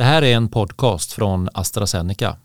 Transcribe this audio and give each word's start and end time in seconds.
Det 0.00 0.04
här 0.04 0.22
är 0.22 0.36
en 0.36 0.48
podcast 0.48 1.12
från 1.12 1.48
AstraZeneca. 1.54 2.36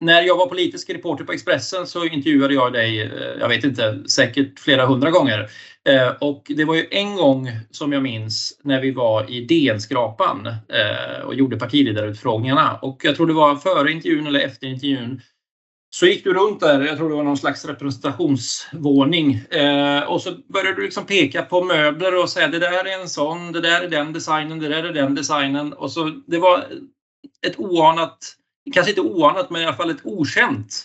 När 0.00 0.22
jag 0.22 0.36
var 0.36 0.46
politisk 0.46 0.90
reporter 0.90 1.24
på 1.24 1.32
Expressen 1.32 1.86
så 1.86 2.04
intervjuade 2.04 2.54
jag 2.54 2.72
dig, 2.72 3.02
eh, 3.02 3.08
jag 3.40 3.48
vet 3.48 3.64
inte, 3.64 4.08
säkert 4.08 4.60
flera 4.60 4.86
hundra 4.86 5.10
gånger. 5.10 5.50
Eh, 5.88 6.08
och 6.20 6.52
det 6.56 6.64
var 6.64 6.74
ju 6.74 6.86
en 6.90 7.16
gång 7.16 7.50
som 7.70 7.92
jag 7.92 8.02
minns 8.02 8.60
när 8.64 8.80
vi 8.80 8.90
var 8.90 9.30
i 9.30 9.44
DN-skrapan 9.44 10.46
eh, 10.46 11.24
och 11.26 11.34
gjorde 11.34 11.56
partiledarutfrågningarna. 11.56 12.78
Och 12.82 13.00
jag 13.04 13.16
tror 13.16 13.26
det 13.26 13.32
var 13.32 13.56
före 13.56 13.92
intervjun 13.92 14.26
eller 14.26 14.40
efter 14.40 14.66
intervjun 14.66 15.20
så 15.90 16.06
gick 16.06 16.24
du 16.24 16.34
runt 16.34 16.60
där, 16.60 16.80
jag 16.80 16.96
tror 16.96 17.08
det 17.08 17.14
var 17.14 17.22
någon 17.22 17.36
slags 17.36 17.64
representationsvåning 17.64 19.34
eh, 19.34 20.02
och 20.02 20.22
så 20.22 20.32
började 20.52 20.76
du 20.76 20.82
liksom 20.82 21.06
peka 21.06 21.42
på 21.42 21.64
möbler 21.64 22.22
och 22.22 22.30
säga 22.30 22.48
det 22.48 22.58
där 22.58 22.84
är 22.84 23.00
en 23.00 23.08
sån, 23.08 23.52
det 23.52 23.60
där 23.60 23.82
är 23.82 23.88
den 23.88 24.12
designen, 24.12 24.58
det 24.58 24.68
där 24.68 24.84
är 24.84 24.92
den 24.92 25.14
designen. 25.14 25.72
Och 25.72 25.92
så 25.92 26.04
det 26.26 26.38
var 26.38 26.66
ett 27.46 27.58
oanat, 27.58 28.18
kanske 28.74 28.90
inte 28.90 29.00
oanat, 29.00 29.50
men 29.50 29.62
i 29.62 29.64
alla 29.64 29.76
fall 29.76 29.90
ett 29.90 30.06
okänt 30.06 30.84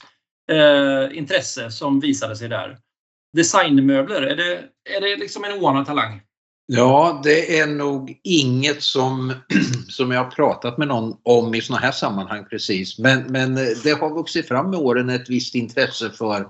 eh, 0.51 1.17
intresse 1.17 1.71
som 1.71 1.99
visade 1.99 2.35
sig 2.35 2.49
där. 2.49 2.77
Designmöbler, 3.33 4.21
är 4.21 4.35
det, 4.35 4.63
är 4.97 5.01
det 5.01 5.15
liksom 5.15 5.43
en 5.43 5.63
oanad 5.63 5.85
talang? 5.85 6.21
Ja, 6.65 7.21
det 7.23 7.59
är 7.59 7.67
nog 7.67 8.19
inget 8.23 8.83
som, 8.83 9.33
som 9.89 10.11
jag 10.11 10.23
har 10.23 10.31
pratat 10.31 10.77
med 10.77 10.87
någon 10.87 11.17
om 11.23 11.55
i 11.55 11.61
sådana 11.61 11.85
här 11.85 11.91
sammanhang 11.91 12.45
precis. 12.49 12.99
Men, 12.99 13.23
men 13.23 13.57
eh, 13.57 13.67
det 13.83 13.91
har 13.91 14.09
vuxit 14.09 14.47
fram 14.47 14.69
med 14.69 14.79
åren 14.79 15.09
ett 15.09 15.29
visst 15.29 15.55
intresse 15.55 16.09
för 16.09 16.41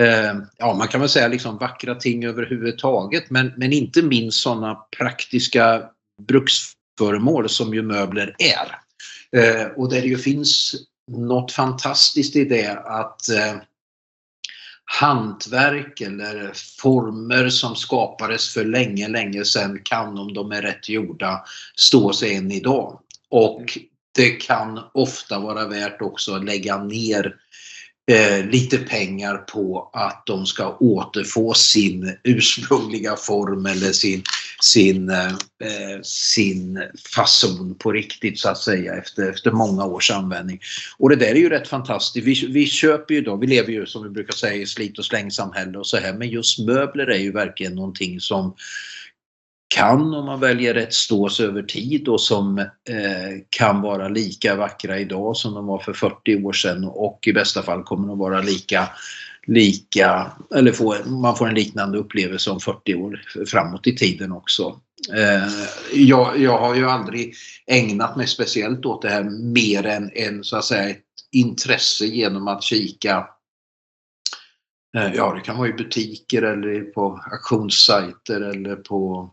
eh, 0.00 0.34
ja, 0.58 0.74
man 0.74 0.88
kan 0.88 1.00
väl 1.00 1.08
säga 1.08 1.28
liksom 1.28 1.58
vackra 1.58 1.94
ting 1.94 2.24
överhuvudtaget 2.24 3.30
men, 3.30 3.52
men 3.56 3.72
inte 3.72 4.02
minst 4.02 4.42
sådana 4.42 4.74
praktiska 4.98 5.82
bruksföremål 6.28 7.48
som 7.48 7.74
ju 7.74 7.82
möbler 7.82 8.36
är. 8.38 8.78
Eh, 9.40 9.66
och 9.66 9.90
där 9.90 10.00
det 10.00 10.08
ju 10.08 10.18
finns 10.18 10.74
något 11.10 11.52
fantastiskt 11.52 12.36
i 12.36 12.44
det 12.44 12.78
att 12.84 13.28
eh, 13.28 13.54
hantverk 14.92 16.00
eller 16.00 16.52
former 16.82 17.48
som 17.48 17.76
skapades 17.76 18.54
för 18.54 18.64
länge, 18.64 19.08
länge 19.08 19.44
sedan 19.44 19.80
kan 19.84 20.18
om 20.18 20.34
de 20.34 20.52
är 20.52 20.62
rätt 20.62 20.88
gjorda 20.88 21.44
stå 21.76 22.12
sig 22.12 22.34
än 22.34 22.52
idag. 22.52 23.00
Och 23.28 23.78
det 24.14 24.30
kan 24.30 24.80
ofta 24.94 25.38
vara 25.38 25.66
värt 25.66 26.02
också 26.02 26.34
att 26.34 26.44
lägga 26.44 26.84
ner 26.84 27.36
eh, 28.10 28.46
lite 28.46 28.78
pengar 28.78 29.36
på 29.36 29.90
att 29.92 30.22
de 30.26 30.46
ska 30.46 30.76
återfå 30.76 31.54
sin 31.54 32.16
ursprungliga 32.24 33.16
form 33.16 33.66
eller 33.66 33.92
sin, 33.92 34.22
sin, 34.60 35.10
eh, 35.10 35.26
eh, 35.64 36.00
sin 36.02 36.82
fason 37.14 37.74
på 37.74 37.92
riktigt 37.92 38.38
så 38.38 38.48
att 38.48 38.58
säga 38.58 38.96
efter, 38.96 39.30
efter 39.30 39.50
många 39.50 39.84
års 39.84 40.10
användning. 40.10 40.60
Och 40.98 41.10
det 41.10 41.16
där 41.16 41.26
är 41.26 41.34
ju 41.34 41.48
rätt 41.48 41.68
fantastiskt. 41.68 42.26
Vi, 42.26 42.46
vi 42.52 42.66
köper 42.66 43.14
ju 43.14 43.20
då, 43.20 43.36
vi 43.36 43.46
lever 43.46 43.72
ju 43.72 43.86
som 43.86 44.02
vi 44.02 44.08
brukar 44.08 44.34
säga 44.34 44.54
i 44.54 44.66
slit 44.66 44.98
och 44.98 45.04
slängsamhälle 45.04 45.78
och 45.78 45.86
så 45.86 45.96
här 45.96 46.12
men 46.12 46.28
just 46.28 46.58
möbler 46.58 47.06
är 47.06 47.18
ju 47.18 47.32
verkligen 47.32 47.74
någonting 47.74 48.20
som 48.20 48.54
kan 49.74 50.14
om 50.14 50.26
man 50.26 50.40
väljer 50.40 50.74
rätt 50.74 50.94
stås 50.94 51.40
över 51.40 51.62
tid 51.62 52.08
och 52.08 52.20
som 52.20 52.58
eh, 52.58 52.66
kan 53.50 53.80
vara 53.80 54.08
lika 54.08 54.54
vackra 54.54 54.98
idag 54.98 55.36
som 55.36 55.54
de 55.54 55.66
var 55.66 55.78
för 55.78 55.92
40 55.92 56.44
år 56.44 56.52
sedan 56.52 56.84
och 56.84 57.26
i 57.26 57.32
bästa 57.32 57.62
fall 57.62 57.82
kommer 57.82 58.08
de 58.08 58.18
vara 58.18 58.40
lika 58.40 58.88
lika, 59.46 60.32
eller 60.54 60.72
få, 60.72 60.96
man 61.06 61.36
får 61.36 61.48
en 61.48 61.54
liknande 61.54 61.98
upplevelse 61.98 62.50
om 62.50 62.60
40 62.60 62.94
år 62.94 63.22
framåt 63.46 63.86
i 63.86 63.96
tiden 63.96 64.32
också. 64.32 64.80
Eh, 65.14 65.48
jag, 65.92 66.38
jag 66.38 66.58
har 66.58 66.74
ju 66.74 66.90
aldrig 66.90 67.34
ägnat 67.66 68.16
mig 68.16 68.26
speciellt 68.26 68.86
åt 68.86 69.02
det 69.02 69.08
här 69.08 69.24
mer 69.52 69.86
än, 69.86 70.10
än 70.14 70.44
så 70.44 70.56
att 70.56 70.64
säga 70.64 70.88
ett 70.88 71.04
intresse 71.32 72.06
genom 72.06 72.48
att 72.48 72.62
kika 72.62 73.26
eh, 74.96 75.14
Ja, 75.14 75.34
det 75.34 75.40
kan 75.40 75.58
vara 75.58 75.68
i 75.68 75.72
butiker 75.72 76.42
eller 76.42 76.80
på 76.80 77.20
auktionssajter 77.32 78.40
eller 78.40 78.76
på 78.76 79.30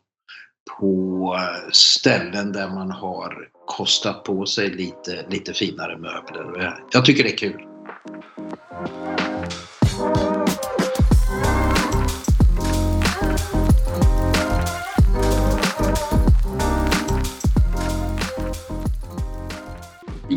på 0.80 1.40
ställen 1.72 2.52
där 2.52 2.70
man 2.70 2.92
har 2.92 3.50
kostat 3.66 4.24
på 4.24 4.46
sig 4.46 4.70
lite, 4.70 5.26
lite 5.30 5.54
finare 5.54 5.98
möbler. 5.98 6.80
Jag 6.92 7.06
tycker 7.06 7.24
det 7.24 7.34
är 7.34 7.38
kul. 7.38 7.68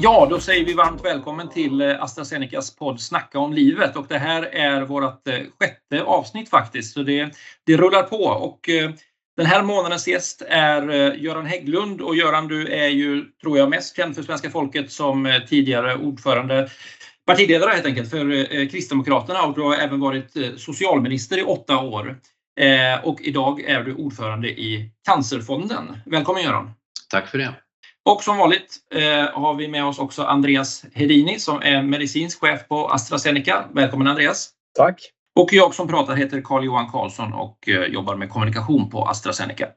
Ja, 0.02 0.26
då 0.30 0.40
säger 0.40 0.64
vi 0.64 0.74
varmt 0.74 1.04
välkommen 1.04 1.48
till 1.48 1.80
eh, 1.80 2.02
AstraZenecas 2.02 2.76
podd 2.76 3.00
Snacka 3.00 3.38
om 3.38 3.52
livet 3.52 3.96
och 3.96 4.06
det 4.08 4.18
här 4.18 4.42
är 4.42 4.82
vårt 4.82 5.28
eh, 5.28 5.34
sjätte 5.34 6.02
avsnitt 6.02 6.50
faktiskt. 6.50 6.94
Så 6.94 7.02
det, 7.02 7.30
det 7.66 7.76
rullar 7.76 8.02
på 8.02 8.16
och 8.16 8.68
eh, 8.68 8.90
den 9.40 9.46
här 9.46 9.62
månadens 9.62 10.08
gäst 10.08 10.42
är 10.48 10.90
eh, 10.90 11.22
Göran 11.22 11.46
Hägglund 11.46 12.00
och 12.00 12.16
Göran, 12.16 12.48
du 12.48 12.66
är 12.66 12.88
ju, 12.88 13.24
tror 13.42 13.58
jag, 13.58 13.70
mest 13.70 13.96
känd 13.96 14.14
för 14.14 14.22
svenska 14.22 14.50
folket 14.50 14.92
som 14.92 15.26
eh, 15.26 15.42
tidigare 15.42 15.96
ordförande 15.96 16.70
partiledare 17.26 17.70
helt 17.70 17.86
enkelt 17.86 18.10
för 18.10 18.54
eh, 18.54 18.68
Kristdemokraterna 18.68 19.42
och 19.42 19.54
du 19.54 19.60
har 19.60 19.74
även 19.74 20.00
varit 20.00 20.36
socialminister 20.56 21.38
i 21.38 21.42
åtta 21.42 21.78
år. 21.78 22.18
Och 23.02 23.20
idag 23.20 23.60
är 23.60 23.82
du 23.82 23.94
ordförande 23.94 24.48
i 24.48 24.90
Cancerfonden. 25.06 25.96
Välkommen 26.06 26.42
Göran! 26.42 26.70
Tack 27.10 27.28
för 27.28 27.38
det! 27.38 27.54
Och 28.04 28.22
som 28.22 28.38
vanligt 28.38 28.76
har 29.32 29.54
vi 29.54 29.68
med 29.68 29.84
oss 29.84 29.98
också 29.98 30.22
Andreas 30.22 30.84
Hedini 30.92 31.38
som 31.38 31.62
är 31.62 31.82
medicinsk 31.82 32.40
chef 32.40 32.68
på 32.68 32.88
AstraZeneca. 32.88 33.64
Välkommen 33.74 34.06
Andreas! 34.06 34.50
Tack! 34.76 35.19
Och 35.36 35.52
jag 35.52 35.74
som 35.74 35.88
pratar 35.88 36.16
heter 36.16 36.40
Carl-Johan 36.40 36.90
Karlsson 36.90 37.32
och 37.32 37.68
eh, 37.68 37.84
jobbar 37.84 38.16
med 38.16 38.30
kommunikation 38.30 38.90
på 38.90 39.08
AstraZeneca. 39.08 39.68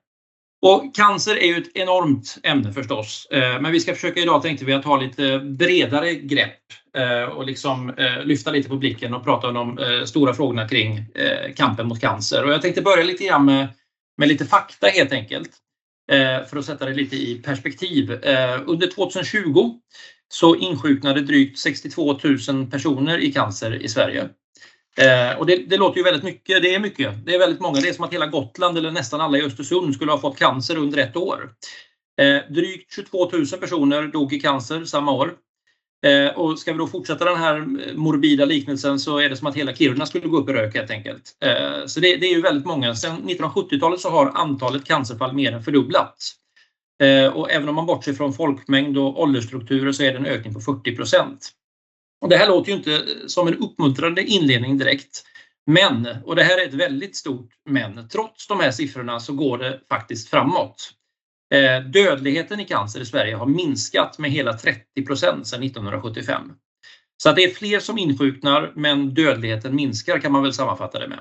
Och 0.61 0.95
cancer 0.95 1.37
är 1.37 1.47
ju 1.47 1.57
ett 1.57 1.77
enormt 1.77 2.37
ämne 2.43 2.73
förstås, 2.73 3.27
eh, 3.31 3.61
men 3.61 3.71
vi 3.71 3.79
ska 3.79 3.93
försöka 3.93 4.19
idag 4.19 4.41
tänkte 4.41 4.65
vi 4.65 4.73
att 4.73 4.83
ta 4.83 4.97
lite 4.97 5.39
bredare 5.39 6.15
grepp 6.15 6.59
eh, 6.97 7.23
och 7.23 7.45
liksom 7.45 7.93
lyfta 8.23 8.51
lite 8.51 8.69
på 8.69 8.75
blicken 8.75 9.13
och 9.13 9.23
prata 9.23 9.47
om 9.47 9.53
de 9.53 10.07
stora 10.07 10.33
frågorna 10.33 10.67
kring 10.67 11.05
kampen 11.55 11.87
mot 11.87 12.01
cancer. 12.01 12.43
Och 12.45 12.53
jag 12.53 12.61
tänkte 12.61 12.81
börja 12.81 13.03
lite 13.03 13.23
grann 13.23 13.45
med, 13.45 13.67
med 14.17 14.27
lite 14.27 14.45
fakta 14.45 14.87
helt 14.87 15.11
enkelt 15.11 15.49
för 16.49 16.57
att 16.57 16.65
sätta 16.65 16.85
det 16.85 16.93
lite 16.93 17.15
i 17.15 17.41
perspektiv. 17.45 18.11
Under 18.65 18.87
2020 18.87 19.71
så 20.27 20.55
insjuknade 20.55 21.21
drygt 21.21 21.59
62 21.59 22.19
000 22.49 22.67
personer 22.71 23.17
i 23.17 23.31
cancer 23.31 23.83
i 23.83 23.87
Sverige. 23.87 24.29
Eh, 24.97 25.39
och 25.39 25.45
det, 25.45 25.55
det, 25.55 25.77
låter 25.77 25.97
ju 25.97 26.03
väldigt 26.03 26.23
mycket. 26.23 26.61
Det 26.61 26.75
är 26.75 26.79
mycket. 26.79 27.25
Det 27.25 27.35
är 27.35 27.39
väldigt 27.39 27.61
många. 27.61 27.79
Det 27.79 27.89
är 27.89 27.93
som 27.93 28.05
att 28.05 28.13
hela 28.13 28.27
Gotland 28.27 28.77
eller 28.77 28.91
nästan 28.91 29.21
alla 29.21 29.37
i 29.37 29.43
Östersund 29.43 29.95
skulle 29.95 30.11
ha 30.11 30.19
fått 30.19 30.39
cancer 30.39 30.77
under 30.77 30.97
ett 30.97 31.15
år. 31.15 31.51
Eh, 32.21 32.53
drygt 32.53 32.93
22 32.95 33.29
000 33.31 33.45
personer 33.45 34.07
dog 34.07 34.33
i 34.33 34.39
cancer 34.39 34.85
samma 34.85 35.11
år. 35.11 35.33
Eh, 36.05 36.39
och 36.39 36.59
ska 36.59 36.71
vi 36.71 36.77
då 36.77 36.87
fortsätta 36.87 37.25
den 37.25 37.37
här 37.37 37.65
morbida 37.95 38.45
liknelsen 38.45 38.99
så 38.99 39.17
är 39.17 39.29
det 39.29 39.35
som 39.35 39.47
att 39.47 39.55
hela 39.55 39.75
Kiruna 39.75 40.05
skulle 40.05 40.27
gå 40.27 40.37
upp 40.37 40.49
i 40.49 40.53
rök 40.53 40.75
helt 40.75 40.91
enkelt. 40.91 41.37
Eh, 41.45 41.85
så 41.85 41.99
det, 41.99 42.15
det, 42.15 42.25
är 42.25 42.35
ju 42.35 42.41
väldigt 42.41 42.65
många. 42.65 42.95
Sedan 42.95 43.29
1970-talet 43.29 43.99
så 43.99 44.09
har 44.09 44.31
antalet 44.35 44.85
cancerfall 44.85 45.33
mer 45.33 45.51
än 45.51 45.63
fördubblats. 45.63 46.35
Eh, 47.03 47.33
och 47.33 47.51
även 47.51 47.69
om 47.69 47.75
man 47.75 47.85
bortser 47.85 48.13
från 48.13 48.33
folkmängd 48.33 48.97
och 48.97 49.21
åldersstrukturer 49.21 49.91
så 49.91 50.03
är 50.03 50.11
det 50.11 50.17
en 50.17 50.25
ökning 50.25 50.53
på 50.53 50.59
40 50.59 50.95
procent. 50.95 51.51
Och 52.23 52.29
det 52.29 52.37
här 52.37 52.47
låter 52.47 52.71
ju 52.71 52.77
inte 52.77 53.05
som 53.27 53.47
en 53.47 53.57
uppmuntrande 53.57 54.23
inledning 54.23 54.77
direkt. 54.77 55.23
Men, 55.65 56.07
och 56.25 56.35
det 56.35 56.43
här 56.43 56.57
är 56.57 56.67
ett 56.67 56.73
väldigt 56.73 57.15
stort 57.15 57.49
men, 57.69 58.09
trots 58.09 58.47
de 58.47 58.59
här 58.59 58.71
siffrorna 58.71 59.19
så 59.19 59.33
går 59.33 59.57
det 59.57 59.79
faktiskt 59.89 60.29
framåt. 60.29 60.91
Eh, 61.53 61.83
dödligheten 61.83 62.59
i 62.59 62.65
cancer 62.65 62.99
i 62.99 63.05
Sverige 63.05 63.35
har 63.35 63.45
minskat 63.45 64.19
med 64.19 64.31
hela 64.31 64.53
30 64.53 65.05
procent 65.05 65.47
sedan 65.47 65.63
1975. 65.63 66.51
Så 67.17 67.29
att 67.29 67.35
det 67.35 67.43
är 67.43 67.53
fler 67.53 67.79
som 67.79 67.97
insjuknar 67.97 68.73
men 68.75 69.13
dödligheten 69.13 69.75
minskar 69.75 70.19
kan 70.19 70.31
man 70.31 70.43
väl 70.43 70.53
sammanfatta 70.53 70.99
det 70.99 71.07
med. 71.07 71.19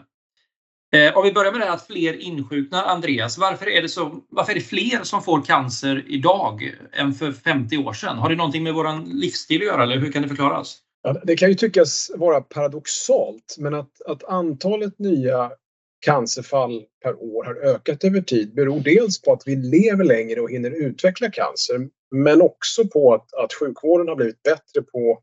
Eh, 0.95 1.17
om 1.17 1.25
vi 1.25 1.33
börjar 1.33 1.53
med 1.53 1.61
det 1.61 1.65
här 1.65 1.75
att 1.75 1.87
fler 1.87 2.21
insjuknar, 2.21 2.85
Andreas, 2.85 3.39
varför 3.39 3.69
är, 3.69 3.83
det 3.83 3.89
så, 3.89 4.23
varför 4.29 4.53
är 4.53 4.57
det 4.57 4.61
fler 4.61 5.03
som 5.03 5.23
får 5.23 5.43
cancer 5.43 6.05
idag 6.07 6.75
än 6.93 7.15
för 7.15 7.33
50 7.33 7.79
år 7.79 7.93
sedan? 7.93 8.19
Har 8.19 8.29
det 8.29 8.37
någonting 8.37 8.63
med 8.63 8.75
vår 8.75 9.15
livsstil 9.15 9.61
att 9.61 9.67
göra 9.67 9.83
eller 9.83 9.99
hur 9.99 10.13
kan 10.13 10.23
det 10.23 10.29
förklaras? 10.29 10.82
Ja, 11.03 11.21
det 11.25 11.37
kan 11.37 11.49
ju 11.49 11.55
tyckas 11.55 12.11
vara 12.15 12.41
paradoxalt 12.41 13.57
men 13.59 13.75
att, 13.75 14.03
att 14.07 14.25
antalet 14.25 14.99
nya 14.99 15.53
cancerfall 16.01 16.85
per 17.03 17.23
år 17.23 17.45
har 17.45 17.55
ökat 17.55 18.05
över 18.05 18.21
tid 18.21 18.55
beror 18.55 18.81
dels 18.81 19.23
på 19.23 19.33
att 19.33 19.43
vi 19.47 19.57
lever 19.57 20.05
längre 20.05 20.41
och 20.41 20.51
hinner 20.51 20.71
utveckla 20.71 21.31
cancer 21.31 21.89
men 22.11 22.43
också 22.43 22.89
på 22.89 23.15
att, 23.15 23.35
att 23.35 23.53
sjukvården 23.53 24.09
har 24.09 24.17
blivit 24.17 24.43
bättre 24.43 24.83
på, 24.83 25.23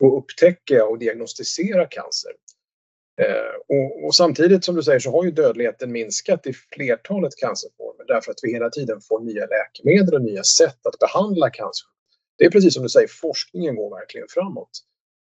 på 0.00 0.06
att 0.06 0.22
upptäcka 0.22 0.84
och 0.84 0.98
diagnostisera 0.98 1.86
cancer. 1.86 2.32
Eh, 3.20 3.76
och, 3.76 4.04
och, 4.04 4.14
samtidigt 4.14 4.64
som 4.64 4.74
du 4.74 4.82
säger 4.82 4.98
så 4.98 5.10
har 5.10 5.24
ju 5.24 5.30
dödligheten 5.30 5.92
minskat 5.92 6.46
i 6.46 6.52
flertalet 6.52 7.36
cancerformer 7.36 8.04
därför 8.06 8.30
att 8.30 8.38
vi 8.42 8.52
hela 8.52 8.70
tiden 8.70 9.00
får 9.00 9.20
nya 9.20 9.46
läkemedel 9.46 10.14
och 10.14 10.22
nya 10.22 10.44
sätt 10.44 10.86
att 10.86 10.98
behandla 10.98 11.50
cancer. 11.50 11.86
Det 12.38 12.44
är 12.44 12.50
precis 12.50 12.74
som 12.74 12.82
du 12.82 12.88
säger, 12.88 13.08
forskningen 13.08 13.76
går 13.76 13.90
verkligen 13.90 14.26
framåt. 14.30 14.70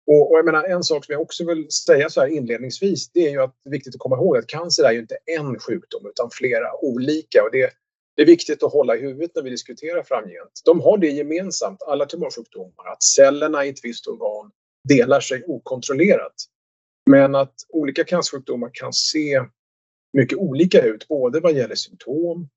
Och, 0.07 0.31
och 0.31 0.37
jag 0.37 0.45
menar, 0.45 0.63
en 0.63 0.83
sak 0.83 1.05
som 1.05 1.13
jag 1.13 1.21
också 1.21 1.45
vill 1.45 1.71
säga 1.71 2.09
så 2.09 2.21
här 2.21 2.27
inledningsvis, 2.27 3.09
det 3.09 3.27
är 3.27 3.29
ju 3.29 3.41
att 3.41 3.55
det 3.63 3.69
är 3.69 3.71
viktigt 3.71 3.95
att 3.95 3.99
komma 3.99 4.15
ihåg 4.15 4.37
att 4.37 4.47
cancer 4.47 4.83
är 4.83 4.91
ju 4.91 4.99
inte 4.99 5.17
en 5.25 5.59
sjukdom 5.59 6.07
utan 6.07 6.29
flera 6.31 6.75
olika. 6.81 7.43
Och 7.43 7.51
det, 7.51 7.69
det 8.15 8.21
är 8.21 8.25
viktigt 8.25 8.63
att 8.63 8.73
hålla 8.73 8.95
i 8.95 9.01
huvudet 9.01 9.31
när 9.35 9.43
vi 9.43 9.49
diskuterar 9.49 10.03
framgent. 10.03 10.61
De 10.65 10.81
har 10.81 10.97
det 10.97 11.09
gemensamt, 11.09 11.83
alla 11.83 12.05
tumörsjukdomar, 12.05 12.91
att 12.91 13.03
cellerna 13.03 13.65
i 13.65 13.69
ett 13.69 13.79
visst 13.85 14.07
organ 14.07 14.51
delar 14.89 15.19
sig 15.19 15.43
okontrollerat. 15.47 16.35
Men 17.09 17.35
att 17.35 17.53
olika 17.69 18.03
cancersjukdomar 18.03 18.69
kan 18.73 18.93
se 18.93 19.41
mycket 20.17 20.37
olika 20.37 20.81
ut, 20.81 21.07
både 21.07 21.39
vad 21.39 21.53
gäller 21.53 21.75
symptom, 21.75 22.49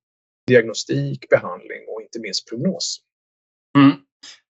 diagnostik, 0.46 1.28
behandling 1.28 1.88
och 1.88 2.02
inte 2.02 2.20
minst 2.20 2.48
prognos. 2.48 3.00
Mm. 3.78 4.05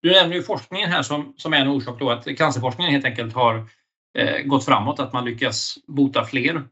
Du 0.06 0.12
nämner 0.12 0.36
ju 0.36 0.42
forskningen 0.42 0.90
här 0.90 1.02
som, 1.02 1.34
som 1.36 1.52
är 1.52 1.60
en 1.60 1.68
orsak 1.68 1.98
då 1.98 2.10
att 2.10 2.36
cancerforskningen 2.38 2.92
helt 2.92 3.04
enkelt 3.04 3.34
har 3.34 3.68
eh, 4.18 4.38
gått 4.44 4.64
framåt, 4.64 5.00
att 5.00 5.12
man 5.12 5.24
lyckas 5.24 5.78
bota 5.86 6.24
fler. 6.24 6.62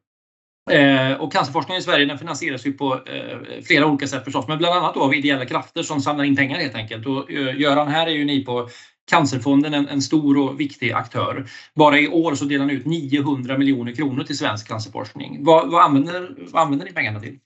Eh, 0.71 1.13
och 1.13 1.33
cancerforskningen 1.33 1.81
i 1.81 1.83
Sverige 1.83 2.07
den 2.07 2.19
finansieras 2.19 2.67
ju 2.67 2.73
på 2.73 2.95
eh, 2.95 3.63
flera 3.65 3.87
olika 3.87 4.07
sätt 4.07 4.25
förstås, 4.25 4.49
men 4.49 4.59
bland 4.59 4.75
annat 4.75 4.95
då 4.95 5.01
av 5.01 5.15
ideella 5.15 5.47
krafter 5.47 5.83
som 5.83 6.01
samlar 6.01 6.25
in 6.25 6.37
pengar 6.37 6.59
helt 6.59 6.75
enkelt. 6.75 7.07
Och, 7.07 7.31
eh, 7.31 7.61
Göran, 7.61 7.89
här 7.89 8.07
är 8.07 8.11
ju 8.11 8.25
ni 8.25 8.45
på 8.45 8.69
Cancerfonden 9.11 9.75
en, 9.75 9.89
en, 9.89 10.03
stor 10.03 10.39
och 10.39 10.61
viktig 10.61 10.93
aktör. 10.93 11.47
Bara 11.75 11.99
i 11.99 12.09
år 12.09 12.35
så 12.35 12.45
delar 12.45 12.67
ni 12.67 12.73
ut 12.73 12.87
900 12.87 13.59
miljoner 13.59 13.93
kronor 13.93 14.25
till 14.25 14.39
svensk 14.39 14.69
cancerforskning. 14.69 15.45
Vad, 15.45 15.71
vad, 15.71 15.83
använder, 15.83 16.35
vad 16.39 16.63
använder 16.63 16.87
ni 16.87 16.93
pengarna 16.93 17.21
till? 17.21 17.39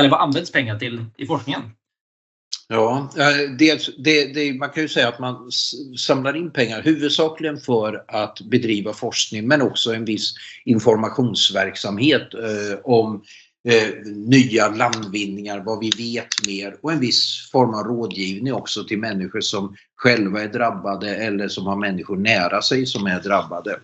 Eller 0.00 0.10
vad 0.10 0.20
används 0.20 0.52
pengar 0.52 0.78
till 0.78 1.04
i 1.16 1.26
forskningen? 1.26 1.62
Ja, 2.70 3.10
eh, 3.18 3.50
dels, 3.58 3.90
det, 3.98 4.34
det, 4.34 4.52
man 4.52 4.70
kan 4.70 4.82
ju 4.82 4.88
säga 4.88 5.08
att 5.08 5.18
man 5.18 5.50
samlar 5.98 6.36
in 6.36 6.50
pengar 6.50 6.82
huvudsakligen 6.82 7.60
för 7.60 8.04
att 8.08 8.40
bedriva 8.40 8.92
forskning 8.92 9.48
men 9.48 9.62
också 9.62 9.94
en 9.94 10.04
viss 10.04 10.34
informationsverksamhet 10.64 12.34
eh, 12.34 12.78
om 12.84 13.22
eh, 13.68 13.88
nya 14.06 14.68
landvinningar, 14.68 15.60
vad 15.60 15.80
vi 15.80 15.90
vet 15.90 16.46
mer 16.46 16.76
och 16.80 16.92
en 16.92 17.00
viss 17.00 17.50
form 17.52 17.74
av 17.74 17.84
rådgivning 17.84 18.52
också 18.52 18.84
till 18.84 18.98
människor 18.98 19.40
som 19.40 19.76
själva 19.96 20.42
är 20.42 20.48
drabbade 20.48 21.16
eller 21.16 21.48
som 21.48 21.66
har 21.66 21.76
människor 21.76 22.16
nära 22.16 22.62
sig 22.62 22.86
som 22.86 23.06
är 23.06 23.20
drabbade. 23.20 23.80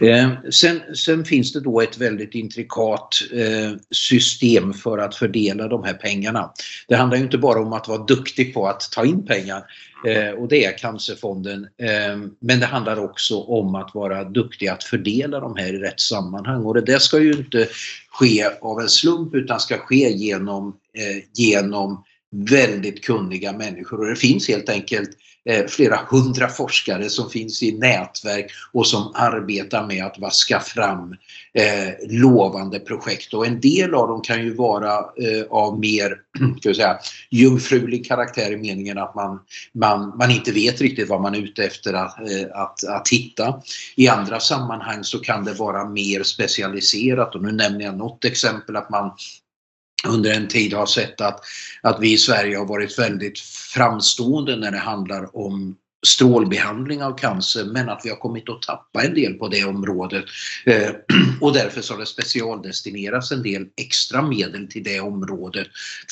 Eh, 0.00 0.30
sen, 0.50 0.80
sen, 0.94 1.24
finns 1.24 1.52
det 1.52 1.60
då 1.60 1.80
ett 1.80 1.98
väldigt 1.98 2.34
intrikat 2.34 3.08
eh, 3.32 3.78
system 3.90 4.74
för 4.74 4.98
att 4.98 5.14
fördela 5.14 5.68
de 5.68 5.84
här 5.84 5.94
pengarna. 5.94 6.52
Det 6.88 6.96
handlar 6.96 7.16
ju 7.16 7.24
inte 7.24 7.38
bara 7.38 7.60
om 7.60 7.72
att 7.72 7.88
vara 7.88 8.04
duktig 8.04 8.54
på 8.54 8.66
att 8.66 8.90
ta 8.92 9.04
in 9.04 9.26
pengar 9.26 9.62
eh, 10.06 10.30
och 10.30 10.48
det 10.48 10.64
är 10.64 10.78
Cancerfonden. 10.78 11.64
Eh, 11.64 12.16
men 12.40 12.60
det 12.60 12.66
handlar 12.66 13.04
också 13.04 13.40
om 13.40 13.74
att 13.74 13.94
vara 13.94 14.24
duktig 14.24 14.68
att 14.68 14.84
fördela 14.84 15.40
de 15.40 15.56
här 15.56 15.74
i 15.74 15.78
rätt 15.78 16.00
sammanhang 16.00 16.64
och 16.64 16.74
det 16.74 16.80
där 16.80 16.98
ska 16.98 17.18
ju 17.18 17.32
inte 17.32 17.68
ske 18.10 18.44
av 18.60 18.80
en 18.80 18.88
slump 18.88 19.34
utan 19.34 19.60
ska 19.60 19.78
ske 19.78 20.10
genom, 20.10 20.68
eh, 20.68 21.24
genom 21.34 22.04
väldigt 22.30 23.04
kunniga 23.04 23.52
människor 23.52 24.00
och 24.00 24.06
det 24.06 24.16
finns 24.16 24.48
helt 24.48 24.68
enkelt 24.68 25.10
Eh, 25.48 25.66
flera 25.66 26.00
hundra 26.10 26.48
forskare 26.48 27.08
som 27.08 27.30
finns 27.30 27.62
i 27.62 27.72
nätverk 27.72 28.50
och 28.72 28.86
som 28.86 29.12
arbetar 29.14 29.86
med 29.86 30.04
att 30.04 30.18
vaska 30.18 30.60
fram 30.60 31.16
eh, 31.54 32.08
lovande 32.08 32.78
projekt. 32.78 33.34
Och 33.34 33.46
en 33.46 33.60
del 33.60 33.94
av 33.94 34.08
dem 34.08 34.20
kan 34.22 34.42
ju 34.42 34.54
vara 34.54 34.92
eh, 34.98 35.44
av 35.50 35.78
mer 35.78 36.14
ska 36.60 36.74
säga, 36.74 36.98
jungfrulig 37.30 38.06
karaktär 38.06 38.52
i 38.52 38.56
meningen 38.56 38.98
att 38.98 39.14
man, 39.14 39.40
man, 39.74 40.16
man 40.18 40.30
inte 40.30 40.52
vet 40.52 40.80
riktigt 40.80 41.08
vad 41.08 41.20
man 41.20 41.34
är 41.34 41.38
ute 41.38 41.64
efter 41.64 41.94
att, 41.94 42.16
att, 42.52 42.84
att 42.84 43.08
hitta. 43.08 43.62
I 43.96 44.08
andra 44.08 44.40
sammanhang 44.40 45.04
så 45.04 45.18
kan 45.18 45.44
det 45.44 45.52
vara 45.52 45.88
mer 45.88 46.22
specialiserat 46.22 47.34
och 47.34 47.42
nu 47.42 47.52
nämner 47.52 47.84
jag 47.84 47.96
något 47.96 48.24
exempel 48.24 48.76
att 48.76 48.90
man 48.90 49.12
under 50.06 50.34
en 50.34 50.48
tid 50.48 50.72
har 50.72 50.86
sett 50.86 51.20
att, 51.20 51.40
att 51.82 52.00
vi 52.00 52.12
i 52.12 52.18
Sverige 52.18 52.56
har 52.56 52.66
varit 52.66 52.98
väldigt 52.98 53.38
framstående 53.74 54.56
när 54.56 54.70
det 54.70 54.78
handlar 54.78 55.36
om 55.36 55.76
strålbehandling 56.06 57.02
av 57.02 57.18
cancer 57.18 57.64
men 57.64 57.88
att 57.88 58.00
vi 58.04 58.10
har 58.10 58.16
kommit 58.16 58.48
att 58.48 58.62
tappa 58.62 59.02
en 59.02 59.14
del 59.14 59.34
på 59.34 59.48
det 59.48 59.64
området 59.64 60.24
eh, 60.66 60.90
och 61.40 61.52
därför 61.52 61.80
så 61.80 61.94
har 61.94 62.00
det 62.00 62.06
specialdestinerats 62.06 63.32
en 63.32 63.42
del 63.42 63.66
extra 63.76 64.22
medel 64.22 64.68
till 64.68 64.82
det 64.82 65.00
området 65.00 65.66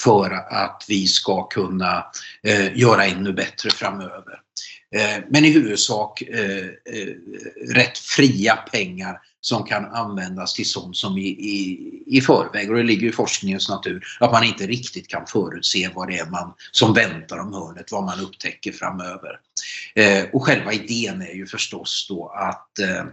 för 0.04 0.30
att 0.50 0.84
vi 0.88 1.06
ska 1.06 1.48
kunna 1.48 2.06
eh, 2.42 2.78
göra 2.78 3.06
ännu 3.06 3.32
bättre 3.32 3.70
framöver. 3.70 4.40
Eh, 4.94 5.24
men 5.28 5.44
i 5.44 5.50
huvudsak 5.50 6.22
eh, 6.22 6.66
eh, 6.66 7.14
rätt 7.74 7.98
fria 7.98 8.56
pengar 8.56 9.20
som 9.48 9.64
kan 9.64 9.84
användas 9.84 10.54
till 10.54 10.70
sånt 10.70 10.96
som 10.96 11.18
i, 11.18 11.28
i, 11.28 12.02
i 12.06 12.20
förväg, 12.20 12.70
och 12.70 12.76
det 12.76 12.82
ligger 12.82 13.08
i 13.08 13.12
forskningens 13.12 13.68
natur, 13.68 14.04
att 14.20 14.32
man 14.32 14.44
inte 14.44 14.66
riktigt 14.66 15.08
kan 15.08 15.26
förutse 15.26 15.90
vad 15.94 16.08
det 16.08 16.18
är 16.18 16.30
man, 16.30 16.54
som 16.72 16.94
väntar 16.94 17.38
om 17.38 17.52
hörnet, 17.52 17.92
vad 17.92 18.04
man 18.04 18.20
upptäcker 18.20 18.72
framöver. 18.72 19.40
Eh, 19.94 20.24
och 20.32 20.44
själva 20.44 20.72
idén 20.72 21.22
är 21.22 21.34
ju 21.34 21.46
förstås 21.46 22.06
då 22.08 22.28
att 22.28 22.78
eh, 22.78 23.04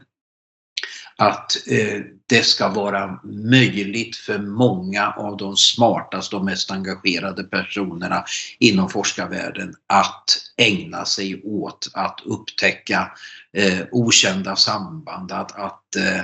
att 1.17 1.67
eh, 1.67 2.01
det 2.27 2.43
ska 2.43 2.69
vara 2.69 3.19
möjligt 3.23 4.15
för 4.15 4.39
många 4.39 5.11
av 5.11 5.37
de 5.37 5.57
smartaste 5.57 6.35
och 6.35 6.45
mest 6.45 6.71
engagerade 6.71 7.43
personerna 7.43 8.25
inom 8.59 8.89
forskarvärlden 8.89 9.75
att 9.87 10.25
ägna 10.57 11.05
sig 11.05 11.41
åt 11.43 11.89
att 11.93 12.21
upptäcka 12.25 13.11
eh, 13.57 13.79
okända 13.91 14.55
samband, 14.55 15.31
att, 15.31 15.59
att 15.59 15.95
eh, 15.95 16.19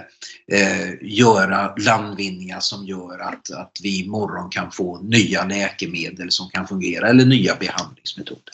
eh 0.59 0.94
göra 1.01 1.75
landvinningar 1.75 2.59
som 2.59 2.85
gör 2.85 3.19
att, 3.19 3.51
att 3.51 3.77
vi 3.83 4.03
imorgon 4.03 4.50
kan 4.50 4.71
få 4.71 5.01
nya 5.01 5.45
läkemedel 5.45 6.31
som 6.31 6.50
kan 6.50 6.68
fungera 6.68 7.09
eller 7.09 7.25
nya 7.25 7.56
behandlingsmetoder. 7.56 8.53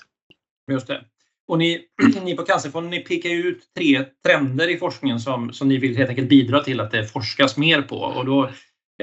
Just 0.72 0.88
det. 0.88 1.06
Och 1.48 1.58
ni, 1.58 1.82
ni 2.24 2.36
på 2.36 2.44
Cancerfonden 2.44 2.92
ni 2.92 3.00
pekar 3.00 3.30
ut 3.30 3.60
tre 3.78 4.06
trender 4.26 4.70
i 4.70 4.78
forskningen 4.78 5.20
som, 5.20 5.54
som 5.54 5.68
ni 5.68 5.78
vill 5.78 5.98
helt 5.98 6.10
enkelt 6.10 6.30
bidra 6.30 6.64
till 6.64 6.80
att 6.80 6.92
det 6.92 7.06
forskas 7.06 7.58
mer 7.58 7.82
på. 7.82 7.98
Och 7.98 8.26
då 8.26 8.50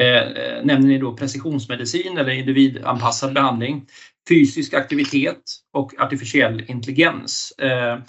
eh, 0.00 0.22
eh, 0.22 0.64
nämner 0.64 0.88
ni 0.88 0.98
då 0.98 1.16
precisionsmedicin 1.16 2.18
eller 2.18 2.32
individanpassad 2.32 3.34
behandling, 3.34 3.86
fysisk 4.28 4.74
aktivitet 4.74 5.42
och 5.72 6.00
artificiell 6.00 6.64
intelligens. 6.68 7.52
Eh, 7.58 7.92
eh, 7.92 8.00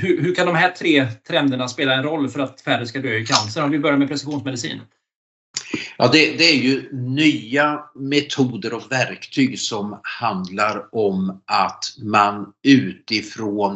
hur, 0.00 0.22
hur, 0.22 0.34
kan 0.34 0.46
de 0.46 0.54
här 0.56 0.70
tre 0.70 1.06
trenderna 1.28 1.68
spela 1.68 1.94
en 1.94 2.02
roll 2.02 2.28
för 2.28 2.40
att 2.40 2.60
färre 2.60 2.86
ska 2.86 3.00
dö 3.00 3.14
i 3.16 3.26
cancer? 3.26 3.64
Om 3.64 3.70
vi 3.70 3.78
börjar 3.78 3.98
med 3.98 4.08
precisionsmedicin. 4.08 4.80
Ja, 5.96 6.08
det, 6.08 6.36
det, 6.36 6.44
är 6.44 6.56
ju 6.56 6.88
nya 6.92 7.80
metoder 7.94 8.74
och 8.74 8.92
verktyg 8.92 9.60
som 9.60 10.00
handlar 10.02 10.94
om 10.94 11.42
att 11.46 11.84
man 12.02 12.46
utifrån 12.62 13.74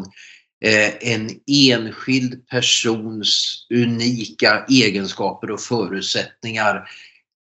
eh, 0.65 1.13
en 1.13 1.31
enskild 1.47 2.49
persons 2.49 3.67
unika 3.75 4.65
egenskaper 4.69 5.51
och 5.51 5.61
förutsättningar 5.61 6.89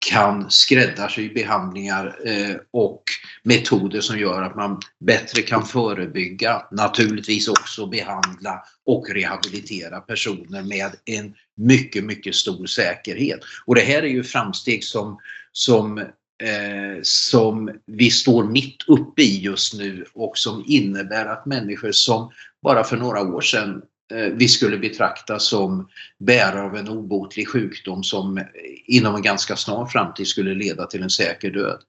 kan 0.08 0.52
skräddarsy 0.52 1.34
behandlingar 1.34 2.20
eh, 2.26 2.56
och 2.72 3.04
metoder 3.44 4.02
som 4.02 4.20
gör 4.20 4.42
att 4.42 4.56
man 4.56 4.80
bättre 5.00 5.42
kan 5.42 5.66
förebygga, 5.66 6.62
naturligtvis 6.72 7.48
också 7.48 7.88
behandla 7.88 8.64
och 8.86 9.10
rehabilitera 9.10 10.00
personer 10.00 10.64
med 10.64 10.92
en 11.06 11.34
mycket, 11.58 12.04
mycket 12.04 12.36
stor 12.36 12.66
säkerhet. 12.66 13.40
Och 13.66 13.76
det 13.76 13.82
här 13.82 14.04
är 14.04 14.08
ju 14.08 14.24
framsteg 14.24 14.84
som, 14.84 15.20
som 15.52 15.98
eh, 16.44 17.00
som 17.02 17.72
vi 17.86 18.10
står 18.10 18.44
mitt 18.44 18.84
uppe 18.88 19.22
i 19.22 19.40
just 19.40 19.74
nu 19.74 20.06
och 20.14 20.38
som 20.38 20.64
innebär 20.68 21.26
att 21.26 21.46
människor 21.46 21.92
som 21.92 22.32
bara 22.64 22.84
för 22.84 22.98
några 22.98 23.22
år 23.22 23.42
sedan 23.42 23.82
Eh, 24.14 24.34
vi 24.34 24.48
skulle 24.48 24.78
betrakta 24.78 25.40
som 25.40 25.90
bärare 26.20 26.64
av 26.64 26.76
en 26.76 26.90
obotlig 26.90 27.48
sjukdom 27.48 28.04
som 28.04 28.44
inom 28.86 29.16
en 29.16 29.22
ganska 29.22 29.56
snar 29.56 29.86
framtid 29.86 30.28
skulle 30.28 30.54
leda 30.54 30.86
till 30.86 31.04
en 31.04 31.10
säker 31.10 31.52
död. 31.52 31.80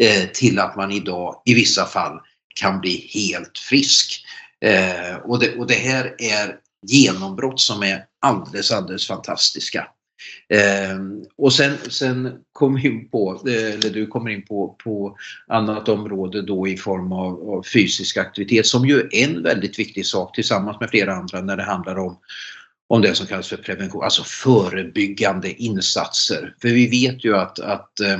Eh, 0.00 0.28
till 0.34 0.58
att 0.58 0.76
man 0.76 0.92
idag 0.92 1.42
i 1.44 1.54
vissa 1.54 1.84
fall 1.84 2.20
kan 2.54 2.80
bli 2.80 3.10
helt 3.14 3.58
frisk. 3.58 4.24
Eh, 4.60 5.16
och 5.16 5.38
det, 5.38 5.56
och 5.56 5.66
det 5.66 5.74
här 5.74 6.14
är 6.18 6.56
genombrott 6.86 7.60
som 7.60 7.82
är 7.82 8.04
alldeles, 8.20 8.70
alldeles 8.72 9.06
fantastiska. 9.06 9.88
Eh, 10.48 10.98
och 11.36 11.52
sen, 11.52 11.76
sen 11.88 12.32
kom 12.52 12.78
in 12.78 13.08
på, 13.08 13.42
eh, 13.48 13.74
eller 13.74 13.90
du 13.90 14.06
kommer 14.06 14.30
in 14.30 14.42
på, 14.42 14.76
på 14.84 15.16
annat 15.46 15.88
område 15.88 16.42
då 16.42 16.68
i 16.68 16.76
form 16.76 17.12
av, 17.12 17.50
av, 17.50 17.62
fysisk 17.62 18.16
aktivitet 18.16 18.66
som 18.66 18.86
ju 18.86 19.00
är 19.00 19.14
en 19.14 19.42
väldigt 19.42 19.78
viktig 19.78 20.06
sak 20.06 20.34
tillsammans 20.34 20.80
med 20.80 20.90
flera 20.90 21.14
andra 21.14 21.40
när 21.40 21.56
det 21.56 21.62
handlar 21.62 21.98
om, 21.98 22.18
om 22.88 23.02
det 23.02 23.14
som 23.14 23.26
kallas 23.26 23.48
för 23.48 23.56
prevention, 23.56 24.04
alltså 24.04 24.22
förebyggande 24.24 25.62
insatser. 25.62 26.54
För 26.62 26.68
vi 26.68 26.86
vet 26.86 27.24
ju 27.24 27.36
att, 27.36 27.58
att 27.58 28.00
eh, 28.00 28.18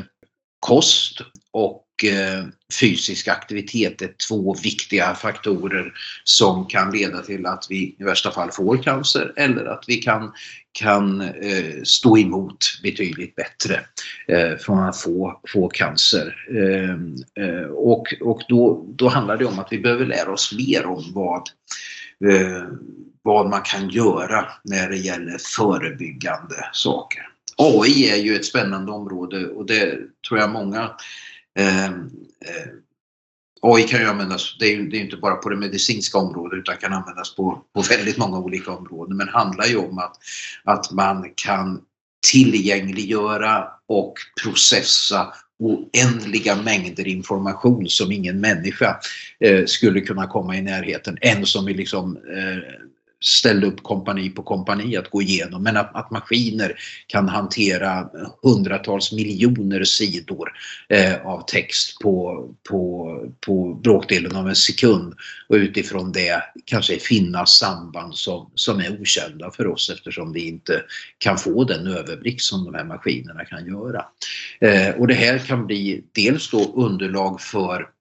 kost 0.61 1.21
och 1.53 1.86
Eh, 2.05 2.45
fysisk 2.81 3.29
aktivitet 3.29 4.03
är 4.03 4.11
två 4.29 4.55
viktiga 4.63 5.15
faktorer 5.15 5.93
som 6.25 6.67
kan 6.67 6.91
leda 6.91 7.23
till 7.23 7.47
att 7.47 7.67
vi 7.71 7.97
i 7.99 8.05
värsta 8.05 8.31
fall 8.31 8.51
får 8.51 8.83
cancer 8.83 9.33
eller 9.37 9.65
att 9.65 9.85
vi 9.87 9.97
kan, 9.97 10.33
kan 10.73 11.21
eh, 11.21 11.83
stå 11.85 12.19
emot 12.19 12.59
betydligt 12.83 13.35
bättre 13.35 13.81
eh, 14.29 14.57
från 14.59 14.79
att 14.79 15.01
få, 15.01 15.41
få 15.53 15.69
cancer. 15.69 16.35
Ehm, 16.51 17.17
och 17.71 18.15
och 18.21 18.43
då, 18.49 18.87
då 18.89 19.09
handlar 19.09 19.37
det 19.37 19.45
om 19.45 19.59
att 19.59 19.73
vi 19.73 19.79
behöver 19.79 20.07
lära 20.07 20.33
oss 20.33 20.53
mer 20.53 20.87
om 20.87 21.05
vad 21.15 21.43
vad 23.27 23.51
man 23.51 23.63
kan 23.63 23.89
göra 23.89 24.49
när 24.65 24.89
det 24.89 24.97
gäller 24.97 25.39
förebyggande 25.39 26.69
saker. 26.73 27.29
AI 27.57 28.11
är 28.11 28.17
ju 28.17 28.37
ett 28.37 28.45
spännande 28.45 28.93
område 28.93 29.47
och 29.47 29.67
det 29.67 29.99
tror 30.29 30.41
jag 30.41 30.51
många 30.51 30.91
Ehm, 31.57 32.11
eh, 32.41 32.73
AI 33.63 33.83
kan 33.83 34.01
ju 34.01 34.07
användas, 34.07 34.57
det 34.59 34.67
är 34.67 34.77
ju 34.77 34.89
det 34.89 34.97
är 34.97 35.01
inte 35.01 35.17
bara 35.17 35.35
på 35.35 35.49
det 35.49 35.57
medicinska 35.57 36.19
området 36.19 36.59
utan 36.59 36.77
kan 36.77 36.93
användas 36.93 37.35
på, 37.35 37.63
på 37.75 37.83
väldigt 37.83 38.19
många 38.19 38.39
olika 38.39 38.73
områden 38.73 39.17
men 39.17 39.29
handlar 39.29 39.67
ju 39.67 39.77
om 39.77 39.99
att, 39.99 40.17
att 40.65 40.91
man 40.91 41.33
kan 41.35 41.81
tillgängliggöra 42.33 43.69
och 43.89 44.15
processa 44.43 45.33
oändliga 45.59 46.57
mängder 46.57 47.07
information 47.07 47.89
som 47.89 48.13
ingen 48.13 48.41
människa 48.41 49.01
eh, 49.41 49.65
skulle 49.65 50.01
kunna 50.01 50.27
komma 50.27 50.57
i 50.57 50.63
närheten. 50.63 51.19
En 51.21 51.47
som 51.47 51.65
vi 51.65 51.75
liksom 51.75 52.17
eh, 52.17 52.87
ställde 53.27 53.67
upp 53.67 53.83
kompani 53.83 54.31
på 54.31 54.43
kompani 54.43 54.97
att 54.97 55.11
gå 55.11 55.23
igenom. 55.23 55.63
Men 55.63 55.77
att, 55.77 55.97
att 55.97 56.11
maskiner 56.11 56.75
kan 57.07 57.29
hantera 57.29 58.09
hundratals 58.43 59.13
miljoner 59.13 59.85
sidor 59.85 60.53
eh, 60.89 61.27
av 61.27 61.45
text 61.47 61.99
på, 62.03 62.49
på, 62.69 63.13
på 63.47 63.75
bråkdelen 63.75 64.37
av 64.37 64.49
en 64.49 64.57
sekund 64.57 65.15
och 65.49 65.55
utifrån 65.55 66.13
det 66.13 66.43
kanske 66.65 66.99
finna 66.99 67.47
samband 67.47 68.15
som, 68.15 68.51
som 68.55 68.81
är 68.81 69.01
okända 69.01 69.51
för 69.51 69.67
oss 69.67 69.91
eftersom 69.91 70.33
vi 70.33 70.49
inte 70.49 70.83
kan 71.19 71.39
få 71.39 71.65
den 71.65 71.87
överblick 71.87 72.43
som 72.43 72.65
de 72.65 72.75
här 72.75 72.85
maskinerna 72.85 73.45
kan 73.45 73.67
göra. 73.67 74.05
Eh, 74.61 74.95
och 74.95 75.07
det 75.07 75.15
här 75.15 75.39
kan 75.39 75.67
bli 75.67 76.05
dels 76.13 76.51
då 76.51 76.73
underlag 76.75 77.41
för 77.41 77.96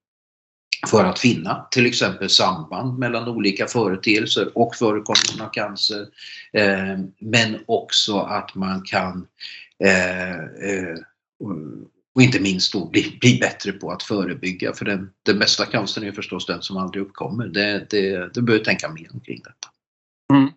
för 0.87 1.05
att 1.05 1.19
finna 1.19 1.67
till 1.71 1.85
exempel 1.85 2.29
samband 2.29 2.99
mellan 2.99 3.27
olika 3.27 3.67
företeelser 3.67 4.57
och 4.57 4.75
förekomsten 4.75 5.41
av 5.41 5.49
cancer. 5.49 6.07
Eh, 6.53 6.99
men 7.19 7.59
också 7.65 8.19
att 8.19 8.55
man 8.55 8.81
kan 8.81 9.27
eh, 9.83 10.35
eh 10.39 10.97
och 12.15 12.21
inte 12.21 12.39
minst 12.39 12.73
då 12.73 12.85
bli, 12.85 13.17
bli 13.21 13.37
bättre 13.41 13.71
på 13.71 13.91
att 13.91 14.03
förebygga 14.03 14.73
för 14.73 14.85
den, 14.85 15.09
den 15.23 15.39
bästa 15.39 15.65
cancern 15.65 16.03
är 16.03 16.11
förstås 16.11 16.45
den 16.45 16.61
som 16.61 16.77
aldrig 16.77 17.03
uppkommer. 17.03 17.47
Det, 17.47 17.89
det, 17.89 18.33
du 18.33 18.41
behöver 18.41 18.65
tänka 18.65 18.89
mer 18.89 19.09
omkring 19.13 19.41
detta. 19.43 19.67
Mm. 20.33 20.51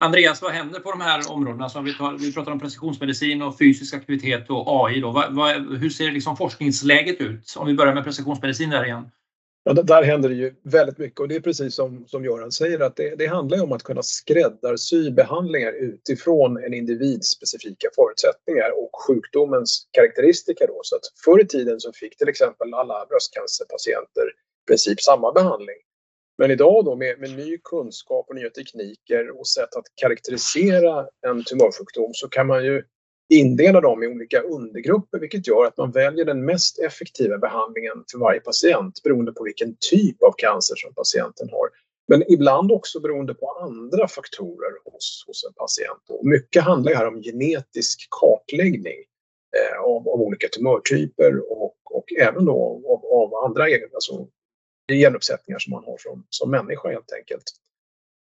Andreas, 0.00 0.42
vad 0.42 0.52
händer 0.52 0.80
på 0.80 0.90
de 0.90 1.00
här 1.00 1.30
områdena? 1.30 1.68
Som 1.68 1.84
vi, 1.84 1.94
tar, 1.94 2.12
vi 2.12 2.32
pratar 2.32 2.52
om 2.52 2.60
precisionsmedicin 2.60 3.42
och 3.42 3.58
fysisk 3.58 3.94
aktivitet 3.94 4.50
och 4.50 4.86
AI. 4.86 5.00
Då. 5.00 5.10
Va, 5.10 5.30
va, 5.30 5.52
hur 5.52 5.90
ser 5.90 6.12
liksom 6.12 6.36
forskningsläget 6.36 7.20
ut? 7.20 7.54
Om 7.56 7.66
vi 7.66 7.74
börjar 7.74 7.94
med 7.94 8.04
precisionsmedicin 8.04 8.70
där 8.70 8.84
igen. 8.84 9.10
Ja, 9.68 9.72
där 9.72 10.02
händer 10.02 10.28
det 10.28 10.34
ju 10.34 10.54
väldigt 10.62 10.98
mycket 10.98 11.20
och 11.20 11.28
det 11.28 11.36
är 11.36 11.40
precis 11.40 11.74
som, 11.74 12.04
som 12.06 12.24
Göran 12.24 12.52
säger 12.52 12.80
att 12.80 12.96
det, 12.96 13.14
det 13.14 13.26
handlar 13.26 13.62
om 13.62 13.72
att 13.72 13.82
kunna 13.82 14.02
skräddarsy 14.02 15.10
behandlingar 15.10 15.72
utifrån 15.72 16.64
en 16.64 16.74
individs 16.74 17.28
specifika 17.28 17.88
förutsättningar 17.94 18.70
och 18.70 18.90
sjukdomens 19.06 19.88
karaktäristika. 19.90 20.66
Då. 20.66 20.80
Så 20.82 20.96
att 20.96 21.02
förr 21.24 21.40
i 21.40 21.46
tiden 21.46 21.80
så 21.80 21.92
fick 21.92 22.16
till 22.16 22.28
exempel 22.28 22.74
alla 22.74 23.06
bröstcancerpatienter 23.06 24.26
i 24.28 24.66
princip 24.66 25.00
samma 25.00 25.32
behandling. 25.32 25.80
Men 26.38 26.50
idag 26.50 26.84
då 26.84 26.96
med, 26.96 27.20
med 27.20 27.30
ny 27.30 27.58
kunskap 27.58 28.26
och 28.28 28.34
nya 28.34 28.50
tekniker 28.50 29.40
och 29.40 29.48
sätt 29.48 29.76
att 29.76 29.86
karaktärisera 29.94 31.06
en 31.26 31.44
tumörsjukdom 31.44 32.10
så 32.14 32.28
kan 32.28 32.46
man 32.46 32.64
ju 32.64 32.82
indela 33.28 33.80
dem 33.80 34.02
i 34.02 34.06
olika 34.06 34.40
undergrupper 34.40 35.18
vilket 35.18 35.46
gör 35.46 35.66
att 35.66 35.76
man 35.76 35.90
väljer 35.90 36.24
den 36.24 36.44
mest 36.44 36.78
effektiva 36.78 37.38
behandlingen 37.38 38.04
för 38.12 38.18
varje 38.18 38.40
patient 38.40 39.02
beroende 39.02 39.32
på 39.32 39.44
vilken 39.44 39.76
typ 39.90 40.22
av 40.22 40.32
cancer 40.36 40.76
som 40.76 40.94
patienten 40.94 41.48
har. 41.50 41.68
Men 42.08 42.32
ibland 42.32 42.72
också 42.72 43.00
beroende 43.00 43.34
på 43.34 43.50
andra 43.50 44.08
faktorer 44.08 44.72
hos, 44.84 45.24
hos 45.26 45.44
en 45.44 45.52
patient. 45.52 46.20
Och 46.20 46.26
mycket 46.26 46.62
handlar 46.62 46.94
här 46.94 47.06
om 47.06 47.22
genetisk 47.22 48.08
kartläggning 48.10 48.98
eh, 49.56 49.80
av, 49.80 50.08
av, 50.08 50.20
olika 50.20 50.48
tumörtyper 50.48 51.52
och, 51.52 51.76
och 51.84 52.12
även 52.20 52.44
då 52.44 52.82
av, 52.88 53.06
av 53.06 53.44
andra 53.44 53.64
alltså, 53.94 54.26
genuppsättningar 54.92 55.58
som 55.58 55.70
man 55.70 55.84
har 55.84 55.98
som, 55.98 56.26
som 56.30 56.50
människa 56.50 56.88
helt 56.88 57.12
enkelt. 57.12 57.44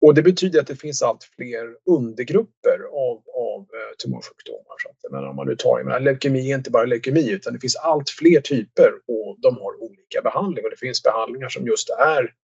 Och 0.00 0.14
det 0.14 0.22
betyder 0.22 0.60
att 0.60 0.66
det 0.66 0.76
finns 0.76 1.02
allt 1.02 1.24
fler 1.24 1.76
undergrupper 1.84 2.78
av, 2.92 3.22
av 3.34 3.60
eh, 3.60 3.96
tumörsjukdomar 4.02 4.69
patienterna 5.10 5.26
när 5.26 5.34
man 5.34 5.46
nu 5.46 5.56
tar, 5.56 5.84
menar, 5.84 6.00
leukemi 6.00 6.50
är 6.52 6.56
inte 6.56 6.70
bara 6.70 6.84
leukemi 6.84 7.30
utan 7.30 7.52
det 7.52 7.60
finns 7.60 7.76
allt 7.76 8.10
fler 8.10 8.40
typer 8.40 8.92
och 9.08 9.36
de 9.40 9.54
har 9.56 9.82
olika 9.82 10.22
behandling 10.22 10.64
och 10.64 10.70
det 10.70 10.76
finns 10.76 11.02
behandlingar 11.02 11.48
som 11.48 11.66
just 11.66 11.90
är 11.90 12.34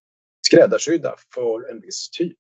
skräddarsydda 0.47 1.15
för 1.35 1.71
en 1.71 1.81
viss 1.81 2.11
typ. 2.11 2.39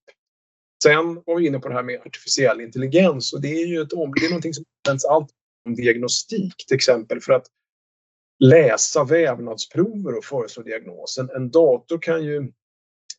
Sen 0.82 1.22
var 1.26 1.36
vi 1.36 1.46
inne 1.46 1.58
på 1.58 1.68
det 1.68 1.74
här 1.74 1.82
med 1.82 2.00
artificiell 2.06 2.60
intelligens 2.60 3.32
och 3.32 3.40
det 3.40 3.48
är 3.62 3.66
ju 3.66 3.80
ett 3.80 3.92
område, 3.92 4.28
någonting 4.28 4.54
som 4.54 4.64
används 4.88 5.04
allt 5.04 5.28
om 5.66 5.74
diagnostik 5.74 6.66
till 6.66 6.76
exempel 6.76 7.20
för 7.20 7.32
att 7.32 7.46
läsa 8.44 9.04
vävnadsprover 9.04 10.18
och 10.18 10.24
föreslå 10.24 10.62
diagnosen. 10.62 11.30
En 11.36 11.50
dator 11.50 11.98
kan 11.98 12.24
ju 12.24 12.52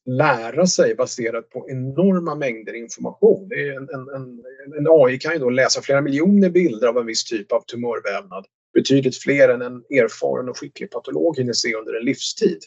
lära 0.07 0.67
sig 0.67 0.95
baserat 0.95 1.49
på 1.49 1.69
enorma 1.69 2.35
mängder 2.35 2.73
information. 2.73 3.51
En, 3.51 3.89
en, 3.89 4.09
en, 4.15 4.43
en, 4.77 4.87
AI 4.89 5.19
kan 5.19 5.33
ju 5.33 5.39
då 5.39 5.49
läsa 5.49 5.81
flera 5.81 6.01
miljoner 6.01 6.49
bilder 6.49 6.87
av 6.87 6.97
en 6.97 7.05
viss 7.05 7.23
typ 7.23 7.51
av 7.51 7.61
tumörvävnad. 7.61 8.45
Betydligt 8.73 9.17
fler 9.17 9.49
än 9.49 9.61
en 9.61 9.75
erfaren 9.75 10.49
och 10.49 10.57
skicklig 10.57 10.91
patolog 10.91 11.37
hinner 11.37 11.53
se 11.53 11.75
under 11.75 11.93
en 11.93 12.05
livstid. 12.05 12.59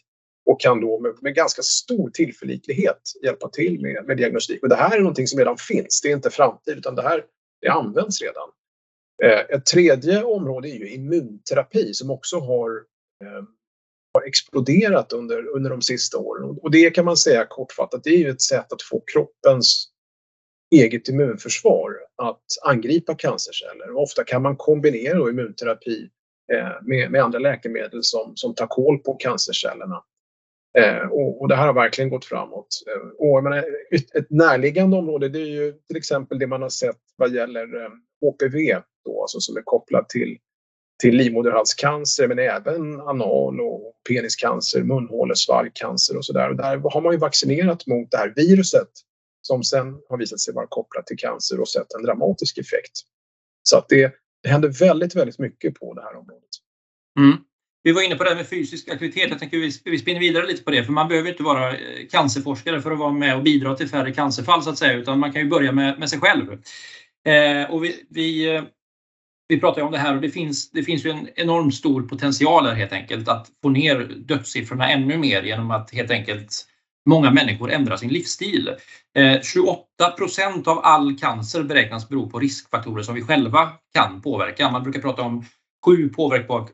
Och 0.46 0.60
kan 0.60 0.80
då 0.80 1.00
med, 1.00 1.14
med 1.20 1.34
ganska 1.34 1.62
stor 1.62 2.10
tillförlitlighet 2.10 3.00
hjälpa 3.22 3.48
till 3.48 3.80
med, 3.80 4.04
med 4.06 4.16
diagnostik. 4.16 4.62
Och 4.62 4.68
det 4.68 4.74
här 4.74 4.96
är 4.96 5.00
någonting 5.00 5.26
som 5.26 5.38
redan 5.38 5.56
finns. 5.56 6.00
Det 6.02 6.10
är 6.10 6.16
inte 6.16 6.30
framtid 6.30 6.78
utan 6.78 6.94
det 6.94 7.02
här 7.02 7.24
det 7.60 7.68
används 7.68 8.22
redan. 8.22 8.48
Eh, 9.22 9.56
ett 9.56 9.66
tredje 9.66 10.22
område 10.22 10.68
är 10.68 10.76
ju 10.76 10.88
immunterapi 10.88 11.94
som 11.94 12.10
också 12.10 12.38
har 12.38 12.70
eh, 13.24 13.42
har 14.14 14.22
exploderat 14.26 15.12
under, 15.12 15.48
under 15.48 15.70
de 15.70 15.82
sista 15.82 16.18
åren. 16.18 16.58
Och 16.62 16.70
det 16.70 16.90
kan 16.90 17.04
man 17.04 17.16
säga 17.16 17.46
kortfattat, 17.46 18.04
det 18.04 18.10
är 18.10 18.18
ju 18.18 18.30
ett 18.30 18.42
sätt 18.42 18.72
att 18.72 18.82
få 18.82 19.02
kroppens 19.12 19.86
eget 20.70 21.08
immunförsvar 21.08 21.92
att 22.22 22.44
angripa 22.62 23.14
cancerceller. 23.14 23.90
Och 23.94 24.02
ofta 24.02 24.24
kan 24.24 24.42
man 24.42 24.56
kombinera 24.56 25.30
immunterapi 25.30 26.08
eh, 26.52 26.82
med, 26.82 27.10
med, 27.10 27.22
andra 27.22 27.38
läkemedel 27.38 28.04
som, 28.04 28.32
som 28.34 28.54
tar 28.54 28.66
koll 28.66 28.98
på 28.98 29.14
cancercellerna. 29.14 30.02
Eh, 30.78 31.08
och, 31.10 31.40
och, 31.40 31.48
det 31.48 31.56
här 31.56 31.66
har 31.66 31.74
verkligen 31.74 32.10
gått 32.10 32.24
framåt. 32.24 32.68
Eh, 32.86 33.08
och 33.18 33.42
menar, 33.42 33.64
ett, 33.90 34.14
ett 34.14 34.30
närliggande 34.30 34.96
område 34.96 35.28
det 35.28 35.38
är 35.38 35.46
ju 35.46 35.72
till 35.72 35.96
exempel 35.96 36.38
det 36.38 36.46
man 36.46 36.62
har 36.62 36.68
sett 36.68 37.00
vad 37.16 37.34
gäller 37.34 37.84
eh, 37.84 37.90
HPV 38.20 38.82
då, 39.04 39.22
alltså 39.22 39.40
som 39.40 39.56
är 39.56 39.62
kopplat 39.62 40.08
till 40.08 40.38
till 41.00 41.16
livmoderhalscancer 41.16 42.28
men 42.28 42.38
även 42.38 43.00
anal 43.00 43.60
och 43.60 43.94
peniscancer, 44.08 44.82
munhålesvalgcancer 44.82 46.16
och 46.16 46.24
sådär. 46.24 46.54
Där 46.54 46.76
har 46.92 47.00
man 47.00 47.12
ju 47.12 47.18
vaccinerat 47.18 47.86
mot 47.86 48.10
det 48.10 48.16
här 48.16 48.32
viruset 48.36 48.88
som 49.42 49.64
sen 49.64 49.98
har 50.08 50.18
visat 50.18 50.40
sig 50.40 50.54
vara 50.54 50.66
kopplat 50.66 51.06
till 51.06 51.18
cancer 51.18 51.60
och 51.60 51.68
sett 51.68 51.94
en 51.98 52.02
dramatisk 52.02 52.58
effekt. 52.58 52.92
Så 53.62 53.78
att 53.78 53.88
det, 53.88 54.14
det 54.42 54.48
händer 54.48 54.68
väldigt, 54.68 55.16
väldigt 55.16 55.38
mycket 55.38 55.74
på 55.74 55.94
det 55.94 56.02
här 56.02 56.16
området. 56.16 56.48
Mm. 57.18 57.36
Vi 57.82 57.92
var 57.92 58.02
inne 58.02 58.16
på 58.16 58.24
det 58.24 58.30
här 58.30 58.36
med 58.36 58.48
fysisk 58.48 58.88
aktivitet. 58.88 59.30
Jag 59.30 59.38
tänker 59.38 59.58
vi, 59.58 59.70
vi 59.84 59.98
spinner 59.98 60.20
vidare 60.20 60.46
lite 60.46 60.62
på 60.62 60.70
det, 60.70 60.84
för 60.84 60.92
man 60.92 61.08
behöver 61.08 61.30
inte 61.30 61.42
vara 61.42 61.70
eh, 61.70 62.06
cancerforskare 62.10 62.82
för 62.82 62.90
att 62.90 62.98
vara 62.98 63.12
med 63.12 63.36
och 63.36 63.42
bidra 63.42 63.76
till 63.76 63.88
färre 63.88 64.12
cancerfall 64.12 64.62
så 64.62 64.70
att 64.70 64.78
säga, 64.78 64.92
utan 64.92 65.18
man 65.18 65.32
kan 65.32 65.42
ju 65.42 65.48
börja 65.48 65.72
med, 65.72 65.98
med 65.98 66.10
sig 66.10 66.20
själv. 66.20 66.52
Eh, 67.26 67.70
och 67.70 67.84
vi, 67.84 68.06
vi 68.10 68.54
eh, 68.54 68.62
vi 69.50 69.60
pratar 69.60 69.80
ju 69.80 69.86
om 69.86 69.92
det 69.92 69.98
här 69.98 70.14
och 70.14 70.20
det 70.20 70.30
finns, 70.30 70.70
det 70.70 70.82
finns 70.82 71.06
ju 71.06 71.10
en 71.10 71.28
enormt 71.36 71.74
stor 71.74 72.02
potential 72.02 72.66
här 72.66 72.74
helt 72.74 72.92
enkelt 72.92 73.28
att 73.28 73.46
få 73.62 73.68
ner 73.68 73.96
dödssiffrorna 74.18 74.90
ännu 74.90 75.18
mer 75.18 75.42
genom 75.42 75.70
att 75.70 75.90
helt 75.90 76.10
enkelt 76.10 76.66
många 77.08 77.30
människor 77.30 77.70
ändrar 77.70 77.96
sin 77.96 78.08
livsstil. 78.08 78.70
Eh, 79.16 79.40
28 79.42 80.10
procent 80.18 80.68
av 80.68 80.78
all 80.78 81.18
cancer 81.18 81.62
beräknas 81.62 82.08
bero 82.08 82.30
på 82.30 82.38
riskfaktorer 82.38 83.02
som 83.02 83.14
vi 83.14 83.22
själva 83.22 83.72
kan 83.94 84.22
påverka. 84.22 84.70
Man 84.70 84.82
brukar 84.82 85.00
prata 85.00 85.22
om 85.22 85.44
sju 85.86 86.08
påverkbar, 86.08 86.68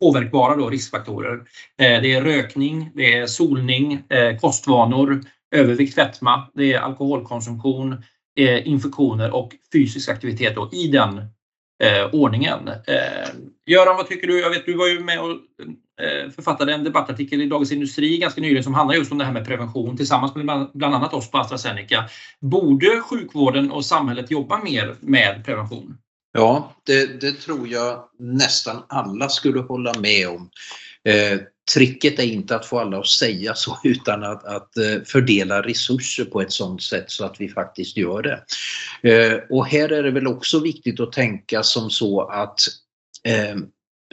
påverkbara 0.00 0.56
då, 0.56 0.68
riskfaktorer. 0.68 1.36
Eh, 1.78 2.02
det 2.02 2.12
är 2.12 2.22
rökning, 2.22 2.90
det 2.94 3.14
är 3.14 3.26
solning, 3.26 4.02
eh, 4.08 4.38
kostvanor, 4.38 5.20
övervikt, 5.54 5.94
fetma, 5.94 6.50
det 6.54 6.72
är 6.72 6.80
alkoholkonsumtion, 6.80 7.92
eh, 8.38 8.68
infektioner 8.68 9.30
och 9.34 9.52
fysisk 9.72 10.08
aktivitet 10.08 10.54
då, 10.54 10.70
i 10.72 10.88
den 10.88 11.30
eh, 11.82 12.14
ordningen. 12.14 12.68
Eh, 12.68 13.28
Göran, 13.66 13.96
vad 13.96 14.08
tycker 14.08 14.26
du? 14.26 14.40
Jag 14.40 14.50
vet, 14.50 14.66
du 14.66 14.74
var 14.74 14.86
ju 14.86 15.00
med 15.00 15.20
och 15.20 15.30
eh, 15.30 16.30
författade 16.30 16.74
en 16.74 16.84
debattartikel 16.84 17.42
i 17.42 17.46
Dagens 17.46 17.72
Industri 17.72 18.18
ganska 18.18 18.40
nyligen 18.40 18.64
som 18.64 18.74
handlar 18.74 18.94
just 18.94 19.12
om 19.12 19.18
det 19.18 19.24
här 19.24 19.32
med 19.32 19.46
prevention 19.46 19.96
tillsammans 19.96 20.34
med 20.34 20.68
bland 20.74 20.94
annat 20.94 21.14
oss 21.14 21.30
på 21.30 21.38
AstraZeneca. 21.38 22.04
Borde 22.40 23.00
sjukvården 23.00 23.70
och 23.70 23.84
samhället 23.84 24.30
jobba 24.30 24.62
mer 24.62 24.94
med 25.00 25.44
prevention? 25.44 25.96
Ja, 26.32 26.72
det, 26.86 27.20
det 27.20 27.32
tror 27.32 27.68
jag 27.68 28.04
nästan 28.18 28.82
alla 28.88 29.28
skulle 29.28 29.60
hålla 29.60 29.92
med 30.00 30.28
om. 30.28 30.50
Eh, 31.08 31.40
tricket 31.74 32.18
är 32.18 32.24
inte 32.24 32.56
att 32.56 32.66
få 32.66 32.78
alla 32.78 32.98
att 32.98 33.06
säga 33.06 33.54
så 33.54 33.78
utan 33.84 34.24
att, 34.24 34.44
att 34.44 34.76
eh, 34.76 35.02
fördela 35.06 35.62
resurser 35.62 36.24
på 36.24 36.40
ett 36.40 36.52
sådant 36.52 36.82
sätt 36.82 37.10
så 37.10 37.24
att 37.24 37.40
vi 37.40 37.48
faktiskt 37.48 37.96
gör 37.96 38.22
det. 38.22 38.44
Eh, 39.10 39.38
och 39.50 39.66
här 39.66 39.92
är 39.92 40.02
det 40.02 40.10
väl 40.10 40.26
också 40.26 40.60
viktigt 40.60 41.00
att 41.00 41.12
tänka 41.12 41.62
som 41.62 41.90
så 41.90 42.20
att 42.20 42.60
eh, 43.24 43.56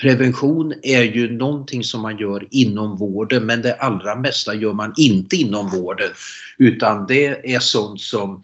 Prevention 0.02 0.74
är 0.84 1.04
ju 1.04 1.32
någonting 1.32 1.84
som 1.84 2.02
man 2.02 2.18
gör 2.18 2.48
inom 2.52 2.98
vården 2.98 3.46
men 3.46 3.62
det 3.62 3.76
allra 3.76 4.16
mesta 4.16 4.56
gör 4.56 4.74
man 4.74 4.94
inte 4.98 5.36
inom 5.36 5.70
vården 5.70 6.10
utan 6.58 7.08
det 7.08 7.54
är 7.54 7.60
sånt 7.60 8.02
som 8.02 8.44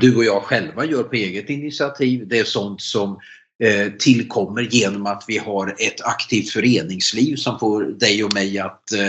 du 0.00 0.16
och 0.16 0.24
jag 0.24 0.42
själva 0.42 0.84
gör 0.84 1.02
på 1.02 1.14
eget 1.14 1.50
initiativ. 1.50 2.28
Det 2.28 2.38
är 2.38 2.44
sånt 2.44 2.80
som 2.80 3.18
Eh, 3.62 3.92
tillkommer 3.98 4.62
genom 4.62 5.06
att 5.06 5.24
vi 5.28 5.38
har 5.38 5.74
ett 5.78 6.00
aktivt 6.04 6.50
föreningsliv 6.50 7.36
som 7.36 7.58
får 7.58 7.82
dig 7.82 8.24
och 8.24 8.34
mig 8.34 8.58
att 8.58 8.92
eh, 8.92 9.08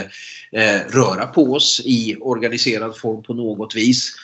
eh, 0.61 0.81
röra 0.89 1.27
på 1.27 1.53
oss 1.53 1.81
i 1.85 2.15
organiserad 2.19 2.97
form 2.97 3.23
på 3.23 3.33
något 3.33 3.75
vis. 3.75 4.15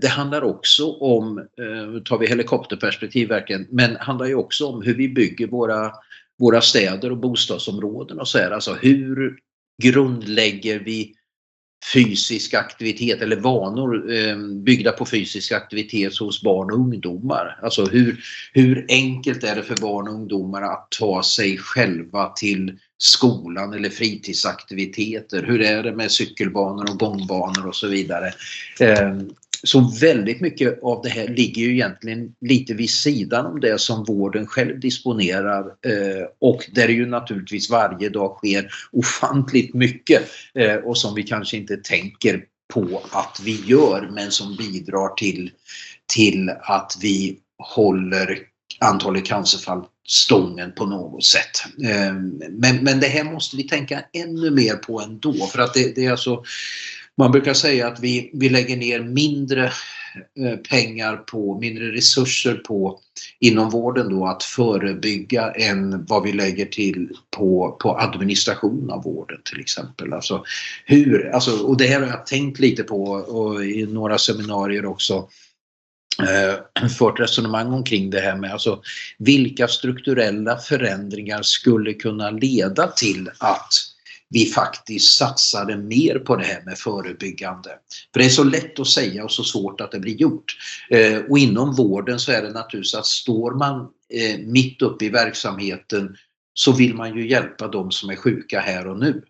Det 0.00 0.08
handlar 0.08 0.42
också 0.42 0.92
om, 0.92 1.46
nu 1.92 2.02
tar 2.04 2.18
vi 2.18 2.26
helikopterperspektiv 2.26 3.28
verkligen, 3.28 3.66
men 3.70 3.96
handlar 3.96 4.26
ju 4.26 4.34
också 4.34 4.66
om 4.66 4.82
hur 4.82 4.94
vi 4.94 5.08
bygger 5.08 5.46
våra, 5.46 5.92
våra 6.38 6.60
städer 6.60 7.10
och 7.10 7.16
bostadsområden 7.16 8.20
och 8.20 8.28
så 8.28 8.38
här. 8.38 8.50
Alltså 8.50 8.74
hur 8.74 9.38
grundlägger 9.82 10.78
vi 10.78 11.15
fysisk 11.92 12.54
aktivitet 12.54 13.22
eller 13.22 13.36
vanor 13.36 14.12
eh, 14.12 14.38
byggda 14.38 14.92
på 14.92 15.06
fysisk 15.06 15.52
aktivitet 15.52 16.18
hos 16.18 16.42
barn 16.42 16.70
och 16.70 16.78
ungdomar. 16.78 17.58
Alltså 17.62 17.84
hur, 17.84 18.20
hur 18.52 18.86
enkelt 18.88 19.44
är 19.44 19.56
det 19.56 19.62
för 19.62 19.76
barn 19.76 20.08
och 20.08 20.14
ungdomar 20.14 20.62
att 20.62 20.88
ta 20.98 21.22
sig 21.22 21.58
själva 21.58 22.28
till 22.28 22.78
skolan 22.98 23.72
eller 23.72 23.90
fritidsaktiviteter? 23.90 25.42
Hur 25.42 25.60
är 25.60 25.82
det 25.82 25.92
med 25.92 26.10
cykelbanor 26.10 26.90
och 26.90 26.98
gångbanor 26.98 27.66
och 27.66 27.76
så 27.76 27.88
vidare? 27.88 28.32
Eh, 28.80 29.18
så 29.62 29.80
väldigt 30.00 30.40
mycket 30.40 30.82
av 30.82 31.02
det 31.02 31.08
här 31.08 31.28
ligger 31.28 31.62
ju 31.62 31.72
egentligen 31.72 32.34
lite 32.40 32.74
vid 32.74 32.90
sidan 32.90 33.46
om 33.46 33.60
det 33.60 33.80
som 33.80 34.04
vården 34.04 34.46
själv 34.46 34.80
disponerar 34.80 35.60
eh, 35.66 36.26
och 36.40 36.70
där 36.72 36.86
det 36.86 36.92
ju 36.92 37.06
naturligtvis 37.06 37.70
varje 37.70 38.08
dag 38.08 38.36
sker 38.36 38.70
ofantligt 38.92 39.74
mycket 39.74 40.22
eh, 40.54 40.74
och 40.74 40.98
som 40.98 41.14
vi 41.14 41.22
kanske 41.22 41.56
inte 41.56 41.76
tänker 41.76 42.44
på 42.74 43.02
att 43.10 43.40
vi 43.44 43.62
gör 43.66 44.10
men 44.12 44.30
som 44.30 44.56
bidrar 44.56 45.14
till, 45.14 45.50
till 46.14 46.50
att 46.50 46.92
vi 47.00 47.38
håller 47.58 48.38
antalet 48.80 49.24
cancerfall 49.24 49.84
stången 50.06 50.72
på 50.72 50.86
något 50.86 51.24
sätt. 51.24 51.84
Eh, 51.84 52.14
men, 52.50 52.76
men 52.76 53.00
det 53.00 53.06
här 53.06 53.24
måste 53.24 53.56
vi 53.56 53.62
tänka 53.62 54.04
ännu 54.12 54.50
mer 54.50 54.74
på 54.74 55.00
ändå 55.00 55.32
för 55.32 55.58
att 55.58 55.74
det, 55.74 55.94
det 55.94 56.04
är 56.04 56.10
alltså 56.10 56.44
man 57.18 57.32
brukar 57.32 57.54
säga 57.54 57.88
att 57.88 58.00
vi, 58.00 58.30
vi 58.34 58.48
lägger 58.48 58.76
ner 58.76 59.00
mindre 59.00 59.64
eh, 59.64 60.56
pengar 60.70 61.16
på, 61.16 61.58
mindre 61.60 61.92
resurser 61.92 62.54
på 62.54 63.00
inom 63.40 63.70
vården 63.70 64.08
då 64.08 64.26
att 64.26 64.42
förebygga 64.42 65.50
än 65.50 66.04
vad 66.04 66.22
vi 66.22 66.32
lägger 66.32 66.66
till 66.66 67.08
på, 67.36 67.76
på 67.80 67.98
administration 67.98 68.90
av 68.90 69.02
vården 69.02 69.40
till 69.44 69.60
exempel. 69.60 70.12
Alltså 70.12 70.44
hur, 70.84 71.30
alltså, 71.30 71.66
och 71.66 71.76
det 71.76 71.86
här 71.86 72.00
har 72.00 72.08
jag 72.08 72.26
tänkt 72.26 72.58
lite 72.58 72.82
på 72.82 73.02
och 73.12 73.64
i 73.64 73.86
några 73.86 74.18
seminarier 74.18 74.86
också 74.86 75.28
eh, 76.22 76.88
fört 76.98 77.20
resonemang 77.20 77.72
omkring 77.72 78.10
det 78.10 78.20
här 78.20 78.36
med 78.36 78.52
alltså 78.52 78.82
vilka 79.18 79.68
strukturella 79.68 80.58
förändringar 80.58 81.42
skulle 81.42 81.92
kunna 81.92 82.30
leda 82.30 82.86
till 82.86 83.30
att 83.38 83.72
vi 84.28 84.46
faktiskt 84.46 85.16
satsade 85.16 85.76
mer 85.76 86.18
på 86.18 86.36
det 86.36 86.44
här 86.44 86.62
med 86.64 86.78
förebyggande. 86.78 87.70
För 88.12 88.20
det 88.20 88.26
är 88.26 88.30
så 88.30 88.44
lätt 88.44 88.78
att 88.78 88.88
säga 88.88 89.24
och 89.24 89.32
så 89.32 89.44
svårt 89.44 89.80
att 89.80 89.92
det 89.92 89.98
blir 89.98 90.14
gjort. 90.14 90.56
Eh, 90.90 91.18
och 91.18 91.38
inom 91.38 91.74
vården 91.74 92.18
så 92.18 92.32
är 92.32 92.42
det 92.42 92.50
naturligtvis 92.50 92.94
att 92.94 93.06
står 93.06 93.54
man 93.54 93.80
eh, 94.12 94.38
mitt 94.38 94.82
uppe 94.82 95.04
i 95.04 95.08
verksamheten 95.08 96.16
så 96.54 96.72
vill 96.72 96.94
man 96.94 97.16
ju 97.16 97.28
hjälpa 97.28 97.68
de 97.68 97.90
som 97.90 98.10
är 98.10 98.16
sjuka 98.16 98.60
här 98.60 98.86
och 98.86 98.98
nu. 98.98 99.22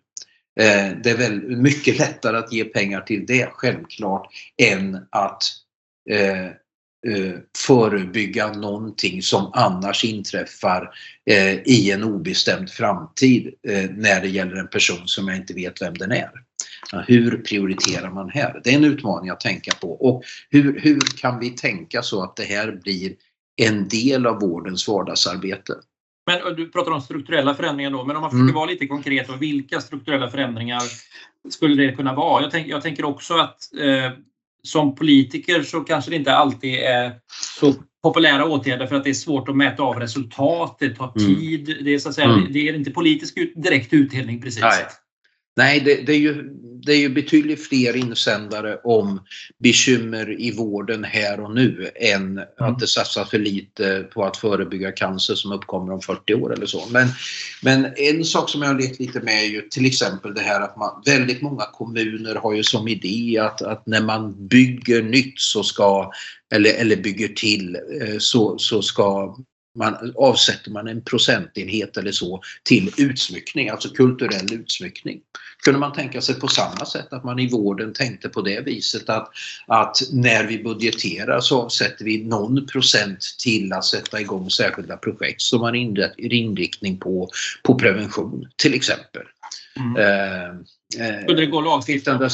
Eh, 0.59 0.97
det 1.03 1.09
är 1.09 1.17
väl 1.17 1.57
mycket 1.57 1.99
lättare 1.99 2.37
att 2.37 2.53
ge 2.53 2.63
pengar 2.63 3.01
till 3.01 3.25
det 3.25 3.49
självklart 3.53 4.29
än 4.57 4.95
att 5.09 5.43
förebygga 7.57 8.51
någonting 8.51 9.21
som 9.21 9.51
annars 9.53 10.03
inträffar 10.03 10.89
eh, 11.25 11.53
i 11.53 11.91
en 11.91 12.03
obestämd 12.03 12.69
framtid 12.69 13.53
eh, 13.67 13.89
när 13.89 14.21
det 14.21 14.27
gäller 14.27 14.55
en 14.55 14.67
person 14.67 15.07
som 15.07 15.27
jag 15.27 15.37
inte 15.37 15.53
vet 15.53 15.81
vem 15.81 15.93
den 15.93 16.11
är. 16.11 16.31
Hur 17.07 17.37
prioriterar 17.37 18.11
man 18.11 18.29
här? 18.29 18.61
Det 18.63 18.69
är 18.69 18.75
en 18.75 18.83
utmaning 18.83 19.29
att 19.29 19.39
tänka 19.39 19.71
på. 19.81 19.91
Och 19.91 20.23
hur, 20.49 20.79
hur 20.79 20.99
kan 20.99 21.39
vi 21.39 21.49
tänka 21.49 22.01
så 22.01 22.23
att 22.23 22.35
det 22.35 22.43
här 22.43 22.71
blir 22.83 23.13
en 23.61 23.87
del 23.87 24.25
av 24.25 24.39
vårdens 24.39 24.87
vardagsarbete? 24.87 25.73
Men 26.25 26.55
du 26.55 26.69
pratar 26.69 26.91
om 26.91 27.01
strukturella 27.01 27.55
förändringar 27.55 27.91
då, 27.91 28.05
men 28.05 28.15
om 28.15 28.21
man 28.21 28.31
försöker 28.31 28.43
mm. 28.43 28.55
vara 28.55 28.65
lite 28.65 28.87
konkret, 28.87 29.29
vilka 29.39 29.81
strukturella 29.81 30.29
förändringar 30.29 30.81
skulle 31.49 31.83
det 31.83 31.91
kunna 31.91 32.13
vara? 32.13 32.41
Jag, 32.41 32.51
tänk, 32.51 32.67
jag 32.67 32.81
tänker 32.81 33.05
också 33.05 33.33
att 33.33 33.57
eh, 33.79 34.11
som 34.67 34.95
politiker 34.95 35.63
så 35.63 35.79
kanske 35.79 36.11
det 36.11 36.17
inte 36.17 36.35
alltid 36.35 36.73
är 36.75 37.13
så 37.59 37.73
populära 38.03 38.45
åtgärder 38.45 38.87
för 38.87 38.95
att 38.95 39.03
det 39.03 39.09
är 39.09 39.13
svårt 39.13 39.49
att 39.49 39.57
mäta 39.57 39.83
av 39.83 39.99
resultat, 39.99 40.77
det 40.79 40.89
tar 40.89 41.13
mm. 41.17 41.35
tid, 41.35 41.69
mm. 41.69 41.83
det, 41.83 41.93
är, 41.93 41.99
så 41.99 42.09
att 42.09 42.15
säga, 42.15 42.27
mm. 42.27 42.53
det 42.53 42.69
är 42.69 42.73
inte 42.73 42.91
politisk 42.91 43.37
direkt 43.55 43.93
utdelning 43.93 44.41
precis. 44.41 44.61
Nej. 44.61 44.85
Nej, 45.57 45.79
det, 45.79 45.95
det, 45.95 46.11
är 46.11 46.17
ju, 46.17 46.43
det 46.85 46.91
är 46.91 46.97
ju 46.97 47.09
betydligt 47.09 47.67
fler 47.67 47.95
insändare 47.95 48.77
om 48.83 49.21
bekymmer 49.59 50.41
i 50.41 50.51
vården 50.51 51.03
här 51.03 51.39
och 51.39 51.55
nu 51.55 51.91
än 51.95 52.31
mm. 52.31 52.47
att 52.57 52.79
det 52.79 52.87
satsas 52.87 53.29
för 53.29 53.39
lite 53.39 54.07
på 54.13 54.25
att 54.25 54.37
förebygga 54.37 54.91
cancer 54.91 55.35
som 55.35 55.51
uppkommer 55.51 55.93
om 55.93 56.01
40 56.01 56.33
år 56.33 56.53
eller 56.53 56.65
så. 56.65 56.83
Men, 56.91 57.07
men 57.61 57.93
en 57.95 58.25
sak 58.25 58.49
som 58.49 58.61
jag 58.61 58.69
har 58.69 58.79
lekt 58.79 58.99
lite 58.99 59.19
med 59.19 59.43
är 59.43 59.47
ju 59.47 59.61
till 59.61 59.85
exempel 59.85 60.33
det 60.33 60.41
här 60.41 60.61
att 60.61 60.77
man, 60.77 61.01
väldigt 61.05 61.41
många 61.41 61.65
kommuner 61.73 62.35
har 62.35 62.53
ju 62.53 62.63
som 62.63 62.87
idé 62.87 63.39
att, 63.39 63.61
att 63.61 63.85
när 63.85 64.01
man 64.01 64.47
bygger 64.47 65.03
nytt 65.03 65.39
så 65.39 65.63
ska, 65.63 66.11
eller, 66.53 66.73
eller 66.73 66.95
bygger 66.95 67.27
till, 67.27 67.77
eh, 68.01 68.17
så, 68.17 68.57
så 68.57 68.81
ska 68.81 69.37
man, 69.77 70.13
avsätter 70.15 70.71
man 70.71 70.87
en 70.87 71.01
procentenhet 71.01 71.97
eller 71.97 72.11
så 72.11 72.41
till 72.63 72.91
utsmyckning, 72.97 73.69
alltså 73.69 73.89
kulturell 73.89 74.53
utsmyckning. 74.53 75.21
Kunde 75.63 75.79
man 75.79 75.93
tänka 75.93 76.21
sig 76.21 76.35
på 76.35 76.47
samma 76.47 76.85
sätt 76.85 77.13
att 77.13 77.23
man 77.23 77.39
i 77.39 77.49
vården 77.49 77.93
tänkte 77.93 78.29
på 78.29 78.41
det 78.41 78.61
viset 78.65 79.09
att, 79.09 79.29
att 79.67 79.97
när 80.11 80.43
vi 80.47 80.63
budgeterar 80.63 81.39
så 81.39 81.61
avsätter 81.61 82.05
vi 82.05 82.23
någon 82.23 82.67
procent 82.67 83.25
till 83.43 83.73
att 83.73 83.85
sätta 83.85 84.21
igång 84.21 84.49
särskilda 84.49 84.97
projekt 84.97 85.41
som 85.41 85.61
har 85.61 85.75
inriktning 86.17 86.97
på, 86.97 87.29
på 87.63 87.75
prevention 87.75 88.47
till 88.55 88.73
exempel. 88.73 89.23
Mm. 89.75 89.95
Eh, 89.97 91.23
Skulle 91.23 91.41
det 91.41 91.45
gå 91.45 91.57
att 91.57 91.65
lagstifta? 91.65 92.29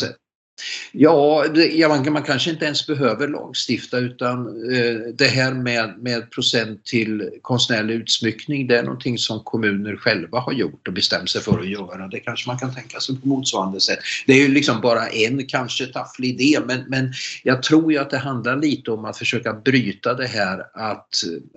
Ja, 0.92 1.46
det, 1.56 1.66
ja 1.66 1.90
man, 1.90 2.14
man, 2.14 2.24
kanske 2.24 2.50
inte 2.50 2.66
ens 2.66 2.88
behöver 2.88 3.28
lagstifta 3.28 3.98
utan 3.98 4.48
eh, 4.48 4.96
det 5.14 5.28
här 5.28 5.54
med, 5.54 5.96
med 5.98 6.32
procent 6.32 6.86
till 6.86 7.30
konstnärlig 7.42 7.96
utsmyckning 7.96 8.68
det 8.68 8.78
är 8.78 8.84
någonting 8.84 9.18
som 9.18 9.44
kommuner 9.44 9.96
själva 9.96 10.40
har 10.40 10.54
gjort 10.54 10.88
och 10.88 10.94
bestämt 10.94 11.30
sig 11.30 11.42
för 11.42 11.60
att 11.60 11.70
göra. 11.70 12.08
Det 12.08 12.20
kanske 12.20 12.50
man 12.50 12.60
kan 12.60 12.76
tänka 12.76 13.00
sig 13.00 13.22
på 13.22 13.28
motsvarande 13.28 13.82
sätt. 13.82 14.00
Det 14.28 14.34
är 14.34 14.38
ju 14.38 14.48
liksom 14.48 14.82
bara 14.82 15.08
en 15.08 15.48
kanske 15.48 15.86
tafflig 15.86 16.42
idé 16.42 16.60
men, 16.66 16.84
men 16.88 17.14
jag 17.44 17.64
tror 17.64 17.92
ju 17.92 17.98
att 17.98 18.10
det 18.10 18.18
handlar 18.18 18.58
lite 18.58 18.92
om 18.92 19.06
att 19.06 19.18
försöka 19.18 19.54
bryta 19.54 20.14
det 20.14 20.28
här 20.28 20.60
att, 20.74 21.10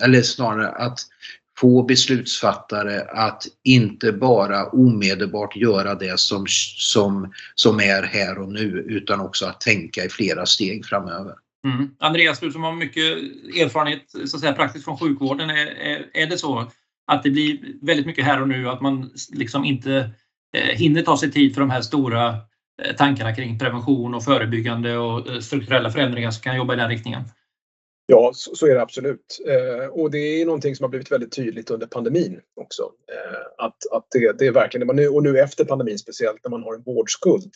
eller 0.03 0.23
snarare 0.23 0.69
att 0.69 0.99
få 1.59 1.83
beslutsfattare 1.83 3.01
att 3.01 3.43
inte 3.65 4.13
bara 4.13 4.67
omedelbart 4.67 5.57
göra 5.57 5.95
det 5.95 6.21
som, 6.21 6.45
som, 6.77 7.33
som 7.55 7.81
är 7.81 8.03
här 8.03 8.39
och 8.39 8.53
nu 8.53 8.85
utan 8.89 9.21
också 9.21 9.47
att 9.47 9.61
tänka 9.61 10.05
i 10.05 10.09
flera 10.09 10.47
steg 10.47 10.87
framöver. 10.87 11.35
Mm. 11.67 11.91
Andreas, 11.99 12.41
du 12.41 12.53
som 12.53 12.63
har 12.63 12.73
mycket 12.73 13.05
erfarenhet 13.61 14.03
så 14.11 14.37
att 14.37 14.41
säga, 14.41 14.53
praktiskt 14.53 14.85
från 14.85 14.99
sjukvården, 14.99 15.51
är, 15.51 15.67
är, 15.67 16.07
är 16.13 16.27
det 16.27 16.39
så 16.39 16.71
att 17.07 17.23
det 17.23 17.31
blir 17.31 17.59
väldigt 17.83 18.07
mycket 18.07 18.25
här 18.25 18.43
och 18.43 18.49
nu 18.49 18.69
att 18.69 18.81
man 18.81 19.11
liksom 19.33 19.65
inte 19.65 20.11
eh, 20.57 20.77
hinner 20.79 21.03
ta 21.03 21.19
sig 21.19 21.33
tid 21.33 21.55
för 21.55 21.61
de 21.61 21.71
här 21.71 21.81
stora 21.81 22.29
eh, 22.83 22.97
tankarna 22.97 23.35
kring 23.35 23.59
prevention 23.59 24.15
och 24.15 24.25
förebyggande 24.25 24.97
och 24.99 25.29
eh, 25.29 25.41
strukturella 25.41 25.91
förändringar 25.91 26.31
som 26.31 26.43
kan 26.43 26.57
jobba 26.57 26.75
i 26.75 26.77
den 26.77 26.89
riktningen? 26.89 27.23
Ja, 28.09 28.33
så, 28.35 28.55
så, 28.55 28.67
är 28.67 28.75
det 28.75 28.83
absolut. 28.83 29.41
Eh, 29.47 29.87
och 29.87 30.11
det 30.11 30.19
är 30.19 30.47
någonting 30.47 30.77
som 30.77 30.85
har 30.85 30.89
blivit 30.89 31.13
väldigt 31.13 31.33
tydligt 31.33 31.71
under 31.71 31.87
pandemin 31.87 32.41
också. 32.61 32.83
Eh, 32.83 33.65
att 33.67 33.77
att 33.93 34.07
det, 34.11 34.39
det 34.39 34.47
är 34.47 34.53
verkligen, 34.53 35.11
och 35.15 35.23
nu 35.23 35.39
efter 35.39 35.65
pandemin 35.65 35.99
speciellt, 35.99 36.45
när 36.45 36.51
man 36.51 36.63
har 36.63 36.75
en 36.75 36.83
vårdskuld. 36.83 37.53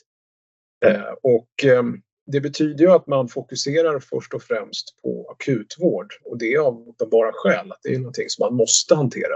Eh, 0.86 1.12
och 1.22 1.64
eh, 1.64 1.82
det 2.26 2.40
betyder 2.40 2.84
ju 2.84 2.90
att 2.90 3.06
man 3.06 3.28
fokuserar 3.28 4.00
först 4.00 4.34
och 4.34 4.42
främst 4.42 5.02
på 5.02 5.30
akutvård 5.30 6.12
och 6.24 6.38
det 6.38 6.56
av 6.56 6.88
uppenbara 6.88 7.32
skäl 7.32 7.72
att 7.72 7.80
det 7.82 7.94
är 7.94 7.98
någonting 7.98 8.28
som 8.28 8.46
man 8.46 8.54
måste 8.54 8.94
hantera. 8.94 9.34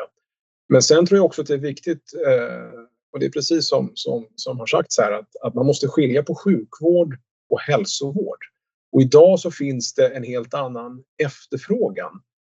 Men 0.68 0.82
sen 0.82 1.06
tror 1.06 1.18
jag 1.18 1.24
också 1.24 1.42
att 1.42 1.48
det 1.48 1.54
är 1.54 1.58
viktigt, 1.58 2.12
och 3.12 3.20
det 3.20 3.26
är 3.26 3.30
precis 3.30 3.68
som, 3.68 3.92
som, 3.94 4.26
som 4.34 4.58
har 4.58 4.66
sagts 4.66 4.98
här, 4.98 5.12
att, 5.12 5.36
att 5.42 5.54
man 5.54 5.66
måste 5.66 5.88
skilja 5.88 6.22
på 6.22 6.34
sjukvård 6.34 7.18
och 7.50 7.60
hälsovård. 7.60 8.38
Och 8.94 9.02
idag 9.02 9.40
så 9.40 9.50
finns 9.50 9.94
det 9.94 10.08
en 10.08 10.24
helt 10.24 10.54
annan 10.54 11.02
efterfrågan 11.22 12.12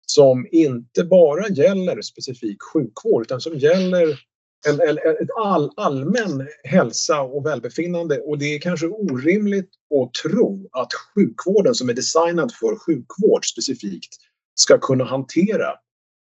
som 0.06 0.46
inte 0.52 1.04
bara 1.04 1.48
gäller 1.48 2.02
specifik 2.02 2.62
sjukvård 2.72 3.22
utan 3.22 3.40
som 3.40 3.58
gäller 3.58 4.20
en, 4.68 4.80
en, 4.80 4.98
en 4.98 5.28
all, 5.44 5.70
allmän 5.76 6.48
hälsa 6.64 7.20
och 7.20 7.46
välbefinnande 7.46 8.20
och 8.20 8.38
det 8.38 8.54
är 8.54 8.60
kanske 8.60 8.86
orimligt 8.86 9.70
att 10.00 10.14
tro 10.14 10.68
att 10.72 10.88
sjukvården 11.14 11.74
som 11.74 11.88
är 11.88 11.94
designad 11.94 12.52
för 12.52 12.76
sjukvård 12.76 13.46
specifikt 13.52 14.14
ska 14.54 14.78
kunna 14.78 15.04
hantera 15.04 15.68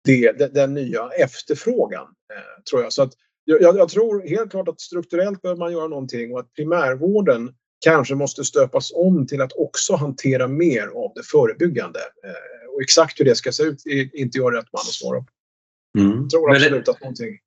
det, 0.05 0.31
den, 0.31 0.53
den 0.53 0.73
nya 0.73 1.09
efterfrågan. 1.09 2.07
Eh, 2.33 2.63
tror 2.69 2.81
jag. 2.83 2.93
Så 2.93 3.03
att 3.03 3.13
jag, 3.45 3.61
jag, 3.61 3.89
tror 3.89 4.27
helt 4.27 4.51
klart 4.51 4.67
att 4.67 4.81
strukturellt 4.81 5.41
behöver 5.41 5.59
man 5.59 5.71
göra 5.71 5.87
någonting 5.87 6.33
och 6.33 6.39
att 6.39 6.53
primärvården 6.53 7.53
kanske 7.79 8.15
måste 8.15 8.43
stöpas 8.43 8.91
om 8.95 9.27
till 9.27 9.41
att 9.41 9.53
också 9.53 9.95
hantera 9.95 10.47
mer 10.47 10.87
av 10.87 11.11
det 11.15 11.23
förebyggande. 11.23 11.99
Eh, 11.99 12.73
och 12.75 12.81
exakt 12.81 13.19
hur 13.19 13.25
det 13.25 13.35
ska 13.35 13.51
se 13.51 13.63
ut 13.63 13.85
är 13.85 14.15
inte 14.15 14.37
jag 14.37 14.53
rätt 14.53 14.73
man 14.73 14.79
att 14.79 14.85
svara 14.85 15.19
på. 15.19 15.27
Mm. 15.99 16.21
Jag 16.21 16.29
tror 16.29 16.55
absolut 16.55 16.85
det, 16.85 16.91
att 16.91 17.01
någonting 17.01 17.39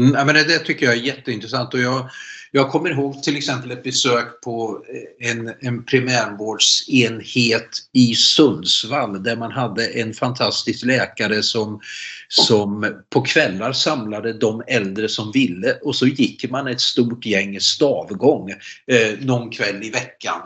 Mm, 0.00 0.26
men 0.26 0.34
det, 0.34 0.44
det, 0.44 0.58
tycker 0.58 0.86
jag 0.86 0.94
är 0.94 1.00
jätteintressant 1.00 1.74
och 1.74 1.80
jag, 1.80 2.10
jag 2.50 2.70
kommer 2.70 2.90
ihåg 2.90 3.22
till 3.22 3.36
exempel 3.36 3.70
ett 3.70 3.82
besök 3.82 4.40
på 4.40 4.84
eh, 5.20 5.30
en, 5.30 5.52
en 5.60 5.84
primärvårdsenhet 5.84 7.68
i 7.92 8.14
Sundsvall 8.14 9.22
där 9.22 9.36
man 9.36 9.52
hade 9.52 9.86
en 9.86 10.14
fantastisk 10.14 10.84
läkare 10.84 11.42
som, 11.42 11.80
som 12.28 12.94
på 13.10 13.22
kvällar 13.22 13.72
samlade 13.72 14.32
de 14.32 14.62
äldre 14.66 15.08
som 15.08 15.32
ville 15.32 15.72
och 15.72 15.96
så 15.96 16.06
gick 16.06 16.50
man 16.50 16.66
ett 16.66 16.80
stort 16.80 17.26
gäng 17.26 17.60
stavgång 17.60 18.50
eh, 18.86 19.18
någon 19.20 19.50
kväll 19.50 19.82
i 19.82 19.90
veckan. 19.90 20.40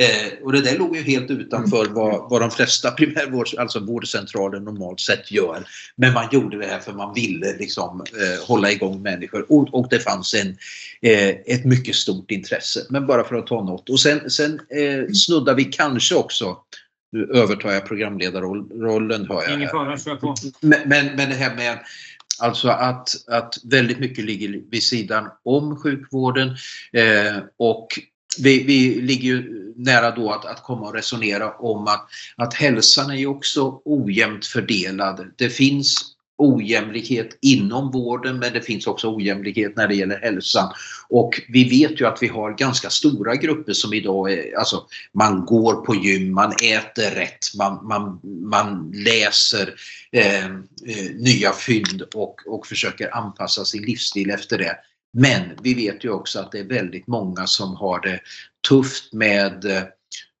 Eh, 0.00 0.44
och 0.44 0.52
det 0.52 0.60
där 0.60 0.78
låg 0.78 0.96
ju 0.96 1.02
helt 1.02 1.30
utanför 1.30 1.82
mm. 1.82 1.94
vad, 1.94 2.30
vad 2.30 2.40
de 2.40 2.50
flesta 2.50 2.90
primärvårds, 2.96 3.54
alltså 3.54 3.80
vårdcentraler 3.80 4.60
normalt 4.60 5.00
sett 5.00 5.30
gör. 5.30 5.66
Men 5.96 6.12
man 6.12 6.28
gjorde 6.32 6.58
det 6.58 6.66
här 6.66 6.78
för 6.78 6.92
man 6.92 7.14
ville 7.14 7.56
liksom 7.58 8.00
eh, 8.00 8.46
hålla 8.46 8.70
igång 8.70 9.02
människor 9.02 9.46
och, 9.48 9.74
och 9.74 9.86
det 9.90 9.98
fanns 9.98 10.34
en, 10.34 10.56
eh, 11.02 11.28
ett 11.28 11.64
mycket 11.64 11.94
stort 11.94 12.30
intresse. 12.30 12.80
Men 12.90 13.06
bara 13.06 13.24
för 13.24 13.34
att 13.34 13.46
ta 13.46 13.64
något. 13.64 13.88
Och 13.88 14.00
sen, 14.00 14.30
sen 14.30 14.52
eh, 14.52 15.12
snuddar 15.12 15.54
vi 15.54 15.64
kanske 15.64 16.14
också 16.14 16.56
nu 17.12 17.30
övertar 17.34 17.70
jag 17.70 17.86
programledarrollen 17.86 19.26
hör 19.28 19.42
jag. 19.42 19.54
Ingen 19.54 19.68
fara, 19.68 19.98
kör 19.98 20.16
på. 20.16 20.34
Men, 20.60 20.80
men, 20.86 21.06
men 21.06 21.28
det 21.28 21.34
här 21.34 21.56
med 21.56 21.78
Alltså 22.38 22.68
att, 22.68 23.08
att 23.28 23.54
väldigt 23.64 23.98
mycket 23.98 24.24
ligger 24.24 24.60
vid 24.70 24.82
sidan 24.82 25.28
om 25.42 25.76
sjukvården 25.76 26.48
eh, 26.92 27.42
och 27.56 27.88
vi, 28.38 28.64
vi 28.64 29.00
ligger 29.00 29.28
ju 29.28 29.61
nära 29.76 30.10
då 30.10 30.30
att, 30.30 30.44
att 30.44 30.62
komma 30.62 30.86
och 30.86 30.94
resonera 30.94 31.52
om 31.52 31.86
att, 31.86 32.08
att 32.36 32.54
hälsan 32.54 33.10
är 33.10 33.16
ju 33.16 33.26
också 33.26 33.80
ojämnt 33.84 34.46
fördelad. 34.46 35.32
Det 35.36 35.48
finns 35.48 36.12
ojämlikhet 36.42 37.38
inom 37.40 37.90
vården 37.90 38.38
men 38.38 38.52
det 38.52 38.60
finns 38.60 38.86
också 38.86 39.14
ojämlikhet 39.16 39.76
när 39.76 39.88
det 39.88 39.94
gäller 39.94 40.18
hälsan. 40.20 40.72
Och 41.08 41.40
vi 41.48 41.68
vet 41.68 42.00
ju 42.00 42.06
att 42.06 42.22
vi 42.22 42.28
har 42.28 42.52
ganska 42.52 42.90
stora 42.90 43.36
grupper 43.36 43.72
som 43.72 43.94
idag 43.94 44.32
är, 44.32 44.58
alltså 44.58 44.84
man 45.12 45.44
går 45.44 45.74
på 45.74 45.94
gym, 45.94 46.34
man 46.34 46.52
äter 46.52 47.10
rätt, 47.14 47.54
man, 47.58 47.86
man, 47.86 48.20
man 48.50 48.92
läser 48.94 49.74
eh, 50.12 50.44
eh, 50.44 50.50
nya 51.14 51.52
fynd 51.52 52.02
och, 52.14 52.36
och 52.46 52.66
försöker 52.66 53.16
anpassa 53.16 53.64
sin 53.64 53.82
livsstil 53.82 54.30
efter 54.30 54.58
det. 54.58 54.76
Men 55.12 55.42
vi 55.62 55.74
vet 55.74 56.04
ju 56.04 56.10
också 56.10 56.38
att 56.38 56.52
det 56.52 56.58
är 56.58 56.64
väldigt 56.64 57.06
många 57.06 57.46
som 57.46 57.76
har 57.76 58.00
det 58.00 58.20
tufft 58.68 59.12
med 59.12 59.64
eh, 59.64 59.82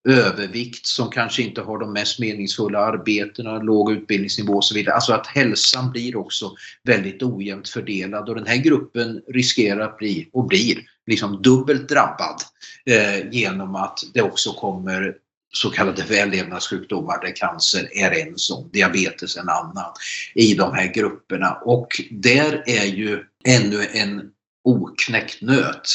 övervikt 0.08 0.86
som 0.86 1.10
kanske 1.10 1.42
inte 1.42 1.60
har 1.60 1.78
de 1.78 1.92
mest 1.92 2.18
meningsfulla 2.18 2.78
arbetena, 2.78 3.58
låg 3.58 3.92
utbildningsnivå 3.92 4.52
och 4.52 4.64
så 4.64 4.74
vidare. 4.74 4.94
Alltså 4.94 5.12
att 5.12 5.26
hälsan 5.26 5.90
blir 5.90 6.16
också 6.16 6.54
väldigt 6.84 7.22
ojämnt 7.22 7.68
fördelad 7.68 8.28
och 8.28 8.34
den 8.34 8.46
här 8.46 8.56
gruppen 8.56 9.22
riskerar 9.28 9.80
att 9.80 9.98
bli 9.98 10.28
och 10.32 10.46
blir 10.46 10.78
liksom 11.06 11.42
dubbelt 11.42 11.88
drabbad 11.88 12.42
eh, 12.86 13.30
genom 13.30 13.74
att 13.74 13.98
det 14.14 14.22
också 14.22 14.52
kommer 14.52 15.16
så 15.54 15.70
kallade 15.70 16.02
vällevnadssjukdomar 16.02 17.20
där 17.20 17.36
cancer 17.36 17.88
är 17.92 18.26
en 18.26 18.38
sån, 18.38 18.70
diabetes 18.72 19.36
en 19.36 19.48
annan 19.48 19.92
i 20.34 20.54
de 20.54 20.74
här 20.74 20.92
grupperna 20.94 21.52
och 21.52 21.88
där 22.10 22.62
är 22.66 22.84
ju 22.84 23.24
ännu 23.44 23.86
en 23.92 24.30
oknäckt 24.64 25.42
nöt. 25.42 25.88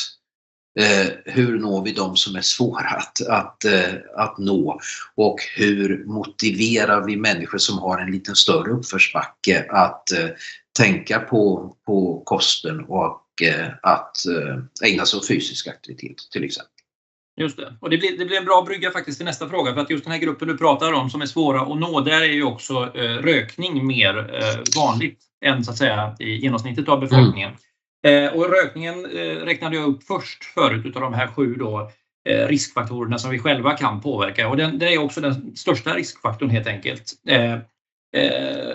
Eh, 0.79 1.07
hur 1.25 1.59
når 1.59 1.83
vi 1.83 1.91
de 1.91 2.15
som 2.15 2.35
är 2.35 2.41
svåra 2.41 2.87
att, 2.87 3.27
att, 3.27 3.65
eh, 3.65 3.93
att 4.15 4.37
nå? 4.37 4.79
Och 5.15 5.39
hur 5.55 6.05
motiverar 6.05 7.05
vi 7.05 7.17
människor 7.17 7.57
som 7.57 7.79
har 7.79 7.99
en 7.99 8.11
lite 8.11 8.35
större 8.35 8.71
uppförsbacke 8.71 9.65
att 9.69 10.11
eh, 10.11 10.29
tänka 10.77 11.19
på, 11.19 11.75
på 11.85 12.21
kosten 12.25 12.85
och 12.85 13.23
eh, 13.43 13.67
att 13.81 14.25
eh, 14.27 14.89
ägna 14.89 15.05
sig 15.05 15.17
åt 15.17 15.27
fysisk 15.27 15.67
aktivitet 15.67 16.17
till 16.31 16.43
exempel? 16.43 16.71
Just 17.39 17.57
det. 17.57 17.77
Och 17.81 17.89
det 17.89 17.97
blir, 17.97 18.17
det 18.17 18.25
blir 18.25 18.37
en 18.37 18.45
bra 18.45 18.61
brygga 18.61 18.91
faktiskt 18.91 19.17
till 19.17 19.25
nästa 19.25 19.49
fråga. 19.49 19.73
För 19.73 19.81
att 19.81 19.89
just 19.89 20.03
den 20.03 20.13
här 20.13 20.19
gruppen 20.19 20.47
du 20.47 20.57
pratar 20.57 20.93
om 20.93 21.09
som 21.09 21.21
är 21.21 21.25
svåra 21.25 21.61
att 21.61 21.79
nå, 21.79 22.01
där 22.01 22.21
är 22.21 22.33
ju 22.33 22.43
också 22.43 22.73
eh, 22.73 23.01
rökning 23.01 23.87
mer 23.87 24.17
eh, 24.17 24.81
vanligt 24.81 25.19
än 25.45 25.63
så 25.63 25.71
att 25.71 25.77
säga 25.77 26.15
i 26.19 26.35
genomsnittet 26.35 26.89
av 26.89 26.99
befolkningen. 26.99 27.49
Mm. 27.49 27.59
Eh, 28.07 28.33
och 28.33 28.49
rökningen 28.49 29.05
eh, 29.05 29.45
räknade 29.45 29.75
jag 29.75 29.89
upp 29.89 30.03
först 30.03 30.43
förut 30.43 30.85
utav 30.85 31.01
de 31.01 31.13
här 31.13 31.27
sju 31.27 31.55
då, 31.55 31.91
eh, 32.29 32.47
riskfaktorerna 32.47 33.17
som 33.17 33.31
vi 33.31 33.39
själva 33.39 33.77
kan 33.77 34.01
påverka. 34.01 34.47
Och 34.47 34.57
den, 34.57 34.79
det 34.79 34.93
är 34.93 34.97
också 34.97 35.21
den 35.21 35.55
största 35.55 35.93
riskfaktorn 35.93 36.49
helt 36.49 36.67
enkelt. 36.67 37.13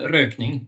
rökning. 0.03 0.67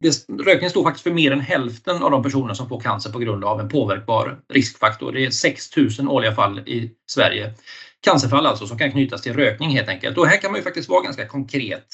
Det, 0.00 0.28
rökning 0.44 0.70
står 0.70 0.82
faktiskt 0.82 1.02
för 1.02 1.10
mer 1.10 1.30
än 1.30 1.40
hälften 1.40 2.02
av 2.02 2.10
de 2.10 2.22
personer 2.22 2.54
som 2.54 2.68
får 2.68 2.80
cancer 2.80 3.10
på 3.10 3.18
grund 3.18 3.44
av 3.44 3.60
en 3.60 3.68
påverkbar 3.68 4.38
riskfaktor. 4.48 5.12
Det 5.12 5.24
är 5.24 5.30
6 5.30 5.76
000 5.76 6.08
årliga 6.08 6.34
fall 6.34 6.58
i 6.58 6.90
Sverige. 7.06 7.54
Cancerfall 8.00 8.46
alltså 8.46 8.66
som 8.66 8.78
kan 8.78 8.92
knytas 8.92 9.22
till 9.22 9.34
rökning 9.34 9.70
helt 9.70 9.88
enkelt. 9.88 10.18
Och 10.18 10.26
här 10.26 10.40
kan 10.40 10.50
man 10.50 10.58
ju 10.58 10.64
faktiskt 10.64 10.88
vara 10.88 11.02
ganska 11.02 11.26
konkret 11.26 11.86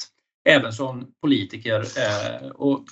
även 0.48 0.72
som 0.72 1.06
politiker. 1.22 1.80
Eh, 1.80 2.48
och 2.48 2.84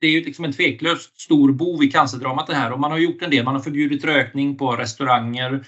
det 0.00 0.06
är 0.06 0.10
ju 0.10 0.24
liksom 0.24 0.44
en 0.44 0.52
tveklöst 0.52 1.20
stor 1.20 1.52
bov 1.52 1.84
i 1.84 1.90
cancerdramat 1.90 2.46
det 2.46 2.54
här 2.54 2.72
och 2.72 2.80
man 2.80 2.90
har 2.90 2.98
gjort 2.98 3.22
en 3.22 3.30
del. 3.30 3.44
Man 3.44 3.54
har 3.54 3.62
förbjudit 3.62 4.04
rökning 4.04 4.58
på 4.58 4.72
restauranger, 4.72 5.64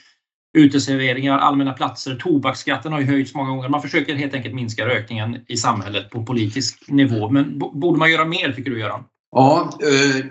uteserveringar, 0.58 1.38
allmänna 1.38 1.72
platser. 1.72 2.14
Tobaksskatten 2.16 2.92
har 2.92 3.00
ju 3.00 3.06
höjts 3.06 3.34
många 3.34 3.50
gånger. 3.50 3.68
Man 3.68 3.82
försöker 3.82 4.14
helt 4.14 4.34
enkelt 4.34 4.54
minska 4.54 4.86
rökningen 4.86 5.44
i 5.48 5.56
samhället 5.56 6.10
på 6.10 6.24
politisk 6.24 6.84
nivå. 6.88 7.30
Men 7.30 7.58
borde 7.58 7.98
man 7.98 8.10
göra 8.10 8.24
mer 8.24 8.52
tycker 8.52 8.70
du 8.70 8.80
Göran? 8.80 9.04
Ja, 9.34 9.78
eh, 9.82 10.24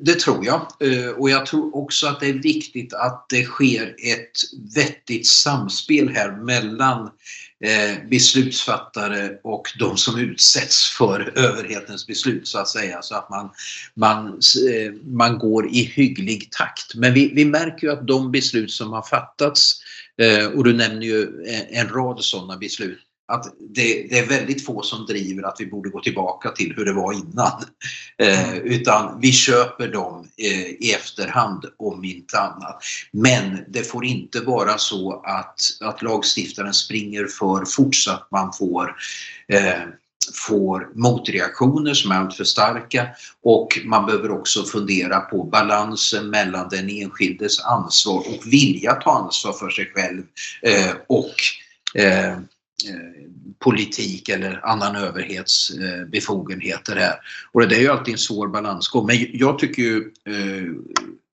det 0.00 0.18
tror 0.18 0.46
jag. 0.46 0.60
Eh, 0.80 1.10
och 1.10 1.30
jag 1.30 1.46
tror 1.46 1.76
också 1.76 2.06
att 2.06 2.20
det 2.20 2.26
är 2.26 2.42
viktigt 2.42 2.94
att 2.94 3.26
det 3.28 3.44
sker 3.44 3.86
ett 3.86 4.38
vettigt 4.74 5.26
samspel 5.26 6.08
här 6.08 6.36
mellan 6.44 7.10
Eh, 7.64 8.08
beslutsfattare 8.10 9.38
och 9.42 9.68
de 9.78 9.96
som 9.96 10.18
utsätts 10.18 10.90
för 10.90 11.38
överhetens 11.38 12.06
beslut 12.06 12.48
så 12.48 12.58
att 12.58 12.68
säga. 12.68 13.02
Så 13.02 13.14
att 13.14 13.30
man, 13.30 13.50
man, 13.94 14.26
eh, 14.70 14.92
man 15.04 15.38
går 15.38 15.68
i 15.68 15.82
hygglig 15.82 16.50
takt. 16.50 16.94
Men 16.94 17.14
vi, 17.14 17.34
vi 17.34 17.44
märker 17.44 17.86
ju 17.86 17.92
att 17.92 18.06
de 18.06 18.32
beslut 18.32 18.70
som 18.70 18.92
har 18.92 19.02
fattats 19.02 19.80
eh, 20.16 20.46
och 20.46 20.64
du 20.64 20.72
nämner 20.72 21.02
ju 21.02 21.46
en 21.70 21.88
rad 21.88 22.24
sådana 22.24 22.56
beslut 22.56 23.07
att 23.28 23.44
det, 23.74 24.06
det, 24.10 24.18
är 24.18 24.26
väldigt 24.26 24.64
få 24.64 24.82
som 24.82 25.06
driver 25.06 25.42
att 25.42 25.56
vi 25.58 25.66
borde 25.66 25.90
gå 25.90 26.00
tillbaka 26.00 26.50
till 26.50 26.74
hur 26.76 26.84
det 26.84 26.92
var 26.92 27.12
innan. 27.12 27.64
Eh, 28.18 28.50
mm. 28.50 28.62
utan 28.62 29.20
vi 29.20 29.32
köper 29.32 29.88
dem 29.88 30.28
eh, 30.36 30.66
i 30.66 30.92
efterhand 30.92 31.64
om 31.76 32.04
inte 32.04 32.38
annat. 32.40 32.82
Men 33.12 33.64
det 33.68 33.82
får 33.82 34.04
inte 34.04 34.40
vara 34.40 34.78
så 34.78 35.22
att, 35.24 35.60
att 35.80 36.02
lagstiftaren 36.02 36.74
springer 36.74 37.26
för 37.26 37.64
fort 37.64 37.94
så 37.94 38.10
att 38.10 38.28
man 38.30 38.52
får 38.52 38.96
eh, 39.48 39.82
får 40.34 40.90
motreaktioner 40.94 41.94
som 41.94 42.10
är 42.10 42.16
alltför 42.16 42.44
starka 42.44 43.08
och 43.42 43.78
man 43.84 44.06
behöver 44.06 44.30
också 44.30 44.64
fundera 44.64 45.20
på 45.20 45.44
balansen 45.44 46.30
mellan 46.30 46.68
den 46.68 46.88
enskildes 46.90 47.60
ansvar 47.64 48.18
och 48.18 48.52
vilja 48.52 48.94
ta 48.94 49.10
ansvar 49.10 49.52
för 49.52 49.70
sig 49.70 49.92
själv 49.94 50.22
eh, 50.62 50.92
och 51.06 51.34
eh, 51.94 52.38
Eh, 52.86 53.28
politik 53.58 54.28
eller 54.28 54.66
annan 54.66 54.96
överhetsbefogenheter 54.96 56.96
här. 56.96 57.14
Och 57.52 57.68
det 57.68 57.76
är 57.76 57.80
ju 57.80 57.88
alltid 57.88 58.14
en 58.14 58.18
svår 58.18 58.48
balansgång. 58.48 59.06
Men 59.06 59.26
jag 59.32 59.58
tycker 59.58 59.82
ju 59.82 60.12
eh, 60.26 60.72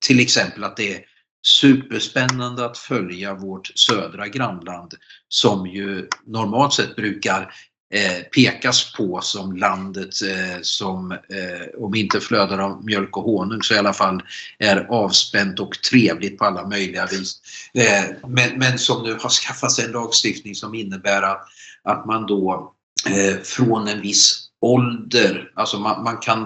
till 0.05 0.19
exempel 0.19 0.63
att 0.63 0.77
det 0.77 0.93
är 0.93 1.05
superspännande 1.45 2.65
att 2.65 2.77
följa 2.77 3.33
vårt 3.33 3.71
södra 3.75 4.27
grannland 4.27 4.93
som 5.27 5.67
ju 5.67 6.07
normalt 6.25 6.73
sett 6.73 6.95
brukar 6.95 7.53
Eh, 7.93 8.23
pekas 8.23 8.93
på 8.93 9.19
som 9.21 9.57
landet 9.57 10.21
eh, 10.21 10.61
som, 10.61 11.11
eh, 11.11 11.83
om 11.83 11.95
inte 11.95 12.19
flödar 12.19 12.57
av 12.57 12.85
mjölk 12.85 13.17
och 13.17 13.23
honung, 13.23 13.61
så 13.61 13.73
i 13.73 13.77
alla 13.77 13.93
fall 13.93 14.21
är 14.59 14.77
avspänt 14.89 15.59
och 15.59 15.81
trevligt 15.89 16.37
på 16.37 16.45
alla 16.45 16.67
möjliga 16.67 17.05
vis. 17.05 17.41
Eh, 17.73 18.03
men, 18.27 18.59
men 18.59 18.79
som 18.79 19.03
nu 19.03 19.17
har 19.21 19.29
skaffat 19.29 19.71
sig 19.71 19.85
en 19.85 19.91
lagstiftning 19.91 20.55
som 20.55 20.75
innebär 20.75 21.21
att, 21.21 21.47
att 21.83 22.05
man 22.05 22.25
då 22.25 22.73
eh, 23.09 23.37
från 23.43 23.87
en 23.87 24.01
viss 24.01 24.49
ålder, 24.61 25.51
alltså 25.55 25.79
man, 25.79 26.03
man 26.03 26.17
kan 26.17 26.41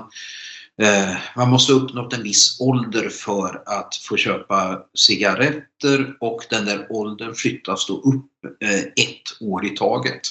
eh, 0.82 1.16
man 1.36 1.50
måste 1.50 1.74
ha 1.74 1.80
uppnått 1.80 2.14
en 2.14 2.24
viss 2.24 2.62
ålder 2.62 3.10
för 3.10 3.64
att 3.66 3.96
få 3.96 4.18
köpa 4.18 4.80
cigaretter 4.94 6.18
och 6.20 6.46
den 6.50 6.66
där 6.66 6.88
åldern 6.90 7.36
flyttas 7.36 7.88
då 7.88 7.94
upp 7.94 8.62
eh, 8.64 8.80
ett 8.80 9.42
år 9.42 9.66
i 9.66 9.70
taget. 9.70 10.22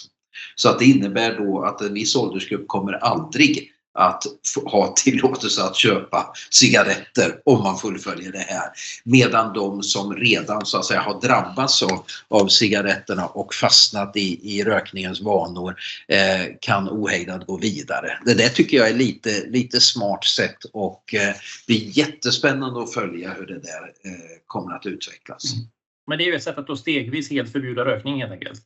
Så 0.55 0.69
att 0.69 0.79
det 0.79 0.85
innebär 0.85 1.37
då 1.39 1.63
att 1.63 1.81
en 1.81 1.95
viss 1.95 2.17
åldersgrupp 2.17 2.69
kommer 2.69 2.93
aldrig 2.93 3.73
att 3.99 4.25
ha 4.65 4.95
tillåtelse 4.97 5.63
att 5.63 5.77
köpa 5.77 6.33
cigaretter 6.51 7.41
om 7.45 7.63
man 7.63 7.79
fullföljer 7.79 8.33
det 8.33 8.39
här. 8.39 8.71
Medan 9.05 9.53
de 9.53 9.83
som 9.83 10.15
redan 10.15 10.67
så 10.67 10.79
att 10.79 10.85
säga 10.85 11.01
har 11.01 11.21
drabbats 11.21 11.83
av, 11.83 12.05
av 12.29 12.49
cigaretterna 12.49 13.27
och 13.27 13.55
fastnat 13.55 14.17
i, 14.17 14.57
i 14.59 14.65
rökningens 14.65 15.21
vanor 15.21 15.77
eh, 16.09 16.55
kan 16.61 16.89
ohejdat 16.89 17.47
gå 17.47 17.57
vidare. 17.57 18.19
Det 18.25 18.35
där 18.35 18.49
tycker 18.49 18.77
jag 18.77 18.89
är 18.89 18.95
lite, 18.95 19.47
lite 19.47 19.81
smart 19.81 20.25
sätt 20.25 20.65
och 20.73 21.15
eh, 21.15 21.35
det 21.67 21.73
är 21.73 21.99
jättespännande 21.99 22.83
att 22.83 22.95
följa 22.95 23.35
hur 23.35 23.47
det 23.47 23.59
där 23.59 23.83
eh, 24.05 24.13
kommer 24.47 24.77
att 24.77 24.87
utvecklas. 24.87 25.55
Mm. 25.55 25.67
Men 26.07 26.19
det 26.19 26.25
är 26.25 26.27
ju 26.27 26.35
ett 26.35 26.43
sätt 26.43 26.59
att 26.59 26.67
då 26.67 26.77
stegvis 26.77 27.31
helt 27.31 27.53
förbjuda 27.53 27.85
rökning 27.85 28.21
helt 28.21 28.33
enkelt. 28.33 28.61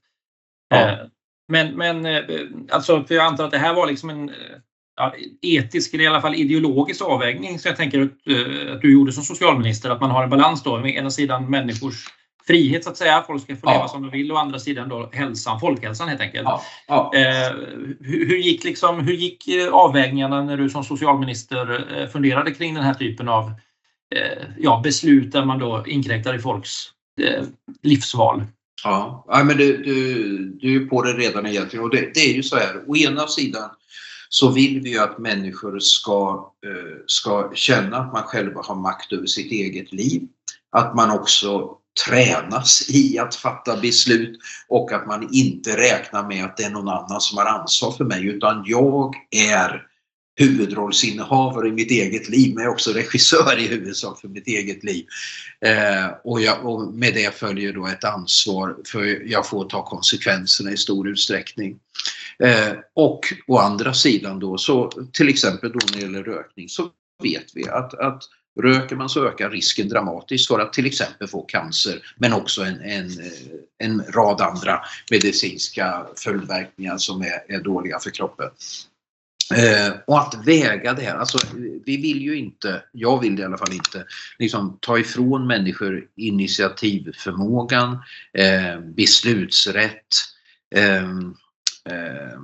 Ja. 0.68 1.08
Eh, 1.48 1.52
men, 1.52 1.76
men 1.76 2.06
eh, 2.06 2.22
alltså, 2.70 3.04
för 3.04 3.14
jag 3.14 3.26
antar 3.26 3.44
att 3.44 3.50
det 3.50 3.58
här 3.58 3.74
var 3.74 3.86
liksom 3.86 4.10
en 4.10 4.30
ja, 4.96 5.14
etisk 5.42 5.94
eller 5.94 6.04
i 6.04 6.06
alla 6.06 6.20
fall 6.20 6.34
ideologisk 6.34 7.02
avvägning 7.02 7.58
så 7.58 7.68
jag 7.68 7.76
tänker 7.76 8.02
att, 8.02 8.10
eh, 8.26 8.74
att, 8.74 8.82
du 8.82 8.92
gjorde 8.92 9.12
som 9.12 9.24
socialminister. 9.24 9.90
Att 9.90 10.00
man 10.00 10.10
har 10.10 10.24
en 10.24 10.30
balans 10.30 10.62
då 10.62 10.78
med 10.78 10.94
ena 10.94 11.10
sidan 11.10 11.50
människors 11.50 12.06
frihet 12.46 12.84
så 12.84 12.90
att 12.90 12.96
säga, 12.96 13.24
folk 13.26 13.42
ska 13.42 13.56
få 13.56 13.66
leva 13.66 13.80
ja. 13.80 13.88
som 13.88 14.02
de 14.02 14.10
vill 14.10 14.32
och 14.32 14.40
andra 14.40 14.58
sidan 14.58 14.88
då 14.88 15.10
hälsan, 15.12 15.60
folkhälsan 15.60 16.08
helt 16.08 16.20
enkelt. 16.20 16.44
Ja. 16.44 16.62
Ja. 16.88 17.12
Eh, 17.14 17.52
hur, 18.00 18.26
hur, 18.28 18.36
gick 18.36 18.64
liksom, 18.64 19.00
hur 19.00 19.14
gick 19.14 19.48
eh, 19.48 19.68
avvägningarna 19.68 20.42
när 20.42 20.56
du 20.56 20.70
som 20.70 20.84
socialminister 20.84 21.98
eh, 22.00 22.08
funderade 22.08 22.50
kring 22.50 22.74
den 22.74 22.84
här 22.84 22.94
typen 22.94 23.28
av 23.28 23.52
eh, 24.14 24.44
ja, 24.58 24.80
beslut 24.84 25.32
där 25.32 25.44
man 25.44 25.58
då 25.58 25.84
inkräktar 25.86 26.34
i 26.34 26.38
folks 26.38 26.70
eh, 27.20 27.44
livsval? 27.82 28.44
Ja, 28.84 29.42
men 29.46 29.56
du, 29.56 29.82
du, 29.82 30.38
du 30.60 30.82
är 30.82 30.86
på 30.86 31.02
det 31.02 31.12
redan 31.12 31.46
egentligen 31.46 31.84
och 31.84 31.90
det, 31.90 32.14
det 32.14 32.20
är 32.20 32.34
ju 32.34 32.42
så 32.42 32.56
här, 32.56 32.82
å 32.86 32.96
ena 32.96 33.26
sidan 33.26 33.70
så 34.28 34.48
vill 34.48 34.80
vi 34.80 34.90
ju 34.90 34.98
att 34.98 35.18
människor 35.18 35.78
ska, 35.78 36.52
eh, 36.66 36.98
ska 37.06 37.50
känna 37.54 37.96
att 37.96 38.12
man 38.12 38.22
själva 38.22 38.62
har 38.62 38.74
makt 38.74 39.12
över 39.12 39.26
sitt 39.26 39.52
eget 39.52 39.92
liv. 39.92 40.22
Att 40.70 40.96
man 40.96 41.10
också 41.10 41.76
tränas 42.06 42.90
i 42.90 43.18
att 43.18 43.34
fatta 43.34 43.76
beslut 43.76 44.38
och 44.68 44.92
att 44.92 45.06
man 45.06 45.28
inte 45.32 45.76
räknar 45.76 46.28
med 46.28 46.44
att 46.44 46.56
det 46.56 46.62
är 46.62 46.70
någon 46.70 46.88
annan 46.88 47.20
som 47.20 47.38
har 47.38 47.46
ansvar 47.46 47.92
för 47.92 48.04
mig 48.04 48.26
utan 48.26 48.62
jag 48.66 49.14
är 49.30 49.86
huvudrollsinnehavare 50.36 51.68
i 51.68 51.72
mitt 51.72 51.90
eget 51.90 52.28
liv 52.28 52.54
men 52.54 52.64
jag 52.64 52.70
är 52.70 52.74
också 52.74 52.92
regissör 52.92 53.58
i 53.58 53.66
huvudsak 53.66 54.20
för 54.20 54.28
mitt 54.28 54.46
eget 54.46 54.84
liv. 54.84 55.06
Eh, 55.64 56.06
och, 56.24 56.40
jag, 56.40 56.66
och, 56.66 56.94
med 56.94 57.14
det 57.14 57.34
följer 57.34 57.72
då 57.72 57.86
ett 57.86 58.04
ansvar 58.04 58.76
för 58.86 59.30
jag 59.30 59.48
får 59.48 59.64
ta 59.64 59.86
konsekvenserna 59.86 60.70
i 60.70 60.76
stor 60.76 61.08
utsträckning. 61.08 61.78
Eh, 62.38 62.72
och 62.94 63.20
å 63.46 63.58
andra 63.58 63.94
sidan 63.94 64.38
då 64.38 64.58
så 64.58 64.90
till 65.12 65.28
exempel 65.28 65.72
då 65.72 65.78
när 65.86 65.96
det 65.96 66.02
gäller 66.02 66.22
rökning 66.22 66.68
så 66.68 66.90
vet 67.22 67.46
vi 67.54 67.68
att, 67.68 67.94
att 67.94 68.22
Röker 68.60 68.96
man 68.96 69.08
så 69.08 69.28
ökar 69.28 69.50
risken 69.50 69.88
dramatiskt 69.88 70.48
för 70.48 70.60
att 70.60 70.72
till 70.72 70.86
exempel 70.86 71.28
få 71.28 71.42
cancer 71.42 72.02
men 72.16 72.32
också 72.32 72.62
en, 72.62 72.80
en, 72.80 73.10
en 73.78 74.02
rad 74.08 74.40
andra 74.40 74.80
medicinska 75.10 76.06
följdverkningar 76.16 76.98
som 76.98 77.22
är, 77.22 77.54
är 77.54 77.60
dåliga 77.60 77.98
för 77.98 78.10
kroppen. 78.10 78.50
Eh, 79.56 79.92
och 80.06 80.20
att 80.20 80.46
väga 80.46 80.92
det 80.92 81.02
här, 81.02 81.16
alltså 81.16 81.38
vi 81.86 81.96
vill 81.96 82.22
ju 82.22 82.36
inte, 82.36 82.82
jag 82.92 83.20
vill 83.20 83.40
i 83.40 83.44
alla 83.44 83.58
fall 83.58 83.72
inte, 83.72 84.04
liksom 84.38 84.78
ta 84.80 84.98
ifrån 84.98 85.46
människor 85.46 86.06
initiativförmågan, 86.16 87.98
eh, 88.32 88.80
beslutsrätt 88.80 90.14
eh, 90.74 91.08
eh 91.84 92.38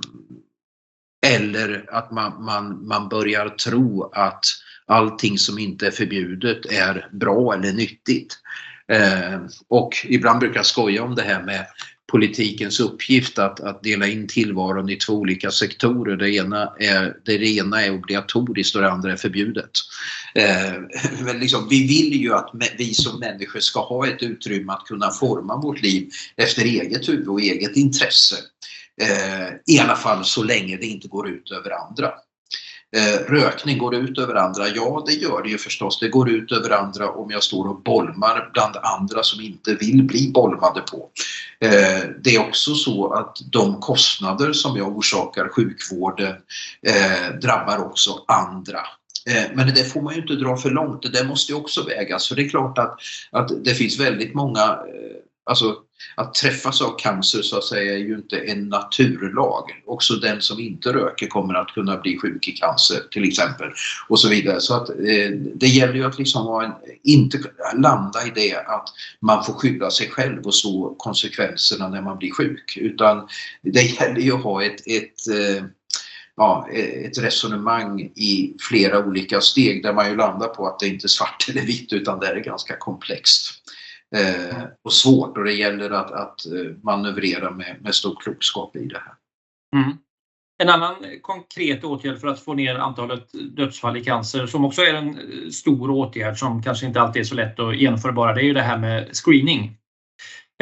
eller 1.21 1.85
att 1.91 2.11
man, 2.11 2.43
man, 2.43 2.87
man 2.87 3.09
börjar 3.09 3.49
tro 3.49 4.11
att 4.13 4.45
allting 4.85 5.37
som 5.37 5.59
inte 5.59 5.87
är 5.87 5.91
förbjudet 5.91 6.65
är 6.65 7.07
bra 7.11 7.53
eller 7.53 7.73
nyttigt. 7.73 8.39
Eh, 8.87 9.39
och 9.67 9.93
ibland 10.03 10.39
brukar 10.39 10.55
jag 10.55 10.65
skoja 10.65 11.03
om 11.03 11.15
det 11.15 11.21
här 11.21 11.43
med 11.43 11.65
politikens 12.09 12.79
uppgift 12.79 13.39
att, 13.39 13.59
att 13.59 13.83
dela 13.83 14.07
in 14.07 14.27
tillvaron 14.27 14.89
i 14.89 14.95
två 14.95 15.13
olika 15.13 15.51
sektorer. 15.51 16.17
Det 16.17 16.29
ena 16.29 16.73
är, 16.79 17.17
det 17.25 17.57
ena 17.57 17.85
är 17.85 17.93
obligatoriskt 17.93 18.75
och 18.75 18.81
det 18.81 18.91
andra 18.91 19.11
är 19.11 19.15
förbjudet. 19.15 19.71
Eh, 20.35 20.73
men 21.25 21.39
liksom, 21.39 21.67
vi 21.69 21.87
vill 21.87 22.21
ju 22.21 22.33
att 22.33 22.51
vi 22.77 22.93
som 22.93 23.19
människor 23.19 23.59
ska 23.59 23.79
ha 23.79 24.07
ett 24.07 24.23
utrymme 24.23 24.73
att 24.73 24.85
kunna 24.85 25.11
forma 25.11 25.61
vårt 25.61 25.81
liv 25.81 26.09
efter 26.35 26.65
eget 26.65 27.09
huvud 27.09 27.27
och 27.27 27.41
eget 27.41 27.75
intresse. 27.75 28.35
Eh, 29.01 29.75
I 29.75 29.79
alla 29.79 29.95
fall 29.95 30.25
så 30.25 30.43
länge 30.43 30.77
det 30.77 30.85
inte 30.85 31.07
går 31.07 31.29
ut 31.29 31.51
över 31.51 31.71
andra. 31.71 32.11
Eh, 32.95 33.31
rökning 33.31 33.77
går 33.77 33.95
ut 33.95 34.17
över 34.17 34.35
andra? 34.35 34.67
Ja, 34.67 35.03
det 35.07 35.13
gör 35.13 35.43
det 35.43 35.49
ju 35.49 35.57
förstås. 35.57 35.99
Det 35.99 36.09
går 36.09 36.29
ut 36.29 36.51
över 36.51 36.69
andra 36.69 37.09
om 37.09 37.31
jag 37.31 37.43
står 37.43 37.67
och 37.67 37.81
bolmar 37.81 38.49
bland 38.53 38.77
andra 38.77 39.23
som 39.23 39.41
inte 39.41 39.75
vill 39.75 40.03
bli 40.03 40.31
bolmade 40.33 40.81
på. 40.81 41.09
Eh, 41.59 42.09
det 42.23 42.35
är 42.35 42.39
också 42.39 42.75
så 42.75 43.13
att 43.13 43.37
de 43.51 43.79
kostnader 43.79 44.53
som 44.53 44.77
jag 44.77 44.97
orsakar 44.97 45.49
sjukvården 45.49 46.35
eh, 46.81 47.39
drabbar 47.41 47.77
också 47.77 48.23
andra. 48.27 48.79
Men 49.53 49.67
det 49.67 49.83
får 49.83 50.01
man 50.01 50.15
ju 50.15 50.21
inte 50.21 50.33
dra 50.33 50.57
för 50.57 50.69
långt, 50.69 51.01
det 51.01 51.09
där 51.09 51.25
måste 51.25 51.51
ju 51.51 51.57
också 51.57 51.83
vägas. 51.83 52.27
För 52.27 52.35
det 52.35 52.45
är 52.45 52.49
klart 52.49 52.77
att, 52.77 52.99
att 53.31 53.63
det 53.63 53.73
finns 53.73 53.99
väldigt 53.99 54.33
många 54.33 54.79
Alltså 55.49 55.75
att 56.15 56.33
träffas 56.33 56.81
av 56.81 56.95
cancer 56.97 57.41
så 57.41 57.57
att 57.57 57.63
säga 57.63 57.93
är 57.93 57.97
ju 57.97 58.15
inte 58.15 58.37
en 58.37 58.69
naturlag. 58.69 59.63
Också 59.85 60.15
den 60.15 60.41
som 60.41 60.59
inte 60.59 60.93
röker 60.93 61.27
kommer 61.27 61.53
att 61.53 61.67
kunna 61.67 61.97
bli 61.97 62.19
sjuk 62.19 62.47
i 62.47 62.51
cancer 62.51 62.99
till 63.11 63.23
exempel 63.23 63.67
och 64.07 64.19
så 64.19 64.29
vidare. 64.29 64.61
Så 64.61 64.73
att 64.73 64.89
eh, 64.89 65.31
det 65.55 65.67
gäller 65.67 65.93
ju 65.93 66.05
att 66.05 66.19
liksom 66.19 66.63
en, 66.63 66.71
inte 67.03 67.39
landa 67.77 68.27
i 68.27 68.31
det 68.35 68.55
att 68.55 68.89
man 69.19 69.43
får 69.43 69.53
skydda 69.53 69.91
sig 69.91 70.09
själv 70.09 70.41
och 70.43 70.55
så 70.55 70.95
konsekvenserna 70.97 71.89
när 71.89 72.01
man 72.01 72.17
blir 72.17 72.31
sjuk 72.31 72.77
utan 72.81 73.27
det 73.61 73.81
gäller 73.81 74.21
ju 74.21 74.35
att 74.35 74.43
ha 74.43 74.63
ett, 74.63 74.87
ett 74.87 75.27
eh, 75.31 75.63
ja, 76.35 76.67
ett 76.71 77.17
resonemang 77.17 78.01
i 78.01 78.55
flera 78.69 79.05
olika 79.05 79.41
steg 79.41 79.83
där 79.83 79.93
man 79.93 80.09
ju 80.09 80.15
landar 80.15 80.47
på 80.47 80.67
att 80.67 80.79
det 80.79 80.87
inte 80.87 81.05
är 81.05 81.09
svart 81.09 81.45
eller 81.49 81.61
vitt 81.61 81.93
utan 81.93 82.19
det 82.19 82.27
är 82.27 82.39
ganska 82.39 82.75
komplext 82.77 83.53
eh, 84.15 84.63
och 84.83 84.93
svårt 84.93 85.37
och 85.37 85.43
det 85.43 85.53
gäller 85.53 85.89
att, 85.89 86.11
att 86.11 86.45
eh, 86.45 86.75
manövrera 86.83 87.51
med, 87.51 87.77
med 87.81 87.95
stor 87.95 88.15
klokskap 88.19 88.75
i 88.75 88.85
det 88.85 88.99
här. 88.99 89.13
Mm. 89.75 89.97
En 90.63 90.69
annan 90.69 90.95
konkret 91.21 91.83
åtgärd 91.83 92.19
för 92.19 92.27
att 92.27 92.39
få 92.39 92.53
ner 92.53 92.75
antalet 92.75 93.27
dödsfall 93.51 93.97
i 93.97 94.03
cancer 94.03 94.47
som 94.47 94.65
också 94.65 94.81
är 94.81 94.93
en 94.93 95.09
eh, 95.09 95.49
stor 95.49 95.89
åtgärd 95.89 96.37
som 96.37 96.63
kanske 96.63 96.85
inte 96.85 97.01
alltid 97.01 97.19
är 97.19 97.23
så 97.23 97.35
lätt 97.35 97.59
att 97.59 97.77
genomföra 97.77 98.33
det 98.33 98.41
är 98.41 98.45
ju 98.45 98.53
det 98.53 98.61
här 98.61 98.77
med 98.77 99.09
screening. 99.15 99.75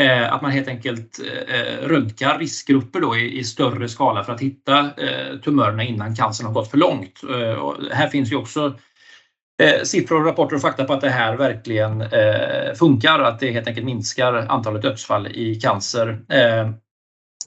Eh, 0.01 0.33
att 0.33 0.41
man 0.41 0.51
helt 0.51 0.67
enkelt 0.67 1.19
eh, 1.47 1.87
röntgar 1.87 2.39
riskgrupper 2.39 2.99
då 2.99 3.15
i, 3.15 3.39
i, 3.39 3.43
större 3.43 3.89
skala 3.89 4.23
för 4.23 4.33
att 4.33 4.41
hitta 4.41 4.79
eh, 4.79 5.39
tumörerna 5.43 5.83
innan 5.83 6.15
cancern 6.15 6.47
har 6.47 6.53
gått 6.53 6.71
för 6.71 6.77
långt. 6.77 7.21
Eh, 7.23 7.73
här 7.91 8.07
finns 8.07 8.31
ju 8.31 8.35
också 8.35 8.77
eh, 9.61 9.83
siffror, 9.83 10.23
rapporter 10.23 10.55
och 10.55 10.61
fakta 10.61 10.83
på 10.83 10.93
att 10.93 11.01
det 11.01 11.09
här 11.09 11.37
verkligen 11.37 12.01
eh, 12.01 12.73
funkar 12.79 13.19
att 13.19 13.39
det 13.39 13.51
helt 13.51 13.67
enkelt 13.67 13.85
minskar 13.85 14.33
antalet 14.33 14.81
dödsfall 14.81 15.27
i 15.27 15.55
cancer. 15.55 16.19
Eh, 16.29 16.71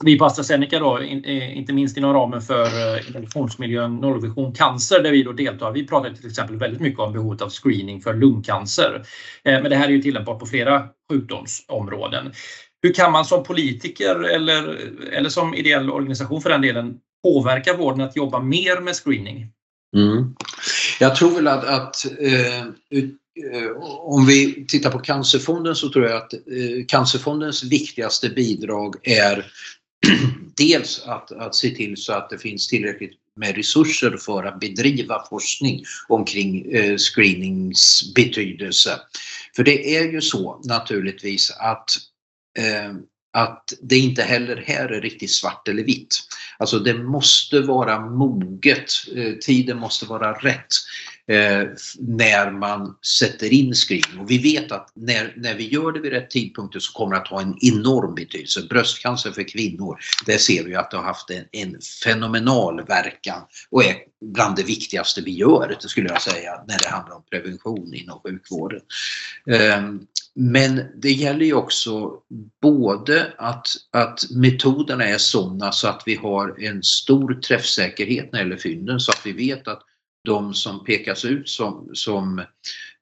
vi 0.03 0.17
på 0.17 0.25
AstraZeneca 0.25 0.79
då, 0.79 1.03
in, 1.03 1.23
eh, 1.23 1.57
inte 1.57 1.73
minst 1.73 1.97
inom 1.97 2.13
ramen 2.13 2.41
för 2.41 2.65
eh, 2.65 3.09
innovationsmiljön 3.09 3.95
nollvision 3.95 4.53
cancer 4.53 5.03
där 5.03 5.11
vi 5.11 5.23
då 5.23 5.31
deltar. 5.31 5.71
Vi 5.71 5.87
pratar 5.87 6.09
till 6.09 6.27
exempel 6.27 6.57
väldigt 6.57 6.81
mycket 6.81 6.99
om 6.99 7.13
behovet 7.13 7.41
av 7.41 7.49
screening 7.49 8.01
för 8.01 8.13
lungcancer. 8.13 9.03
Eh, 9.43 9.61
men 9.61 9.69
det 9.69 9.75
här 9.75 9.87
är 9.87 9.91
ju 9.91 10.01
tillämpbart 10.01 10.39
på 10.39 10.45
flera 10.45 10.87
sjukdomsområden. 11.11 12.31
hur 12.83 12.93
kan 12.93 13.11
man 13.11 13.25
som 13.25 13.43
politiker 13.43 14.23
eller, 14.23 14.79
eller 15.13 15.29
som 15.29 15.53
ideell 15.53 15.91
organisation 15.91 16.41
för 16.41 16.49
den 16.49 16.61
delen 16.61 16.97
påverka 17.23 17.77
vården 17.77 18.01
att 18.01 18.15
jobba 18.15 18.39
mer 18.39 18.81
med 18.81 18.95
screening? 18.95 19.47
Mm. 19.95 20.35
Jag 20.99 21.15
tror 21.15 21.35
väl 21.35 21.47
att, 21.47 21.63
att 21.63 22.05
eh, 22.19 22.59
eh, 22.59 23.71
om 23.99 24.25
vi 24.25 24.65
tittar 24.67 24.91
på 24.91 24.99
Cancerfonden 24.99 25.75
så 25.75 25.89
tror 25.89 26.05
jag 26.05 26.17
att 26.17 26.33
eh, 26.33 26.85
Cancerfondens 26.87 27.63
viktigaste 27.63 28.29
bidrag 28.29 28.95
är 29.03 29.51
dels 30.57 31.03
att, 31.05 31.31
att 31.31 31.55
se 31.55 31.69
till 31.69 31.97
så 31.97 32.13
att 32.13 32.29
det 32.29 32.37
finns 32.37 32.67
tillräckligt 32.67 33.13
med 33.35 33.55
resurser 33.55 34.17
för 34.17 34.43
att 34.43 34.59
bedriva 34.59 35.25
forskning 35.29 35.83
omkring 36.07 36.71
eh, 36.71 36.97
screenings 36.97 38.13
betydelse. 38.15 38.99
För 39.55 39.63
det 39.63 39.95
är 39.97 40.11
ju 40.11 40.21
så 40.21 40.61
naturligtvis 40.63 41.51
att 41.51 41.89
eh, 42.59 42.93
att 43.33 43.73
det 43.81 43.97
inte 43.97 44.23
heller 44.23 44.63
här 44.67 44.89
är 44.89 45.01
riktigt 45.01 45.31
svart 45.31 45.67
eller 45.67 45.83
vitt. 45.83 46.17
Alltså 46.57 46.79
det 46.79 46.93
måste 46.93 47.59
vara 47.59 47.99
moget, 47.99 48.91
eh, 49.15 49.33
tiden 49.33 49.77
måste 49.77 50.05
vara 50.05 50.33
rätt 50.33 50.67
eh, 51.27 51.67
när 51.99 52.51
man 52.51 52.97
sätter 53.19 53.53
in 53.53 53.73
screening. 53.73 54.19
Och 54.19 54.31
vi 54.31 54.37
vet 54.37 54.71
att 54.71 54.91
när, 54.95 55.33
när 55.37 55.55
vi 55.55 55.67
gör 55.67 55.91
det 55.91 55.99
vid 55.99 56.11
rätt 56.11 56.29
tidpunkter 56.29 56.79
så 56.79 56.93
kommer 56.93 57.15
det 57.15 57.21
att 57.21 57.27
ha 57.27 57.41
en 57.41 57.57
enorm 57.61 58.15
betydelse. 58.15 58.61
Bröstcancer 58.69 59.31
för 59.31 59.43
kvinnor, 59.43 59.99
där 60.25 60.37
ser 60.37 60.63
vi 60.63 60.75
att 60.75 60.91
det 60.91 60.97
har 60.97 61.03
haft 61.03 61.29
en, 61.29 61.45
en 61.51 61.81
fenomenal 62.03 62.85
verkan 62.85 63.41
och 63.69 63.83
är 63.83 63.95
bland 64.21 64.55
det 64.55 64.63
viktigaste 64.63 65.21
vi 65.21 65.31
gör, 65.31 65.77
skulle 65.79 66.09
jag 66.09 66.21
säga, 66.21 66.63
när 66.67 66.77
det 66.77 66.89
handlar 66.89 67.15
om 67.15 67.23
prevention 67.29 67.93
inom 67.93 68.19
sjukvården. 68.19 68.81
Ehm, 69.51 69.99
men 70.35 70.81
det 70.95 71.11
gäller 71.11 71.45
ju 71.45 71.53
också 71.53 72.13
både 72.61 73.33
att, 73.37 73.67
att 73.91 74.19
metoderna 74.31 75.03
är 75.03 75.17
sådana 75.17 75.71
så 75.71 75.87
att 75.87 76.03
vi 76.05 76.15
har 76.15 76.63
en 76.63 76.83
stor 76.83 77.33
träffsäkerhet 77.33 78.31
när 78.31 78.39
det 78.39 78.45
gäller 78.45 78.57
fynden 78.57 78.99
så 78.99 79.11
att 79.11 79.25
vi 79.25 79.31
vet 79.31 79.67
att 79.67 79.81
de 80.23 80.53
som 80.53 80.83
pekas 80.83 81.25
ut 81.25 81.49
som, 81.49 81.89
som 81.93 82.39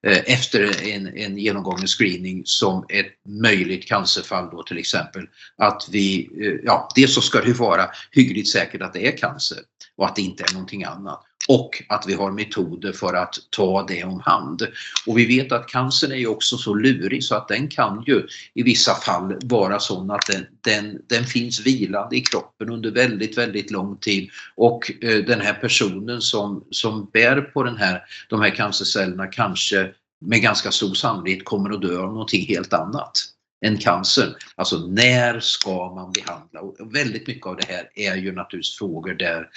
eh, 0.06 0.18
efter 0.26 0.88
en, 0.88 1.06
en 1.16 1.38
genomgången 1.38 1.86
screening 1.86 2.42
som 2.44 2.84
ett 2.88 3.12
möjligt 3.28 3.88
cancerfall 3.88 4.50
då 4.50 4.62
till 4.62 4.78
exempel. 4.78 5.26
Att 5.56 5.88
vi, 5.90 6.30
eh, 6.40 6.60
ja 6.64 6.88
dels 6.94 7.14
så 7.14 7.20
ska 7.20 7.40
det 7.40 7.58
vara 7.58 7.90
hyggligt 8.10 8.48
säkert 8.48 8.82
att 8.82 8.92
det 8.92 9.06
är 9.06 9.16
cancer 9.16 9.58
och 9.96 10.06
att 10.06 10.16
det 10.16 10.22
inte 10.22 10.42
är 10.42 10.52
någonting 10.52 10.84
annat 10.84 11.24
och 11.48 11.82
att 11.88 12.04
vi 12.06 12.14
har 12.14 12.30
metoder 12.30 12.92
för 12.92 13.14
att 13.14 13.34
ta 13.50 13.86
det 13.86 14.04
om 14.04 14.20
hand. 14.20 14.66
Och 15.06 15.18
vi 15.18 15.26
vet 15.26 15.52
att 15.52 15.68
cancern 15.68 16.12
är 16.12 16.16
ju 16.16 16.26
också 16.26 16.56
så 16.56 16.74
lurig 16.74 17.24
så 17.24 17.34
att 17.34 17.48
den 17.48 17.68
kan 17.68 18.04
ju 18.06 18.26
i 18.54 18.62
vissa 18.62 18.94
fall 18.94 19.36
vara 19.42 19.78
sån 19.78 20.10
att 20.10 20.26
den, 20.26 20.46
den, 20.60 21.02
den 21.06 21.24
finns 21.24 21.60
vilande 21.60 22.16
i 22.16 22.20
kroppen 22.20 22.70
under 22.70 22.90
väldigt, 22.90 23.38
väldigt 23.38 23.70
lång 23.70 23.96
tid 23.96 24.30
och 24.56 24.92
eh, 25.02 25.24
den 25.24 25.40
här 25.40 25.54
personen 25.54 26.20
som, 26.20 26.64
som 26.70 27.10
bär 27.12 27.40
på 27.40 27.62
den 27.62 27.76
här, 27.76 28.02
de 28.28 28.40
här 28.40 28.50
cancercellerna 28.50 29.26
kanske 29.26 29.90
med 30.20 30.42
ganska 30.42 30.70
stor 30.70 30.94
sannolikhet 30.94 31.44
kommer 31.44 31.70
att 31.70 31.82
dö 31.82 31.98
av 31.98 32.12
någonting 32.12 32.46
helt 32.46 32.72
annat 32.72 33.12
än 33.60 33.78
cancer. 33.78 34.36
Alltså 34.54 34.78
när 34.78 35.40
ska 35.40 35.94
man 35.94 36.12
behandla? 36.12 36.60
Och 36.60 36.94
väldigt 36.94 37.26
mycket 37.26 37.46
av 37.46 37.56
det 37.56 37.66
här 37.68 37.90
är 37.94 38.16
ju 38.16 38.32
naturligtvis 38.32 38.78
frågor 38.78 39.14
där, 39.14 39.48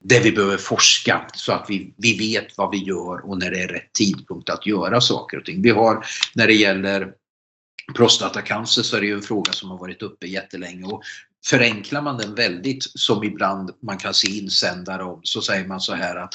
där 0.00 0.20
vi 0.20 0.32
behöver 0.32 0.56
forska 0.56 1.26
så 1.34 1.52
att 1.52 1.66
vi, 1.68 1.94
vi 1.96 2.18
vet 2.18 2.58
vad 2.58 2.70
vi 2.70 2.78
gör 2.78 3.30
och 3.30 3.38
när 3.38 3.50
det 3.50 3.62
är 3.62 3.68
rätt 3.68 3.92
tidpunkt 3.92 4.50
att 4.50 4.66
göra 4.66 5.00
saker 5.00 5.38
och 5.38 5.44
ting. 5.44 5.62
Vi 5.62 5.70
har 5.70 6.06
när 6.34 6.46
det 6.46 6.54
gäller 6.54 7.12
prostatacancer 7.94 8.82
så 8.82 8.96
är 8.96 9.00
det 9.00 9.06
ju 9.06 9.14
en 9.14 9.22
fråga 9.22 9.52
som 9.52 9.70
har 9.70 9.78
varit 9.78 10.02
uppe 10.02 10.26
jättelänge 10.26 10.84
och 10.84 11.02
förenklar 11.46 12.02
man 12.02 12.18
den 12.18 12.34
väldigt 12.34 12.82
som 12.94 13.24
ibland 13.24 13.70
man 13.82 13.98
kan 13.98 14.14
se 14.14 14.38
insändare 14.38 15.04
om 15.04 15.20
så 15.22 15.42
säger 15.42 15.66
man 15.66 15.80
så 15.80 15.94
här 15.94 16.16
att 16.16 16.34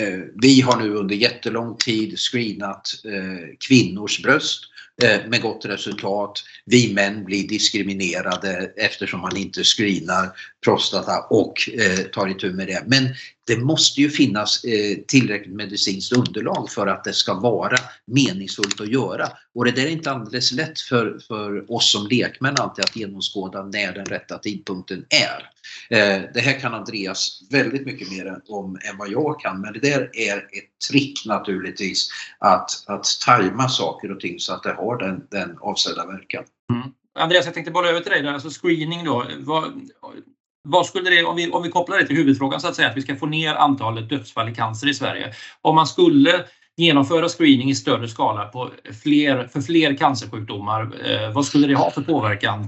eh, 0.00 0.20
vi 0.34 0.60
har 0.60 0.76
nu 0.76 0.94
under 0.94 1.14
jättelång 1.14 1.76
tid 1.76 2.18
screenat 2.18 2.92
eh, 3.04 3.56
kvinnors 3.68 4.22
bröst 4.22 4.60
Eh, 4.60 4.75
Eh, 5.02 5.28
med 5.28 5.42
gott 5.42 5.64
resultat. 5.64 6.42
Vi 6.64 6.94
män 6.94 7.24
blir 7.24 7.48
diskriminerade 7.48 8.72
eftersom 8.76 9.20
man 9.20 9.36
inte 9.36 9.64
screenar 9.64 10.28
prostata 10.64 11.20
och 11.30 11.70
eh, 11.78 11.98
tar 11.98 12.28
itu 12.28 12.52
med 12.52 12.66
det. 12.66 12.82
Men 12.86 13.08
det 13.46 13.58
måste 13.58 14.00
ju 14.00 14.10
finnas 14.10 14.64
eh, 14.64 14.96
tillräckligt 15.06 15.54
medicinskt 15.54 16.12
underlag 16.12 16.70
för 16.70 16.86
att 16.86 17.04
det 17.04 17.12
ska 17.12 17.34
vara 17.34 17.76
meningsfullt 18.04 18.80
att 18.80 18.88
göra. 18.88 19.28
Och 19.54 19.64
det 19.64 19.70
där 19.70 19.82
är 19.82 19.90
inte 19.90 20.10
alldeles 20.10 20.52
lätt 20.52 20.80
för, 20.80 21.18
för 21.28 21.72
oss 21.72 21.92
som 21.92 22.06
lekmän 22.06 22.56
alltid 22.58 22.84
att 22.84 22.96
genomskåda 22.96 23.62
när 23.62 23.92
den 23.92 24.04
rätta 24.04 24.38
tidpunkten 24.38 25.04
är. 25.08 25.50
Eh, 25.90 26.22
det 26.34 26.40
här 26.40 26.60
kan 26.60 26.74
Andreas 26.74 27.42
väldigt 27.50 27.86
mycket 27.86 28.10
mer 28.10 28.40
om 28.48 28.78
än 28.90 28.98
vad 28.98 29.08
jag 29.08 29.40
kan, 29.40 29.60
men 29.60 29.72
det 29.72 29.80
där 29.80 30.10
är 30.12 30.36
ett 30.36 30.88
trick 30.90 31.26
naturligtvis 31.26 32.08
att, 32.38 32.70
att 32.86 33.04
tajma 33.26 33.68
saker 33.68 34.12
och 34.12 34.20
ting 34.20 34.40
så 34.40 34.54
att 34.54 34.62
det 34.62 34.72
har 34.72 34.98
den, 34.98 35.26
den 35.30 35.58
avsedda 35.60 36.06
verkan. 36.06 36.44
Mm. 36.72 36.88
Andreas, 37.18 37.44
jag 37.44 37.54
tänkte 37.54 37.72
bolla 37.72 37.88
över 37.88 38.00
till 38.00 38.12
dig. 38.12 38.28
Alltså 38.28 38.50
screening 38.50 39.04
då. 39.04 39.26
Vad, 39.38 39.90
vad 40.68 40.86
skulle 40.86 41.10
det, 41.10 41.24
om 41.24 41.36
vi, 41.36 41.50
om 41.50 41.62
vi 41.62 41.68
kopplar 41.68 41.98
det 41.98 42.06
till 42.06 42.16
huvudfrågan 42.16 42.60
så 42.60 42.68
att 42.68 42.76
säga, 42.76 42.88
att 42.88 42.96
vi 42.96 43.02
ska 43.02 43.16
få 43.16 43.26
ner 43.26 43.54
antalet 43.54 44.08
dödsfall 44.08 44.48
i 44.48 44.54
cancer 44.54 44.88
i 44.88 44.94
Sverige. 44.94 45.32
Om 45.60 45.74
man 45.74 45.86
skulle 45.86 46.44
genomföra 46.76 47.28
screening 47.28 47.70
i 47.70 47.74
större 47.74 48.08
skala 48.08 48.48
på 48.48 48.70
fler, 49.02 49.48
för 49.52 49.60
fler 49.60 49.96
cancersjukdomar, 49.96 51.10
eh, 51.10 51.32
vad 51.32 51.44
skulle 51.44 51.66
det 51.66 51.74
ha 51.74 51.90
för 51.90 52.02
påverkan 52.02 52.60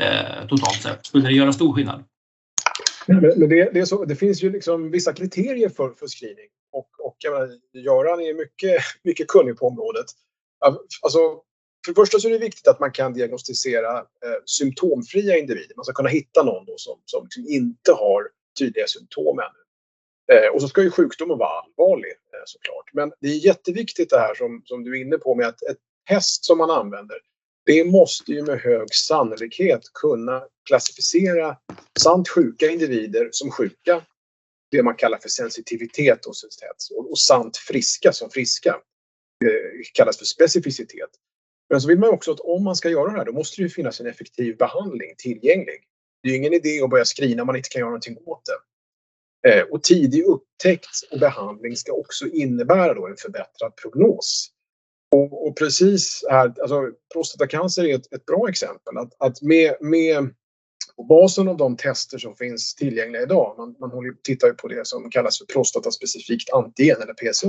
eh, 0.00 0.48
totalt 0.48 0.82
sett? 0.82 1.06
Skulle 1.06 1.26
det 1.26 1.32
göra 1.32 1.52
stor 1.52 1.74
skillnad? 1.74 2.04
Men 3.06 3.20
det, 3.20 3.70
det, 3.74 3.86
så, 3.86 4.04
det 4.04 4.16
finns 4.16 4.42
ju 4.42 4.50
liksom 4.52 4.90
vissa 4.90 5.12
kriterier 5.12 5.68
för, 5.68 5.90
för 5.90 6.06
screening 6.06 6.48
och, 6.72 6.88
och 7.06 7.16
menar, 7.24 7.48
Göran 7.84 8.20
är 8.20 8.34
mycket, 8.34 8.82
mycket 9.04 9.28
kunnig 9.28 9.58
på 9.58 9.66
området. 9.66 10.06
Alltså, 11.02 11.18
för 11.84 11.92
det 11.92 11.94
första 11.94 12.18
så 12.18 12.28
är 12.28 12.32
det 12.32 12.38
viktigt 12.38 12.68
att 12.68 12.80
man 12.80 12.92
kan 12.92 13.12
diagnostisera 13.12 13.98
eh, 13.98 14.40
symptomfria 14.44 15.38
individer. 15.38 15.76
Man 15.76 15.84
ska 15.84 15.94
kunna 15.94 16.08
hitta 16.08 16.42
någon 16.42 16.64
då 16.64 16.74
som, 16.76 17.00
som 17.04 17.24
liksom 17.24 17.44
inte 17.48 17.92
har 17.92 18.28
tydliga 18.58 18.86
symptom 18.86 19.38
ännu. 19.38 19.60
Eh, 20.32 20.54
och 20.54 20.60
så 20.60 20.68
ska 20.68 20.82
ju 20.82 20.90
sjukdomen 20.90 21.38
vara 21.38 21.60
allvarlig 21.60 22.10
eh, 22.10 22.42
såklart. 22.44 22.90
Men 22.92 23.12
det 23.20 23.28
är 23.28 23.46
jätteviktigt 23.46 24.10
det 24.10 24.18
här 24.18 24.34
som, 24.34 24.62
som 24.64 24.84
du 24.84 24.98
är 24.98 25.00
inne 25.00 25.18
på 25.18 25.34
med 25.34 25.46
att 25.46 25.62
ett 25.62 25.78
test 26.08 26.44
som 26.44 26.58
man 26.58 26.70
använder 26.70 27.16
det 27.66 27.84
måste 27.84 28.32
ju 28.32 28.42
med 28.42 28.60
hög 28.60 28.94
sannolikhet 28.94 29.82
kunna 29.94 30.44
klassificera 30.68 31.56
sant 32.00 32.28
sjuka 32.28 32.66
individer 32.66 33.28
som 33.32 33.50
sjuka. 33.50 34.02
Det 34.70 34.82
man 34.82 34.94
kallar 34.94 35.18
för 35.18 35.28
sensitivitet 35.28 36.24
hos 36.24 36.44
ett 36.44 36.50
test. 36.50 36.92
Och, 36.96 37.10
och 37.10 37.18
sant 37.18 37.56
friska 37.56 38.12
som 38.12 38.30
friska. 38.30 38.76
Det 39.40 39.92
kallas 39.94 40.18
för 40.18 40.24
specificitet. 40.24 41.10
Men 41.70 41.80
så 41.80 41.88
vill 41.88 41.98
man 41.98 42.10
också 42.10 42.32
att 42.32 42.40
om 42.40 42.64
man 42.64 42.76
ska 42.76 42.88
göra 42.88 43.12
det 43.12 43.18
här 43.18 43.24
då 43.24 43.32
måste 43.32 43.56
det 43.56 43.62
ju 43.62 43.68
finnas 43.68 44.00
en 44.00 44.06
effektiv 44.06 44.56
behandling 44.56 45.14
tillgänglig. 45.18 45.80
Det 46.22 46.28
är 46.28 46.30
ju 46.30 46.38
ingen 46.38 46.52
idé 46.52 46.82
att 46.82 46.90
börja 46.90 47.04
screena 47.04 47.42
om 47.42 47.46
man 47.46 47.56
inte 47.56 47.68
kan 47.68 47.80
göra 47.80 47.90
någonting 47.90 48.16
åt 48.26 48.42
det. 48.44 48.60
Eh, 49.48 49.62
och 49.62 49.82
tidig 49.82 50.24
upptäckt 50.24 51.12
och 51.12 51.18
behandling 51.18 51.76
ska 51.76 51.92
också 51.92 52.26
innebära 52.26 52.94
då 52.94 53.06
en 53.06 53.16
förbättrad 53.16 53.76
prognos. 53.76 54.50
Och, 55.12 55.46
och 55.46 55.56
precis 55.56 56.24
här, 56.30 56.54
alltså 56.60 56.90
prostatacancer 57.12 57.84
är 57.84 57.94
ett, 57.94 58.12
ett 58.12 58.26
bra 58.26 58.48
exempel. 58.48 58.96
Att, 58.98 59.14
att 59.18 59.42
med, 59.42 59.76
med 59.80 60.34
basen 61.08 61.48
av 61.48 61.56
de 61.56 61.76
tester 61.76 62.18
som 62.18 62.36
finns 62.36 62.74
tillgängliga 62.74 63.22
idag, 63.22 63.54
man, 63.58 63.76
man 63.78 63.90
håller, 63.90 64.12
tittar 64.22 64.48
ju 64.48 64.54
på 64.54 64.68
det 64.68 64.86
som 64.86 65.10
kallas 65.10 65.38
för 65.38 65.44
prostataspecifikt 65.44 66.52
antigen 66.52 67.02
eller 67.02 67.14
PSA. 67.14 67.48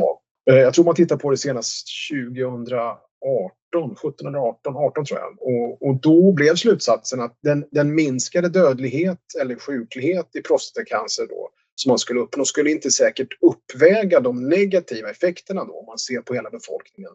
Eh, 0.50 0.58
jag 0.58 0.74
tror 0.74 0.86
man 0.86 0.96
tittar 0.96 1.18
på 1.18 1.32
det 1.32 1.38
senast 1.38 1.88
2018, 2.12 3.92
1718, 3.92 4.78
18 4.78 5.06
tror 5.06 5.20
jag. 5.20 5.38
Och, 5.40 5.90
och 5.90 6.02
då 6.02 6.32
blev 6.32 6.56
slutsatsen 6.56 7.22
att 7.22 7.38
den, 7.44 7.66
den 7.72 7.96
minskade 7.96 8.50
dödlighet 8.50 9.20
eller 9.42 9.56
sjuklighet 9.56 10.36
i 10.36 10.42
prostatacancer 10.42 11.28
då 11.30 11.50
som 11.76 11.90
man 11.90 12.00
skulle 12.00 12.20
uppnå 12.20 12.46
skulle 12.46 12.72
inte 12.72 12.92
säkert 12.92 13.28
uppväga 13.42 14.20
de 14.20 14.50
negativa 14.50 15.10
effekterna 15.10 15.66
då 15.66 15.80
om 15.80 15.86
man 15.86 15.98
ser 15.98 16.22
på 16.22 16.34
hela 16.34 16.50
befolkningen. 16.50 17.12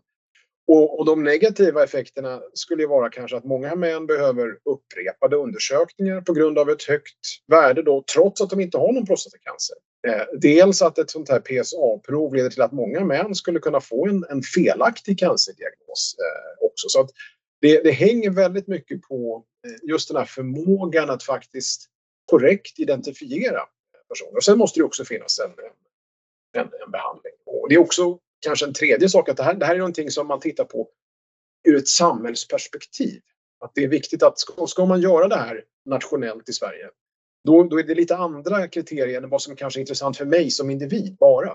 Och, 0.69 0.99
och, 0.99 1.07
de 1.07 1.25
negativa 1.25 1.85
effekterna 1.85 2.43
skulle 2.55 2.83
ju 2.83 2.89
vara 2.89 3.11
kanske 3.11 3.37
att 3.37 3.45
många 3.45 3.75
män 3.75 4.07
behöver 4.07 4.59
upprepade 4.65 5.37
undersökningar 5.37 6.21
på 6.21 6.33
grund 6.33 6.59
av 6.59 6.71
ett 6.71 6.83
högt 6.83 7.19
värde 7.47 7.83
då, 7.83 8.05
trots 8.15 8.41
att 8.41 8.51
de 8.51 8.61
inte 8.61 8.79
har 8.79 8.93
någon 8.93 9.07
prostatacancer. 9.07 9.77
Eh, 10.09 10.23
dels 10.41 10.83
att 10.83 10.99
ett 10.99 11.11
sånt 11.11 11.29
här 11.29 11.41
PSA-prov 11.41 12.35
leder 12.35 12.51
till 12.51 12.63
att 12.63 12.73
många 12.73 13.05
män 13.05 13.35
skulle 13.35 13.59
kunna 13.59 13.81
få 13.81 14.09
en, 14.09 14.25
en 14.31 14.43
felaktig 14.43 15.19
cancerdiagnos 15.19 16.17
eh, 16.19 16.67
också. 16.67 16.89
Så 16.89 17.01
att 17.01 17.11
det, 17.61 17.83
det, 17.83 17.93
hänger 17.93 18.31
väldigt 18.31 18.67
mycket 18.67 19.03
på 19.03 19.45
eh, 19.67 19.91
just 19.91 20.09
den 20.09 20.17
här 20.17 20.25
förmågan 20.25 21.11
att 21.11 21.23
faktiskt 21.23 21.87
korrekt 22.27 22.79
identifiera 22.79 23.61
personer. 24.09 24.37
Och 24.37 24.45
sen 24.45 24.59
måste 24.59 24.81
det 24.81 24.85
också 24.85 25.05
finnas 25.05 25.39
en, 25.39 25.51
en, 26.61 26.69
en 26.85 26.91
behandling. 26.91 27.33
Och 27.47 27.69
det 27.69 27.75
är 27.75 27.79
också 27.79 28.19
kanske 28.47 28.67
en 28.67 28.73
tredje 28.73 29.09
sak 29.09 29.29
att 29.29 29.37
det 29.37 29.43
här, 29.43 29.55
det 29.55 29.67
här 29.67 29.75
är 29.75 29.79
någonting 29.79 30.11
som 30.11 30.27
man 30.27 30.41
tittar 30.41 30.65
på 30.65 30.89
ur 31.69 31.77
ett 31.77 31.89
samhällsperspektiv. 31.89 33.21
Att 33.65 33.73
det 33.75 33.85
är 33.85 33.89
viktigt 33.89 34.23
att 34.23 34.39
ska, 34.39 34.67
ska 34.67 34.87
man 34.87 35.01
göra 35.01 35.29
det 35.29 35.37
här 35.37 35.63
nationellt 35.87 36.49
i 36.49 36.53
Sverige, 36.53 36.89
då, 37.45 37.63
då 37.63 37.79
är 37.79 37.83
det 37.83 37.95
lite 37.95 38.17
andra 38.17 38.69
kriterier 38.69 39.23
än 39.23 39.31
vad 39.31 39.43
som 39.43 39.57
kanske 39.57 39.79
är 39.79 39.81
intressant 39.81 40.17
för 40.17 40.25
mig 40.25 40.51
som 40.51 40.71
individ 40.71 41.17
bara. 41.21 41.53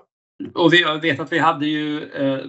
Och 0.54 0.74
vi, 0.74 0.82
jag 0.82 1.02
vet 1.02 1.20
att 1.20 1.32
vi 1.32 1.40
hade 1.40 1.66
ju 1.66 2.04
eh, 2.04 2.46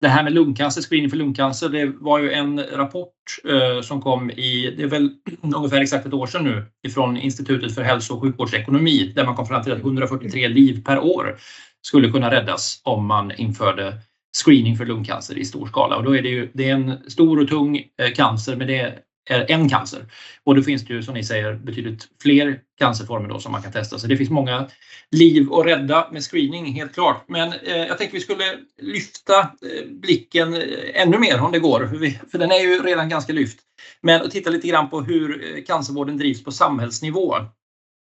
det 0.00 0.08
här 0.08 0.22
med 0.22 0.32
lungcancer, 0.32 0.82
screening 0.82 1.10
för 1.10 1.16
lungcancer, 1.16 1.68
det 1.68 1.86
var 1.86 2.18
ju 2.18 2.32
en 2.32 2.62
rapport 2.62 3.14
eh, 3.48 3.82
som 3.82 4.02
kom 4.02 4.30
i, 4.30 4.74
det 4.76 4.82
är 4.82 4.86
väl 4.86 5.10
ungefär 5.56 5.80
exakt 5.80 6.06
ett 6.06 6.14
år 6.14 6.26
sedan 6.26 6.44
nu, 6.44 6.64
ifrån 6.88 7.16
Institutet 7.16 7.74
för 7.74 7.82
hälso 7.82 8.14
och 8.14 8.22
sjukvårdsekonomi 8.22 9.12
där 9.16 9.24
man 9.24 9.36
kom 9.36 9.46
fram 9.46 9.62
till 9.62 9.72
att 9.72 9.78
143 9.78 10.48
liv 10.48 10.84
per 10.84 10.98
år 10.98 11.38
skulle 11.82 12.10
kunna 12.10 12.30
räddas 12.30 12.80
om 12.84 13.06
man 13.06 13.32
införde 13.32 13.98
screening 14.44 14.76
för 14.76 14.86
lungcancer 14.86 15.38
i 15.38 15.44
stor 15.44 15.66
skala. 15.66 15.96
Och 15.96 16.04
då 16.04 16.16
är 16.16 16.22
det 16.22 16.28
ju 16.28 16.50
det 16.54 16.68
är 16.68 16.74
en 16.74 17.10
stor 17.10 17.40
och 17.40 17.48
tung 17.48 17.76
eh, 17.76 18.12
cancer, 18.14 18.56
men 18.56 18.66
det 18.66 19.00
är 19.30 19.50
en 19.50 19.68
cancer. 19.68 20.06
Och 20.44 20.54
då 20.54 20.62
finns 20.62 20.84
det 20.84 20.94
ju 20.94 21.02
som 21.02 21.14
ni 21.14 21.24
säger 21.24 21.54
betydligt 21.54 22.08
fler 22.22 22.60
cancerformer 22.78 23.28
då 23.28 23.38
som 23.38 23.52
man 23.52 23.62
kan 23.62 23.72
testa. 23.72 23.98
Så 23.98 24.06
det 24.06 24.16
finns 24.16 24.30
många 24.30 24.68
liv 25.10 25.52
att 25.52 25.66
rädda 25.66 26.08
med 26.12 26.22
screening 26.22 26.66
helt 26.74 26.94
klart. 26.94 27.24
Men 27.28 27.52
eh, 27.52 27.76
jag 27.76 27.98
tänkte 27.98 28.16
vi 28.16 28.22
skulle 28.22 28.44
lyfta 28.82 29.40
eh, 29.40 29.90
blicken 29.90 30.54
eh, 30.54 30.62
ännu 30.94 31.18
mer 31.18 31.40
om 31.40 31.52
det 31.52 31.58
går, 31.58 31.86
för, 31.86 31.96
vi, 31.96 32.18
för 32.30 32.38
den 32.38 32.50
är 32.50 32.60
ju 32.60 32.82
redan 32.82 33.08
ganska 33.08 33.32
lyft. 33.32 33.58
Men 34.00 34.22
att 34.22 34.30
titta 34.30 34.50
lite 34.50 34.68
grann 34.68 34.90
på 34.90 35.00
hur 35.00 35.56
eh, 35.56 35.64
cancervården 35.64 36.16
drivs 36.16 36.44
på 36.44 36.52
samhällsnivå. 36.52 37.36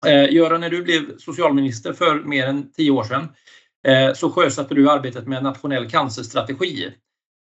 Eh, 0.07 0.33
Göran, 0.35 0.61
när 0.61 0.71
du 0.71 0.83
blev 0.83 1.19
socialminister 1.19 1.93
för 1.93 2.15
mer 2.15 2.47
än 2.47 2.73
tio 2.73 2.91
år 2.91 3.05
sedan 3.05 3.29
eh, 3.87 4.13
så 4.15 4.31
sjösatte 4.31 4.75
du 4.75 4.91
arbetet 4.91 5.27
med 5.27 5.39
en 5.39 5.45
nationell 5.45 5.91
cancerstrategi. 5.91 6.93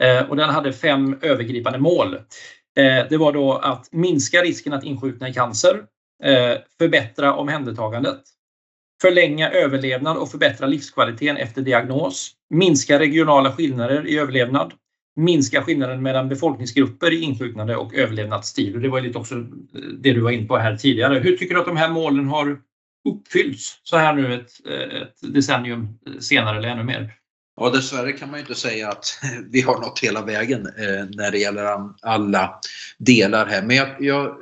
Eh, 0.03 0.31
och 0.31 0.37
den 0.37 0.51
hade 0.51 0.73
fem 0.73 1.19
övergripande 1.23 1.79
mål. 1.79 2.15
Eh, 2.77 3.09
det 3.11 3.17
var 3.17 3.33
då 3.33 3.53
att 3.53 3.89
minska 3.93 4.43
risken 4.43 4.73
att 4.73 4.85
insjukna 4.85 5.29
i 5.29 5.35
cancer, 5.35 5.83
eh, 6.25 6.59
förbättra 6.79 7.35
omhändertagandet, 7.35 8.21
förlänga 9.03 9.51
överlevnad 9.51 10.17
och 10.17 10.31
förbättra 10.31 10.67
livskvaliteten 10.67 11.37
efter 11.37 11.63
diagnos, 11.63 12.33
minska 12.51 12.99
regionala 12.99 13.53
skillnader 13.53 14.07
i 14.07 14.19
överlevnad, 14.19 14.73
minska 15.17 15.63
skillnaden 15.63 16.03
mellan 16.03 16.29
befolkningsgrupper 16.29 17.13
i 17.13 17.21
insjuknande 17.21 17.77
och 17.77 17.95
överlevnadstid. 17.95 18.75
Och 18.75 18.81
det 18.81 18.89
var 18.89 19.01
lite 19.01 19.19
också 19.19 19.35
eh, 19.35 19.43
det 19.99 20.13
du 20.13 20.21
var 20.21 20.31
inne 20.31 20.47
på 20.47 20.57
här 20.57 20.77
tidigare. 20.77 21.19
Hur 21.19 21.37
tycker 21.37 21.55
du 21.55 21.61
att 21.61 21.67
de 21.67 21.77
här 21.77 21.91
målen 21.91 22.29
har 22.29 22.61
uppfyllts 23.09 23.81
så 23.83 23.97
här 23.97 24.15
nu 24.15 24.35
ett, 24.35 24.51
eh, 24.69 25.03
ett 25.03 25.35
decennium 25.35 25.99
senare 26.21 26.59
eller 26.59 26.69
ännu 26.69 26.85
mer? 26.85 27.15
Ja, 27.57 27.71
dessvärre 27.71 28.13
kan 28.13 28.31
man 28.31 28.39
ju 28.39 28.41
inte 28.41 28.55
säga 28.55 28.89
att 28.89 29.21
vi 29.51 29.61
har 29.61 29.81
nått 29.81 30.01
hela 30.03 30.25
vägen 30.25 30.67
eh, 30.67 31.05
när 31.11 31.31
det 31.31 31.39
gäller 31.39 31.91
alla 32.03 32.61
delar 32.99 33.47
här. 33.47 33.63
Men 33.63 33.77
jag, 33.77 33.89
jag, 33.99 34.37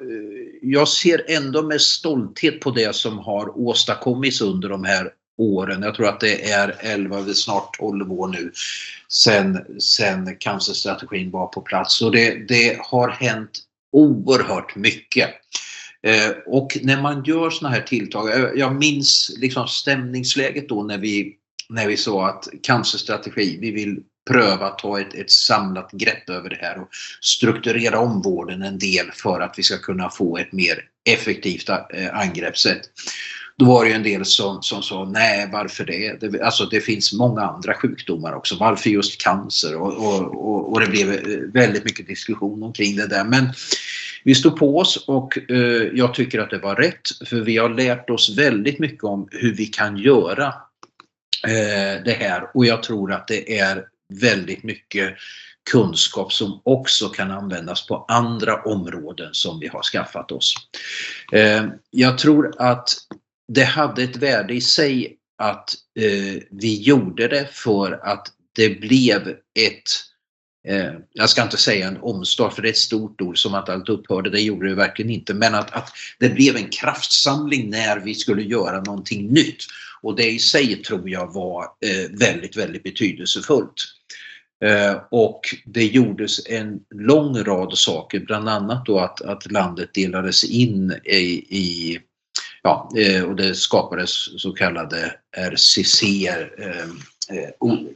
jag, 0.63 0.89
ser 0.89 1.25
ändå 1.29 1.63
med 1.63 1.81
stolthet 1.81 2.61
på 2.61 2.71
det 2.71 2.95
som 2.95 3.19
har 3.19 3.59
åstadkommits 3.59 4.41
under 4.41 4.69
de 4.69 4.85
här 4.85 5.11
åren. 5.39 5.83
Jag 5.83 5.95
tror 5.95 6.09
att 6.09 6.21
det 6.21 6.51
är 6.51 6.77
11, 6.81 7.25
snart 7.35 7.77
12 7.79 8.13
år 8.13 8.29
nu 8.29 8.53
sen, 9.09 9.81
sen 9.81 10.37
cancerstrategin 10.37 11.31
var 11.31 11.47
på 11.47 11.61
plats. 11.61 12.03
Och 12.03 12.13
det, 12.13 12.49
det 12.49 12.79
har 12.81 13.09
hänt 13.09 13.59
oerhört 13.93 14.77
mycket. 14.77 15.31
Eh, 16.03 16.31
och 16.47 16.79
när 16.83 17.03
man 17.03 17.25
gör 17.25 17.51
såna 17.51 17.71
här 17.71 17.81
tilltag, 17.81 18.31
eh, 18.31 18.49
jag 18.57 18.75
minns 18.75 19.33
liksom 19.39 19.69
stämningsläget 19.69 20.69
då 20.69 20.83
när 20.83 20.99
vi 20.99 21.37
när 21.69 21.89
vi 21.89 21.97
sa 21.97 22.29
att 22.29 22.49
cancerstrategi, 22.63 23.59
vi 23.61 23.71
vill 23.71 24.01
pröva 24.31 24.67
att 24.67 24.79
ta 24.79 25.01
ett, 25.01 25.15
ett 25.15 25.31
samlat 25.31 25.93
grepp 25.93 26.31
över 26.31 26.51
det 26.51 26.59
här 26.61 26.79
och 26.79 26.89
strukturera 27.21 27.99
om 27.99 28.23
vården 28.23 28.63
en 28.63 28.79
del 28.79 29.11
för 29.15 29.41
att 29.41 29.55
vi 29.57 29.63
ska 29.63 29.79
kunna 29.79 30.11
få 30.11 30.39
ett 30.39 30.53
mer 30.53 30.85
effektivt 31.05 31.69
eh, 31.69 32.19
angreppssätt. 32.19 32.81
Då 33.57 33.65
var 33.65 33.85
det 33.85 33.91
ju 33.91 33.97
en 33.97 34.03
del 34.03 34.25
som, 34.25 34.63
som 34.63 34.83
sa 34.83 35.05
nej, 35.05 35.49
varför 35.53 35.85
det? 35.85 36.21
det? 36.21 36.43
Alltså 36.43 36.65
det 36.65 36.81
finns 36.81 37.13
många 37.13 37.43
andra 37.43 37.75
sjukdomar 37.75 38.33
också. 38.33 38.57
Varför 38.61 38.91
just 38.91 39.21
cancer? 39.21 39.77
Och, 39.77 39.93
och, 39.97 40.49
och, 40.49 40.73
och 40.73 40.81
det 40.81 40.87
blev 40.87 41.13
eh, 41.13 41.39
väldigt 41.53 41.85
mycket 41.85 42.07
diskussion 42.07 42.63
omkring 42.63 42.97
det 42.97 43.07
där. 43.07 43.25
Men 43.25 43.47
vi 44.25 44.35
stod 44.35 44.57
på 44.57 44.79
oss 44.79 45.05
och 45.07 45.51
eh, 45.51 45.89
jag 45.95 46.15
tycker 46.15 46.39
att 46.39 46.51
det 46.51 46.59
var 46.59 46.77
rätt 46.77 47.29
för 47.29 47.41
vi 47.41 47.57
har 47.57 47.69
lärt 47.69 48.11
oss 48.11 48.39
väldigt 48.39 48.79
mycket 48.79 49.05
om 49.05 49.29
hur 49.31 49.55
vi 49.55 49.67
kan 49.67 49.97
göra 49.97 50.55
Eh, 51.47 52.03
det 52.05 52.13
här 52.13 52.51
och 52.55 52.67
jag 52.67 52.83
tror 52.83 53.13
att 53.13 53.29
det 53.29 53.59
är 53.59 53.85
väldigt 54.21 54.63
mycket 54.63 55.15
kunskap 55.71 56.33
som 56.33 56.61
också 56.65 57.09
kan 57.09 57.31
användas 57.31 57.87
på 57.87 58.05
andra 58.09 58.63
områden 58.63 59.29
som 59.33 59.61
vi 59.61 59.69
har 59.69 59.83
skaffat 59.83 60.33
oss. 60.33 60.55
Eh, 61.33 61.65
jag 61.91 62.19
tror 62.19 62.55
att 62.59 62.89
det 63.55 63.65
hade 63.65 64.03
ett 64.03 64.17
värde 64.17 64.55
i 64.55 64.61
sig 64.61 65.17
att 65.39 65.75
eh, 66.01 66.43
vi 66.51 66.83
gjorde 66.83 67.29
det 67.29 67.49
för 67.53 68.01
att 68.03 68.29
det 68.57 68.81
blev 68.81 69.29
ett 69.59 69.89
eh, 70.69 70.93
jag 71.13 71.31
ska 71.31 71.43
inte 71.43 71.57
säga 71.57 71.89
en 71.89 71.97
omstart 71.97 72.55
för 72.55 72.63
det 72.63 72.69
är 72.69 72.73
ett 72.73 72.77
stort 72.77 73.21
ord 73.21 73.39
som 73.39 73.55
att 73.55 73.69
allt 73.69 73.89
upphörde, 73.89 74.31
det 74.31 74.41
gjorde 74.41 74.69
det 74.69 74.75
verkligen 74.75 75.11
inte. 75.11 75.35
Men 75.35 75.55
att, 75.55 75.73
att 75.73 75.93
det 76.19 76.29
blev 76.29 76.57
en 76.57 76.69
kraftsamling 76.69 77.71
när 77.71 78.01
vi 78.01 78.15
skulle 78.15 78.43
göra 78.43 78.81
någonting 78.81 79.29
nytt. 79.29 79.65
Och 80.03 80.17
det 80.17 80.31
i 80.31 80.39
sig 80.39 80.83
tror 80.83 81.11
jag 81.11 81.33
var 81.33 81.65
eh, 81.65 82.11
väldigt, 82.11 82.57
väldigt 82.57 82.83
betydelsefullt. 82.83 83.75
Eh, 84.65 84.97
och 85.11 85.41
det 85.65 85.85
gjordes 85.85 86.47
en 86.47 86.81
lång 86.95 87.39
rad 87.39 87.79
saker, 87.79 88.21
bland 88.21 88.49
annat 88.49 88.87
då 88.87 88.99
att, 88.99 89.21
att 89.21 89.53
landet 89.53 89.95
delades 89.95 90.45
in 90.45 90.93
i, 91.05 91.47
i 91.59 91.99
ja, 92.63 92.91
eh, 92.97 93.23
och 93.23 93.37
det 93.37 93.55
skapades 93.55 94.41
så 94.43 94.53
kallade 94.53 95.15
RCC, 95.37 96.03
eh, 96.59 96.69
eh, 97.37 97.49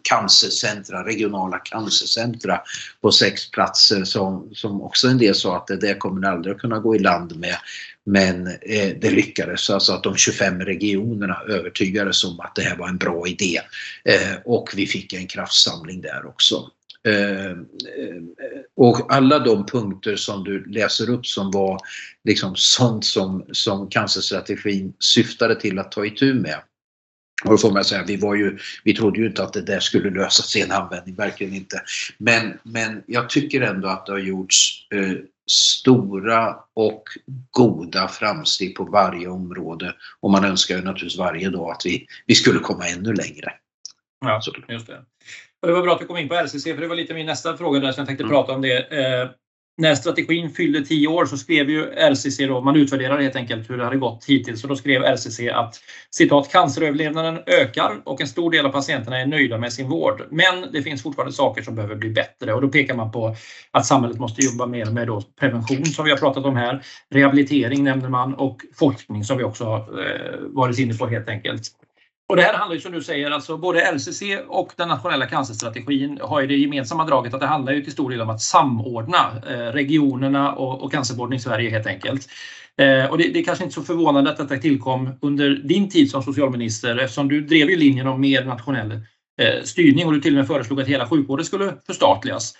cancercentra, 0.03 1.05
regionala 1.05 1.59
cancercentra 1.59 2.61
på 3.01 3.13
sex 3.13 3.51
platser 3.51 4.05
som, 4.05 4.49
som 4.53 4.83
också 4.83 5.09
en 5.09 5.19
del 5.19 5.35
sa 5.35 5.57
att 5.57 5.67
det 5.67 5.77
där 5.77 5.95
kommer 5.95 6.29
aldrig 6.29 6.55
att 6.55 6.61
kunna 6.61 6.79
gå 6.79 6.97
i 6.97 6.99
land 6.99 7.37
med. 7.37 7.57
Men 8.05 8.47
eh, 8.47 8.97
det 9.01 9.11
lyckades, 9.11 9.71
alltså 9.71 9.93
att 9.93 10.03
de 10.03 10.17
25 10.17 10.61
regionerna 10.61 11.41
övertygades 11.49 12.25
om 12.25 12.41
att 12.41 12.55
det 12.55 12.63
här 12.63 12.77
var 12.77 12.89
en 12.89 12.99
bra 12.99 13.27
idé. 13.27 13.61
Eh, 14.05 14.37
och 14.45 14.73
vi 14.77 14.87
fick 14.87 15.13
en 15.13 15.27
kraftsamling 15.27 16.01
där 16.01 16.27
också. 16.27 16.71
Eh, 17.07 17.51
eh, 17.51 17.57
och 18.77 19.15
alla 19.15 19.39
de 19.39 19.67
punkter 19.67 20.17
som 20.17 20.45
du 20.45 20.65
läser 20.65 21.11
upp 21.11 21.27
som 21.27 21.51
var 21.51 21.79
liksom 22.25 22.57
sånt 22.57 23.05
som, 23.05 23.45
som 23.53 23.89
cancerstrategin 23.89 24.93
syftade 24.99 25.61
till 25.61 25.79
att 25.79 25.93
ta 25.93 26.07
itu 26.07 26.35
med 26.35 26.61
och 27.45 27.51
då 27.51 27.59
får 27.59 27.73
man 27.73 27.85
säga, 27.85 28.05
vi, 28.07 28.17
var 28.17 28.35
ju, 28.35 28.59
vi 28.85 28.95
trodde 28.95 29.21
ju 29.21 29.27
inte 29.27 29.43
att 29.43 29.53
det 29.53 29.63
där 29.63 29.81
skulle 29.81 30.11
lösas 30.11 30.57
i 30.57 30.63
en 30.63 30.73
användning, 30.73 31.15
verkligen 31.15 31.55
inte. 31.55 31.83
Men, 32.19 32.59
men 32.63 33.03
jag 33.07 33.31
tycker 33.31 33.61
ändå 33.61 33.89
att 33.89 34.07
det 34.07 34.13
har 34.13 34.19
gjorts 34.19 34.89
eh, 34.91 35.13
stora 35.51 36.57
och 36.75 37.03
goda 37.51 38.09
framsteg 38.09 38.75
på 38.75 38.85
varje 38.85 39.29
område. 39.29 39.95
Och 40.21 40.31
man 40.31 40.45
önskar 40.45 40.77
ju 40.77 40.83
naturligtvis 40.83 41.19
varje 41.19 41.51
dag 41.51 41.71
att 41.71 41.87
vi, 41.87 42.07
vi 42.27 42.35
skulle 42.35 42.59
komma 42.59 42.89
ännu 42.89 43.13
längre. 43.13 43.53
Ja, 44.21 44.41
just 44.69 44.87
det. 44.87 45.05
Och 45.67 45.73
det 45.73 45.77
var 45.77 45.83
bra 45.83 45.93
att 45.95 46.01
du 46.01 46.07
kom 46.07 46.17
in 46.17 46.29
på 46.29 46.35
RCC, 46.35 46.65
för 46.65 46.81
det 46.81 46.89
var 46.89 46.97
lite 46.97 47.15
min 47.15 47.27
nästa 47.27 47.57
fråga 47.57 47.81
där 47.81 47.93
som 47.93 48.01
jag 48.01 48.07
tänkte 48.07 48.25
mm. 48.25 48.35
prata 48.35 48.53
om 48.53 48.63
det. 48.63 48.77
Eh, 48.77 49.29
när 49.79 49.95
strategin 49.95 50.51
fyllde 50.51 50.85
tio 50.85 51.09
år 51.09 51.27
så 51.27 51.37
skrev 51.37 51.71
ju 51.71 51.85
RCC, 51.85 52.47
då, 52.47 52.61
man 52.61 52.77
utvärderade 52.77 53.23
helt 53.23 53.37
enkelt 53.37 53.71
hur 53.71 53.79
det 53.79 53.85
hade 53.85 53.97
gått 53.97 54.25
hittills, 54.25 54.63
och 54.63 54.69
då 54.69 54.77
skrev 54.77 55.03
RCC 55.03 55.41
att 55.49 55.81
citat 56.11 56.53
canceröverlevnaden 56.53 57.39
ökar 57.47 58.03
och 58.05 58.21
en 58.21 58.29
stor 58.29 58.51
del 58.51 58.67
av 58.67 58.71
patienterna 58.71 59.21
är 59.21 59.27
nöjda 59.27 59.59
med 59.59 59.73
sin 59.73 59.89
vård. 59.89 60.23
Men 60.31 60.73
det 60.73 60.83
finns 60.83 61.03
fortfarande 61.03 61.33
saker 61.33 61.63
som 61.63 61.75
behöver 61.75 61.95
bli 61.95 62.11
bättre 62.11 62.55
och 62.55 62.63
då 62.63 62.69
pekar 62.69 62.95
man 62.95 63.13
på 63.13 63.37
att 63.71 63.87
samhället 63.87 64.19
måste 64.19 64.43
jobba 64.43 64.67
mer 64.67 64.87
med 64.87 65.07
då 65.07 65.23
prevention 65.41 65.87
som 65.87 66.05
vi 66.05 66.11
har 66.11 66.19
pratat 66.19 66.45
om 66.45 66.57
här, 66.57 66.83
rehabilitering 67.11 67.85
nämner 67.85 68.09
man 68.09 68.35
och 68.35 68.61
forskning 68.75 69.25
som 69.25 69.39
vi 69.39 69.45
också 69.45 69.65
har 69.65 69.79
eh, 69.79 70.39
varit 70.41 70.79
inne 70.79 70.95
på 70.95 71.07
helt 71.07 71.29
enkelt. 71.29 71.63
Och 72.29 72.37
det 72.37 72.43
här 72.43 72.55
handlar 72.55 72.75
ju 72.75 72.81
som 72.81 72.93
du 72.93 73.03
säger, 73.03 73.31
alltså 73.31 73.57
både 73.57 73.81
RCC 73.81 74.23
och 74.49 74.73
den 74.77 74.89
nationella 74.89 75.27
cancerstrategin 75.27 76.19
har 76.23 76.41
ju 76.41 76.47
det 76.47 76.57
gemensamma 76.57 77.05
draget 77.05 77.35
att 77.35 77.41
det 77.41 77.47
handlar 77.47 77.73
ju 77.73 77.83
till 77.83 77.93
stor 77.93 78.11
del 78.11 78.21
om 78.21 78.31
att 78.31 78.41
samordna 78.41 79.43
eh, 79.49 79.73
regionerna 79.73 80.53
och, 80.53 80.83
och 80.83 80.93
cancervården 80.93 81.37
i 81.37 81.41
Sverige 81.41 81.71
helt 81.71 81.87
enkelt. 81.87 82.29
Eh, 82.79 83.05
och 83.05 83.19
det, 83.19 83.29
det 83.29 83.39
är 83.39 83.45
kanske 83.45 83.65
inte 83.65 83.75
så 83.75 83.83
förvånande 83.83 84.31
att 84.31 84.37
detta 84.37 84.57
tillkom 84.57 85.11
under 85.23 85.51
din 85.51 85.89
tid 85.89 86.11
som 86.11 86.23
socialminister 86.23 86.99
eftersom 86.99 87.29
du 87.29 87.41
drev 87.41 87.71
ju 87.71 87.77
linjen 87.77 88.07
om 88.07 88.21
mer 88.21 88.45
nationell 88.45 88.93
eh, 89.43 89.63
styrning 89.65 90.07
och 90.07 90.13
du 90.13 90.21
till 90.21 90.33
och 90.33 90.39
med 90.39 90.47
föreslog 90.47 90.81
att 90.81 90.89
hela 90.89 91.09
sjukvården 91.09 91.47
skulle 91.47 91.75
förstatligas. 91.87 92.55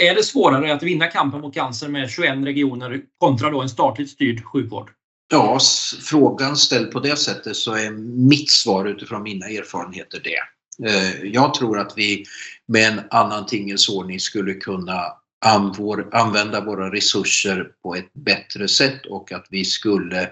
Är 0.00 0.14
det 0.14 0.22
svårare 0.22 0.72
att 0.72 0.82
vinna 0.82 1.06
kampen 1.06 1.40
mot 1.40 1.54
cancer 1.54 1.88
med 1.88 2.10
21 2.10 2.44
regioner 2.44 3.00
kontra 3.18 3.50
då 3.50 3.62
en 3.62 3.68
statligt 3.68 4.10
styrd 4.10 4.44
sjukvård? 4.44 4.90
Ja, 5.28 5.58
frågan 6.02 6.56
ställd 6.56 6.90
på 6.90 7.00
det 7.00 7.16
sättet 7.16 7.56
så 7.56 7.74
är 7.74 7.90
mitt 8.28 8.50
svar 8.50 8.84
utifrån 8.84 9.22
mina 9.22 9.46
erfarenheter 9.46 10.20
det. 10.24 10.40
Eh, 10.88 11.24
jag 11.24 11.54
tror 11.54 11.78
att 11.78 11.92
vi 11.96 12.24
med 12.68 12.88
en 12.92 13.00
annan 13.10 13.46
tingens 13.46 13.88
ordning 13.88 14.20
skulle 14.20 14.54
kunna 14.54 15.04
använda 16.12 16.60
våra 16.60 16.92
resurser 16.92 17.70
på 17.82 17.94
ett 17.94 18.12
bättre 18.12 18.68
sätt 18.68 19.06
och 19.06 19.32
att 19.32 19.46
vi 19.50 19.64
skulle 19.64 20.22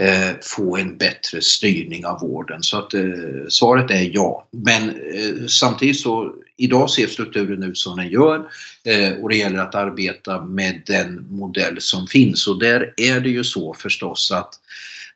eh, 0.00 0.36
få 0.42 0.76
en 0.76 0.96
bättre 0.96 1.42
styrning 1.42 2.06
av 2.06 2.20
vården. 2.20 2.62
Så 2.62 2.78
att 2.78 2.94
eh, 2.94 3.02
svaret 3.48 3.90
är 3.90 4.10
ja. 4.14 4.48
Men 4.50 5.00
samtidigt 5.48 6.00
så 6.00 6.34
idag 6.56 6.90
ser 6.90 7.06
strukturen 7.06 7.62
ut 7.62 7.78
som 7.78 7.96
den 7.96 8.08
gör 8.08 8.50
eh, 8.84 9.12
och 9.12 9.28
det 9.28 9.36
gäller 9.36 9.58
att 9.58 9.74
arbeta 9.74 10.44
med 10.44 10.82
den 10.86 11.26
modell 11.30 11.80
som 11.80 12.06
finns 12.06 12.46
och 12.46 12.58
där 12.58 12.94
är 12.96 13.20
det 13.20 13.30
ju 13.30 13.44
så 13.44 13.74
förstås 13.74 14.32
att, 14.32 14.54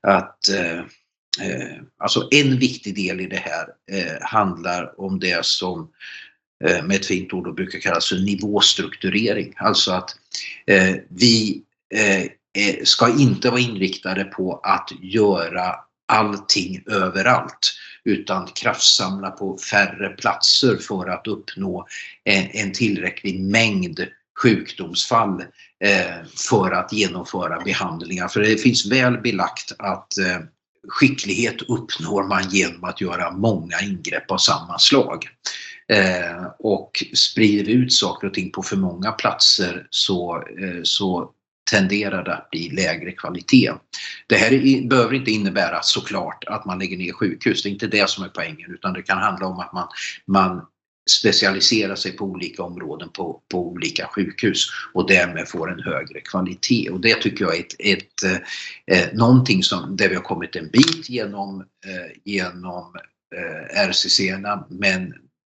att 0.01 0.49
eh, 0.49 0.79
eh, 1.49 1.77
alltså 1.99 2.29
en 2.31 2.59
viktig 2.59 2.95
del 2.95 3.21
i 3.21 3.27
det 3.27 3.43
här 3.45 3.67
handlar 4.23 5.01
om 5.01 5.21
det 5.21 5.45
som 5.45 5.91
med 6.85 6.97
ett 6.97 7.07
fint 7.07 7.33
ord 7.33 7.55
brukar 7.55 7.79
kallas 7.79 8.09
för 8.09 8.17
nivåstrukturering. 8.17 9.55
Alltså 9.57 9.93
att 9.93 10.17
vi 11.09 11.63
ska 12.85 13.19
inte 13.19 13.51
vara 13.51 13.61
inriktade 13.61 14.25
på 14.25 14.61
att 14.63 14.93
göra 15.03 15.75
allting 16.11 16.83
överallt 16.87 17.75
utan 18.05 18.47
kraftsamla 18.47 19.31
på 19.31 19.59
färre 19.59 20.09
platser 20.09 20.77
för 20.77 21.07
att 21.07 21.27
uppnå 21.27 21.87
eh, 22.25 22.57
en 22.57 22.73
tillräcklig 22.73 23.41
mängd 23.41 24.07
sjukdomsfall 24.43 25.41
eh, 25.85 26.27
för 26.49 26.71
att 26.71 26.93
genomföra 26.93 27.61
behandlingar. 27.61 28.29
För 28.29 28.41
det 28.41 28.57
finns 28.57 28.87
väl 28.87 29.19
belagt 29.19 29.73
att 29.79 30.19
eh, 30.19 30.39
skicklighet 30.89 31.63
uppnår 31.63 32.23
man 32.23 32.49
genom 32.51 32.85
att 32.85 33.01
göra 33.01 33.31
många 33.31 33.81
ingrepp 33.81 34.31
av 34.31 34.39
samma 34.39 34.79
slag. 34.79 35.25
Och 36.59 37.05
sprider 37.15 37.73
ut 37.73 37.93
saker 37.93 38.27
och 38.27 38.35
ting 38.35 38.51
på 38.51 38.63
för 38.63 38.77
många 38.77 39.13
platser 39.13 39.87
så, 39.91 40.45
så 40.83 41.31
tenderar 41.71 42.25
det 42.25 42.35
att 42.35 42.51
bli 42.51 42.71
lägre 42.71 43.13
kvalitet. 43.13 43.73
Det 44.27 44.37
här 44.37 44.89
behöver 44.89 45.15
inte 45.15 45.31
innebära 45.31 45.83
såklart 45.83 46.45
att 46.47 46.65
man 46.65 46.79
lägger 46.79 46.97
ner 46.97 47.13
sjukhus, 47.13 47.63
det 47.63 47.69
är 47.69 47.71
inte 47.71 47.87
det 47.87 48.11
som 48.11 48.25
är 48.25 48.29
poängen 48.29 48.75
utan 48.75 48.93
det 48.93 49.03
kan 49.03 49.19
handla 49.19 49.47
om 49.47 49.61
att 49.61 49.73
man, 49.73 49.89
man 50.27 50.67
specialiserar 51.11 51.95
sig 51.95 52.13
på 52.13 52.25
olika 52.25 52.63
områden 52.63 53.09
på, 53.09 53.43
på 53.51 53.69
olika 53.69 54.07
sjukhus 54.07 54.67
och 54.95 55.09
därmed 55.09 55.49
får 55.49 55.73
en 55.73 55.83
högre 55.83 56.21
kvalitet. 56.21 56.91
Och 56.91 57.01
det 57.01 57.15
tycker 57.15 57.45
jag 57.45 57.57
är 57.57 57.61
ett, 57.61 57.75
ett, 57.79 58.43
eh, 58.87 59.09
någonting 59.13 59.63
som, 59.63 59.97
där 59.97 60.09
vi 60.09 60.15
har 60.15 60.23
kommit 60.23 60.57
en 60.57 60.71
bit 60.71 61.11
genom, 61.11 61.61
eh, 61.61 62.21
genom 62.25 62.95
eh, 63.37 63.89
RCC 63.89 64.21
men 64.69 65.15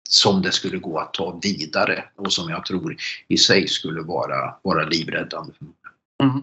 som 0.09 0.41
det 0.41 0.51
skulle 0.51 0.77
gå 0.77 0.99
att 0.99 1.13
ta 1.13 1.39
vidare 1.43 2.03
och 2.15 2.33
som 2.33 2.49
jag 2.49 2.65
tror 2.65 2.97
i 3.27 3.37
sig 3.37 3.67
skulle 3.67 4.01
vara, 4.01 4.55
vara 4.63 4.85
livräddande. 4.85 5.53
Mm. 6.21 6.41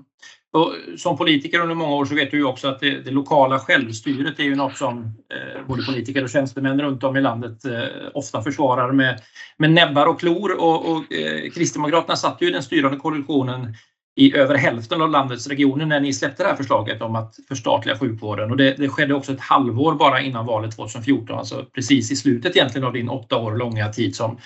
Och 0.52 0.74
som 0.96 1.16
politiker 1.16 1.60
under 1.60 1.74
många 1.74 1.94
år 1.94 2.04
så 2.04 2.14
vet 2.14 2.30
du 2.30 2.36
ju 2.36 2.44
också 2.44 2.68
att 2.68 2.80
det, 2.80 3.00
det 3.00 3.10
lokala 3.10 3.58
självstyret 3.58 4.38
är 4.38 4.44
ju 4.44 4.54
något 4.54 4.76
som 4.76 4.98
eh, 5.04 5.66
både 5.66 5.82
politiker 5.82 6.22
och 6.22 6.30
tjänstemän 6.30 6.80
runt 6.80 7.04
om 7.04 7.16
i 7.16 7.20
landet 7.20 7.64
eh, 7.64 8.08
ofta 8.14 8.42
försvarar 8.42 8.92
med, 8.92 9.20
med 9.58 9.72
näbbar 9.72 10.06
och 10.06 10.20
klor. 10.20 10.60
Och, 10.60 10.92
och 10.92 11.12
eh, 11.12 11.50
Kristdemokraterna 11.50 12.16
satt 12.16 12.42
ju 12.42 12.48
i 12.48 12.50
den 12.50 12.62
styrande 12.62 12.98
koalitionen 12.98 13.74
i 14.16 14.36
över 14.36 14.54
hälften 14.54 15.02
av 15.02 15.10
landets 15.10 15.46
regioner 15.46 15.86
när 15.86 16.00
ni 16.00 16.12
släppte 16.12 16.42
det 16.42 16.48
här 16.48 16.56
förslaget 16.56 17.02
om 17.02 17.16
att 17.16 17.36
förstatliga 17.48 17.98
sjukvården. 17.98 18.50
Och 18.50 18.56
det, 18.56 18.74
det 18.78 18.88
skedde 18.88 19.14
också 19.14 19.32
ett 19.32 19.40
halvår 19.40 19.94
bara 19.94 20.20
innan 20.20 20.46
valet 20.46 20.76
2014, 20.76 21.38
alltså 21.38 21.66
precis 21.74 22.12
i 22.12 22.16
slutet 22.16 22.56
egentligen 22.56 22.86
av 22.86 22.92
din 22.92 23.08
åtta 23.08 23.36
år 23.36 23.56
långa 23.56 23.92
tid 23.92 24.16
som 24.16 24.38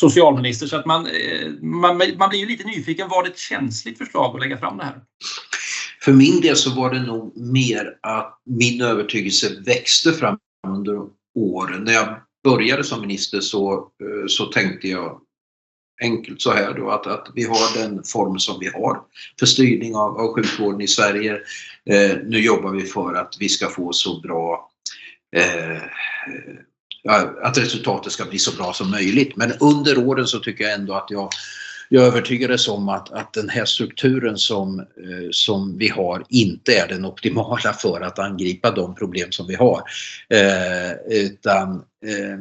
socialminister. 0.00 0.66
Så 0.66 0.76
att 0.76 0.86
man, 0.86 1.06
eh, 1.06 1.50
man, 1.60 2.02
man 2.18 2.28
blir 2.28 2.38
ju 2.38 2.46
lite 2.46 2.64
nyfiken. 2.64 3.08
Var 3.08 3.22
det 3.22 3.28
ett 3.28 3.38
känsligt 3.38 3.98
förslag 3.98 4.34
att 4.34 4.40
lägga 4.40 4.58
fram 4.58 4.78
det 4.78 4.84
här? 4.84 5.00
För 6.02 6.12
min 6.12 6.40
del 6.40 6.56
så 6.56 6.74
var 6.74 6.94
det 6.94 7.02
nog 7.02 7.36
mer 7.36 7.98
att 8.02 8.40
min 8.44 8.82
övertygelse 8.82 9.60
växte 9.66 10.12
fram 10.12 10.38
under 10.66 11.00
åren. 11.34 11.84
När 11.84 11.92
jag 11.92 12.16
började 12.44 12.84
som 12.84 13.00
minister 13.00 13.40
så, 13.40 13.72
eh, 13.74 14.26
så 14.28 14.46
tänkte 14.46 14.88
jag 14.88 15.20
enkelt 16.02 16.42
så 16.42 16.52
här 16.52 16.74
då 16.74 16.90
att, 16.90 17.06
att 17.06 17.28
vi 17.34 17.44
har 17.44 17.78
den 17.78 18.04
form 18.04 18.38
som 18.38 18.60
vi 18.60 18.66
har 18.66 19.00
för 19.38 19.46
styrning 19.46 19.96
av, 19.96 20.18
av 20.18 20.34
sjukvården 20.34 20.80
i 20.80 20.86
Sverige. 20.86 21.32
Eh, 21.90 22.16
nu 22.26 22.40
jobbar 22.40 22.70
vi 22.70 22.82
för 22.82 23.14
att 23.14 23.36
vi 23.40 23.48
ska 23.48 23.68
få 23.68 23.92
så 23.92 24.20
bra 24.20 24.70
eh, 25.36 25.82
att 27.42 27.58
resultatet 27.58 28.12
ska 28.12 28.24
bli 28.24 28.38
så 28.38 28.56
bra 28.56 28.72
som 28.72 28.90
möjligt. 28.90 29.36
Men 29.36 29.52
under 29.60 29.98
åren 29.98 30.26
så 30.26 30.38
tycker 30.38 30.64
jag 30.64 30.72
ändå 30.72 30.94
att 30.94 31.10
jag, 31.10 31.30
jag 31.88 32.04
övertygades 32.04 32.68
om 32.68 32.88
att, 32.88 33.12
att 33.12 33.32
den 33.32 33.48
här 33.48 33.64
strukturen 33.64 34.38
som, 34.38 34.80
eh, 34.80 35.28
som 35.30 35.78
vi 35.78 35.88
har 35.88 36.24
inte 36.28 36.74
är 36.74 36.88
den 36.88 37.04
optimala 37.04 37.72
för 37.72 38.00
att 38.00 38.18
angripa 38.18 38.70
de 38.70 38.94
problem 38.94 39.32
som 39.32 39.46
vi 39.46 39.54
har. 39.54 39.82
Eh, 40.28 40.92
utan, 41.10 41.74
eh, 42.06 42.38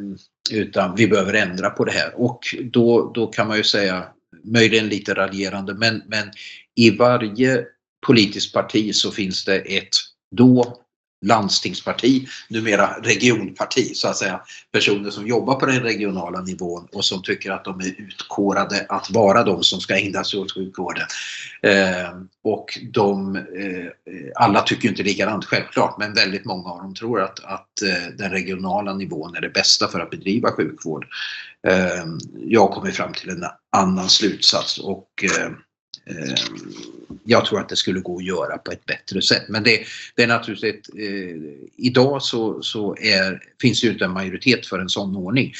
utan 0.51 0.95
vi 0.95 1.07
behöver 1.07 1.33
ändra 1.33 1.69
på 1.69 1.85
det 1.85 1.91
här 1.91 2.11
och 2.15 2.39
då, 2.63 3.11
då 3.15 3.27
kan 3.27 3.47
man 3.47 3.57
ju 3.57 3.63
säga, 3.63 4.05
möjligen 4.43 4.89
lite 4.89 5.13
raljerande, 5.13 5.73
men, 5.73 6.03
men 6.07 6.31
i 6.75 6.89
varje 6.89 7.65
politiskt 8.07 8.53
parti 8.53 8.95
så 8.95 9.11
finns 9.11 9.45
det 9.45 9.57
ett 9.57 9.89
då 10.35 10.77
landstingsparti, 11.25 12.27
numera 12.49 12.87
regionparti 13.03 13.95
så 13.95 14.07
att 14.07 14.17
säga. 14.17 14.41
Personer 14.71 15.09
som 15.09 15.27
jobbar 15.27 15.55
på 15.55 15.65
den 15.65 15.79
regionala 15.79 16.41
nivån 16.41 16.87
och 16.91 17.05
som 17.05 17.21
tycker 17.21 17.51
att 17.51 17.65
de 17.65 17.79
är 17.79 18.01
utkårade 18.01 18.85
att 18.89 19.09
vara 19.09 19.43
de 19.43 19.63
som 19.63 19.79
ska 19.79 19.95
ägna 19.97 20.23
sig 20.23 20.39
åt 20.39 20.53
sjukvården. 20.53 21.07
Eh, 21.61 22.09
och 22.43 22.79
de, 22.91 23.35
eh, 23.35 23.91
alla 24.35 24.61
tycker 24.61 24.89
inte 24.89 25.03
likadant 25.03 25.45
självklart 25.45 25.97
men 25.99 26.13
väldigt 26.13 26.45
många 26.45 26.69
av 26.69 26.77
dem 26.77 26.95
tror 26.95 27.21
att, 27.21 27.39
att 27.43 27.81
eh, 27.81 28.15
den 28.17 28.31
regionala 28.31 28.93
nivån 28.93 29.35
är 29.35 29.41
det 29.41 29.49
bästa 29.49 29.87
för 29.87 29.99
att 29.99 30.09
bedriva 30.09 30.51
sjukvård. 30.51 31.07
Eh, 31.67 32.05
jag 32.43 32.61
har 32.61 32.75
kommit 32.75 32.95
fram 32.95 33.13
till 33.13 33.29
en 33.29 33.45
annan 33.77 34.09
slutsats 34.09 34.77
och 34.77 35.09
eh, 35.23 35.51
Eh, 36.09 36.35
jag 37.23 37.45
tror 37.45 37.59
att 37.59 37.69
det 37.69 37.75
skulle 37.75 37.99
gå 37.99 38.17
att 38.17 38.25
göra 38.25 38.57
på 38.57 38.71
ett 38.71 38.85
bättre 38.85 39.21
sätt. 39.21 39.43
Men 39.49 39.63
det, 39.63 39.79
det 40.15 40.23
är 40.23 40.27
naturligtvis 40.27 40.73
ett, 40.75 40.99
eh, 40.99 41.35
idag 41.77 42.21
så, 42.21 42.61
så 42.61 42.95
är, 42.95 43.43
finns 43.61 43.81
det 43.81 43.87
ju 43.87 43.93
inte 43.93 44.05
en 44.05 44.11
majoritet 44.11 44.65
för 44.65 44.79
en 44.79 44.89
sån 44.89 45.15
ordning. 45.15 45.53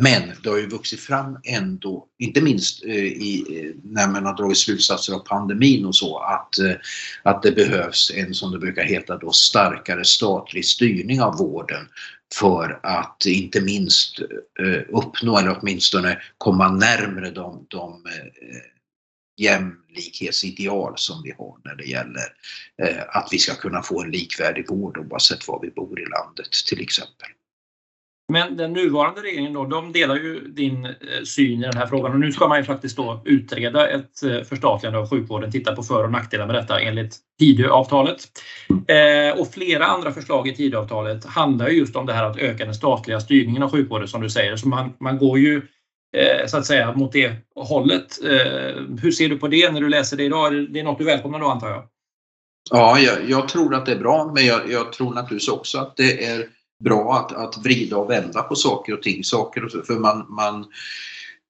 Men 0.00 0.22
det 0.42 0.48
har 0.48 0.58
ju 0.58 0.68
vuxit 0.68 1.00
fram 1.00 1.38
ändå, 1.44 2.06
inte 2.18 2.40
minst 2.40 2.84
eh, 2.84 2.94
i, 3.04 3.44
eh, 3.48 3.80
när 3.82 4.08
man 4.08 4.26
har 4.26 4.36
dragit 4.36 4.58
slutsatser 4.58 5.12
av 5.12 5.18
pandemin 5.18 5.84
och 5.84 5.96
så, 5.96 6.18
att, 6.18 6.58
eh, 6.58 6.74
att 7.22 7.42
det 7.42 7.52
behövs 7.52 8.12
en, 8.14 8.34
som 8.34 8.52
det 8.52 8.58
brukar 8.58 8.82
heta 8.82 9.16
då, 9.16 9.32
starkare 9.32 10.04
statlig 10.04 10.64
styrning 10.64 11.20
av 11.20 11.36
vården 11.36 11.88
för 12.34 12.80
att 12.82 13.26
inte 13.26 13.60
minst 13.60 14.20
eh, 14.60 14.82
uppnå 14.88 15.38
eller 15.38 15.58
åtminstone 15.60 16.18
komma 16.38 16.68
närmre 16.68 17.30
de, 17.30 17.66
de 17.68 18.06
eh, 18.06 18.73
jämlikhetsideal 19.36 20.92
som 20.96 21.22
vi 21.22 21.34
har 21.38 21.56
när 21.64 21.74
det 21.74 21.84
gäller 21.84 22.26
eh, 22.82 23.02
att 23.08 23.28
vi 23.32 23.38
ska 23.38 23.54
kunna 23.54 23.82
få 23.82 24.02
en 24.02 24.10
likvärdig 24.10 24.68
vård 24.68 24.98
oavsett 24.98 25.48
var 25.48 25.60
vi 25.62 25.70
bor 25.70 26.00
i 26.00 26.04
landet 26.04 26.52
till 26.68 26.80
exempel. 26.80 27.28
Men 28.32 28.56
den 28.56 28.72
nuvarande 28.72 29.22
regeringen 29.22 29.52
då, 29.52 29.64
de 29.64 29.92
delar 29.92 30.14
ju 30.14 30.40
din 30.40 30.84
eh, 30.84 30.92
syn 31.24 31.60
i 31.60 31.62
den 31.62 31.76
här 31.76 31.86
frågan 31.86 32.12
och 32.12 32.20
nu 32.20 32.32
ska 32.32 32.48
man 32.48 32.58
ju 32.58 32.64
faktiskt 32.64 32.96
då 32.96 33.22
utreda 33.24 33.88
ett 33.88 34.22
eh, 34.22 34.42
förstatligande 34.42 34.98
av 34.98 35.10
sjukvården, 35.10 35.50
titta 35.50 35.76
på 35.76 35.82
för 35.82 36.04
och 36.04 36.12
nackdelar 36.12 36.46
med 36.46 36.54
detta 36.54 36.80
enligt 36.80 37.16
Tidöavtalet. 37.38 38.20
Eh, 38.88 39.40
och 39.40 39.54
flera 39.54 39.86
andra 39.86 40.12
förslag 40.12 40.48
i 40.48 40.54
Tidöavtalet 40.54 41.24
handlar 41.24 41.68
just 41.68 41.96
om 41.96 42.06
det 42.06 42.12
här 42.12 42.24
att 42.24 42.38
öka 42.38 42.64
den 42.64 42.74
statliga 42.74 43.20
styrningen 43.20 43.62
av 43.62 43.70
sjukvården 43.70 44.08
som 44.08 44.20
du 44.20 44.30
säger. 44.30 44.56
Så 44.56 44.68
man, 44.68 44.92
man 45.00 45.18
går 45.18 45.38
ju 45.38 45.62
Eh, 46.14 46.46
så 46.46 46.56
att 46.56 46.66
säga 46.66 46.92
mot 46.92 47.12
det 47.12 47.32
hållet. 47.54 48.24
Eh, 48.24 48.82
hur 49.02 49.10
ser 49.10 49.28
du 49.28 49.38
på 49.38 49.48
det 49.48 49.72
när 49.72 49.80
du 49.80 49.88
läser 49.88 50.16
det 50.16 50.24
idag? 50.24 50.52
Det 50.70 50.80
är 50.80 50.84
något 50.84 50.98
du 50.98 51.04
välkomnar 51.04 51.38
då 51.38 51.46
antar 51.46 51.68
jag? 51.68 51.84
Ja, 52.70 52.98
jag, 52.98 53.30
jag 53.30 53.48
tror 53.48 53.74
att 53.74 53.86
det 53.86 53.92
är 53.92 53.98
bra 53.98 54.32
men 54.34 54.46
jag, 54.46 54.70
jag, 54.70 54.92
tror 54.92 55.14
naturligtvis 55.14 55.48
också 55.48 55.78
att 55.78 55.96
det 55.96 56.24
är 56.24 56.46
bra 56.84 57.14
att, 57.14 57.32
att 57.32 57.64
vrida 57.64 57.96
och 57.96 58.10
vända 58.10 58.42
på 58.42 58.54
saker 58.54 58.92
och 58.92 59.02
ting. 59.02 59.24
Saker 59.24 59.64
och 59.64 59.86
för 59.86 59.94
man, 59.94 60.26
man 60.28 60.66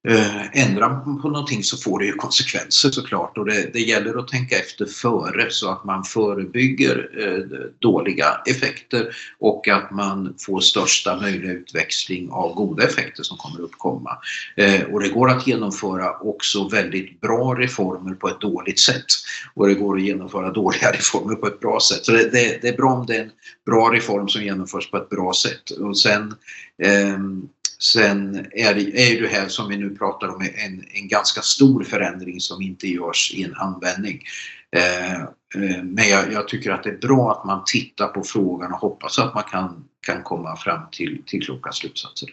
eh, 0.09 0.61
ändrar 0.67 1.21
på 1.23 1.29
någonting 1.29 1.65
så 1.65 1.77
får 1.77 1.99
det 1.99 2.05
ju 2.05 2.13
konsekvenser 2.13 2.91
såklart 2.91 3.39
och 3.39 3.47
det, 3.47 3.73
det 3.73 3.81
gäller 3.81 4.19
att 4.19 4.29
tänka 4.29 4.59
efter 4.59 4.87
före 4.87 5.51
så 5.51 5.71
att 5.71 5.85
man 5.85 6.05
förebygger 6.05 7.11
eh, 7.19 7.61
dåliga 7.79 8.27
effekter 8.47 9.17
och 9.39 9.69
att 9.69 9.91
man 9.91 10.35
får 10.39 10.61
största 10.61 11.21
möjliga 11.21 11.53
utväxling 11.53 12.31
av 12.31 12.55
goda 12.55 12.85
effekter 12.85 13.23
som 13.23 13.37
kommer 13.37 13.57
att 13.57 13.65
uppkomma. 13.65 14.19
Eh, 14.57 14.83
och 14.83 15.01
det 15.01 15.09
går 15.09 15.31
att 15.31 15.47
genomföra 15.47 16.19
också 16.19 16.69
väldigt 16.69 17.21
bra 17.21 17.55
reformer 17.55 18.15
på 18.15 18.29
ett 18.29 18.41
dåligt 18.41 18.81
sätt 18.81 19.07
och 19.55 19.69
det 19.69 19.75
går 19.75 19.97
att 19.97 20.03
genomföra 20.03 20.51
dåliga 20.51 20.91
reformer 20.93 21.35
på 21.35 21.47
ett 21.47 21.61
bra 21.61 21.81
sätt. 21.81 22.05
Så 22.05 22.13
det, 22.13 22.31
det, 22.33 22.59
det 22.63 22.69
är 22.69 22.77
bra 22.77 22.93
om 22.93 23.07
det 23.07 23.17
är 23.17 23.23
en 23.23 23.31
bra 23.67 23.93
reform 23.93 24.29
som 24.29 24.43
genomförs 24.43 24.91
på 24.91 24.97
ett 24.97 25.09
bra 25.09 25.33
sätt 25.33 25.71
och 25.71 25.99
sen 25.99 26.35
ehm, 26.83 27.49
sen 27.93 28.47
är, 28.53 28.97
är 28.97 29.23
det 29.23 29.29
här 29.29 29.49
som 29.49 29.69
vi 29.69 29.77
nu 29.77 29.91
pratar 29.99 30.29
om 30.29 30.41
en, 30.41 30.85
en 30.95 31.09
ganska 31.09 31.41
stor 31.41 31.85
förändring 31.85 32.41
som 32.41 32.63
inte 32.63 32.89
görs 32.89 33.33
i 33.35 33.45
en 33.45 33.55
handvändning. 33.55 34.23
Eh, 34.77 35.21
eh, 35.23 35.83
men 35.83 36.09
jag, 36.09 36.33
jag, 36.33 36.49
tycker 36.49 36.71
att 36.71 36.83
det 36.83 36.91
är 36.91 37.09
bra 37.09 37.33
att 37.33 37.45
man 37.45 37.63
tittar 37.67 38.09
på 38.09 38.23
frågan 38.23 38.73
och 38.73 38.79
hoppas 38.79 39.19
att 39.19 39.35
man 39.35 39.43
kan, 39.43 39.85
kan 40.07 40.23
komma 40.23 40.57
fram 40.57 40.81
till, 40.93 41.23
till 41.27 41.43
kloka 41.43 41.73
slutsatser. 41.73 42.29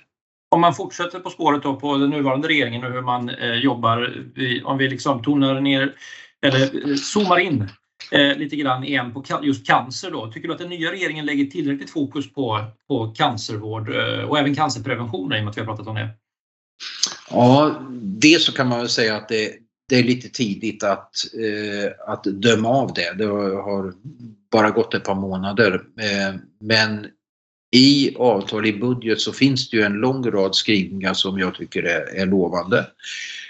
Om 0.55 0.61
man 0.61 0.75
fortsätter 0.75 1.19
på 1.19 1.29
spåret 1.29 1.63
då 1.63 1.75
på 1.75 1.97
den 1.97 2.09
nuvarande 2.09 2.47
regeringen 2.47 2.83
och 2.83 2.91
hur 2.91 3.01
man 3.01 3.29
eh, 3.29 3.53
jobbar, 3.53 4.23
om 4.63 4.77
vi 4.77 4.89
liksom 4.89 5.23
tonar 5.23 5.61
ner 5.61 5.93
eller 6.41 6.89
eh, 6.89 6.95
zoomar 6.95 7.39
in 7.39 7.69
eh, 8.11 8.37
lite 8.37 8.55
grann 8.55 8.83
igen 8.83 9.13
på 9.13 9.23
just 9.41 9.67
cancer 9.67 10.11
då. 10.11 10.31
Tycker 10.31 10.47
du 10.47 10.53
att 10.53 10.59
den 10.59 10.69
nya 10.69 10.91
regeringen 10.91 11.25
lägger 11.25 11.45
tillräckligt 11.45 11.89
fokus 11.89 12.33
på, 12.33 12.65
på 12.87 13.07
cancervård 13.07 13.89
eh, 13.89 14.23
och 14.23 14.39
även 14.39 14.55
cancerprevention 14.55 15.33
i 15.33 15.39
och 15.39 15.43
med 15.43 15.49
att 15.49 15.57
vi 15.57 15.61
har 15.61 15.67
pratat 15.67 15.87
om 15.87 15.95
det? 15.95 16.09
Ja, 17.31 17.81
det 18.01 18.41
så 18.41 18.51
kan 18.51 18.67
man 18.67 18.79
väl 18.79 18.89
säga 18.89 19.15
att 19.15 19.29
det, 19.29 19.53
det 19.89 19.95
är 19.95 20.03
lite 20.03 20.29
tidigt 20.29 20.83
att, 20.83 21.15
eh, 21.33 21.91
att 22.13 22.23
döma 22.23 22.69
av 22.69 22.93
det. 22.93 23.13
Det 23.17 23.25
har 23.25 23.93
bara 24.51 24.69
gått 24.69 24.93
ett 24.93 25.03
par 25.03 25.15
månader. 25.15 25.81
Eh, 25.99 26.35
men 26.59 27.07
i 27.71 28.15
avtal, 28.15 28.65
i 28.65 28.73
budget 28.73 29.21
så 29.21 29.33
finns 29.33 29.69
det 29.69 29.77
ju 29.77 29.83
en 29.83 29.93
lång 29.93 30.31
rad 30.31 30.55
skrivningar 30.55 31.13
som 31.13 31.39
jag 31.39 31.55
tycker 31.55 31.83
är, 31.83 32.15
är 32.15 32.25
lovande. 32.25 32.87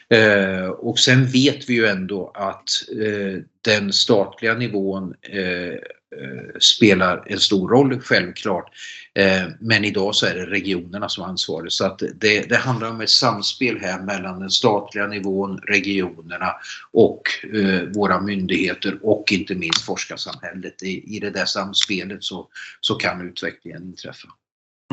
Eh, 0.10 0.66
och 0.66 1.00
sen 1.00 1.26
vet 1.26 1.70
vi 1.70 1.74
ju 1.74 1.86
ändå 1.86 2.32
att 2.34 2.70
eh, 3.02 3.44
den 3.62 3.94
statliga 3.94 4.54
nivån 4.54 5.14
eh, 5.22 5.80
Eh, 6.20 6.60
spelar 6.60 7.24
en 7.26 7.40
stor 7.40 7.70
roll 7.70 8.00
självklart. 8.00 8.72
Eh, 9.14 9.44
men 9.60 9.86
idag 9.86 10.16
så 10.16 10.26
är 10.26 10.36
det 10.36 10.46
regionerna 10.46 11.10
som 11.10 11.24
ansvarar 11.24 11.70
så 11.70 11.86
att 11.86 12.00
det, 12.00 12.50
det, 12.50 12.56
handlar 12.56 12.90
om 12.90 13.02
ett 13.02 13.10
samspel 13.10 13.80
här 13.80 14.02
mellan 14.02 14.40
den 14.40 14.50
statliga 14.50 15.08
nivån, 15.08 15.58
regionerna 15.58 16.56
och 16.92 17.22
eh, 17.54 17.82
våra 17.82 18.22
myndigheter 18.22 19.00
och 19.02 19.32
inte 19.32 19.56
minst 19.56 19.82
forskarsamhället. 19.82 20.84
I, 20.84 21.16
i 21.16 21.20
det 21.20 21.30
där 21.30 21.46
samspelet 21.46 22.24
så, 22.24 22.48
så 22.82 22.96
kan 22.96 23.30
utvecklingen 23.30 23.84
inträffa. 23.84 24.28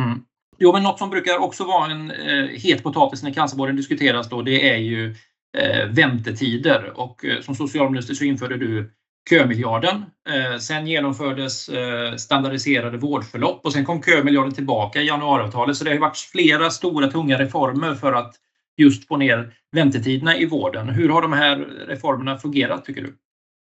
Mm. 0.01 0.19
Jo, 0.59 0.73
men 0.73 0.83
något 0.83 0.99
som 0.99 1.11
brukar 1.11 1.39
också 1.39 1.65
vara 1.65 1.91
en 1.91 2.11
eh, 2.11 2.47
het 2.47 2.83
potatis 2.83 3.23
när 3.23 3.33
cancervården 3.33 3.77
diskuteras 3.77 4.29
då, 4.29 4.43
det 4.43 4.71
är 4.71 4.77
ju 4.77 5.15
eh, 5.59 5.87
väntetider 5.87 6.93
och 7.01 7.25
eh, 7.25 7.41
som 7.41 7.55
socialminister 7.55 8.15
så 8.15 8.25
införde 8.25 8.57
du 8.57 8.93
kömiljarden. 9.29 10.05
Eh, 10.29 10.59
sen 10.59 10.87
genomfördes 10.87 11.69
eh, 11.69 12.17
standardiserade 12.17 12.99
vårdförlopp 12.99 13.65
och 13.65 13.73
sen 13.73 13.85
kom 13.85 14.03
kömiljarden 14.03 14.55
tillbaka 14.55 15.03
i 15.03 15.07
januariavtalet. 15.07 15.77
Så 15.77 15.85
det 15.85 15.91
har 15.91 15.99
varit 15.99 16.17
flera 16.19 16.71
stora 16.71 17.11
tunga 17.11 17.39
reformer 17.39 17.95
för 17.95 18.13
att 18.13 18.35
just 18.77 19.09
få 19.09 19.17
ner 19.17 19.55
väntetiderna 19.73 20.37
i 20.37 20.47
vården. 20.47 20.89
Hur 20.89 21.09
har 21.09 21.23
de 21.23 21.33
här 21.33 21.57
reformerna 21.89 22.39
fungerat 22.39 22.85
tycker 22.85 23.03
du? 23.03 23.15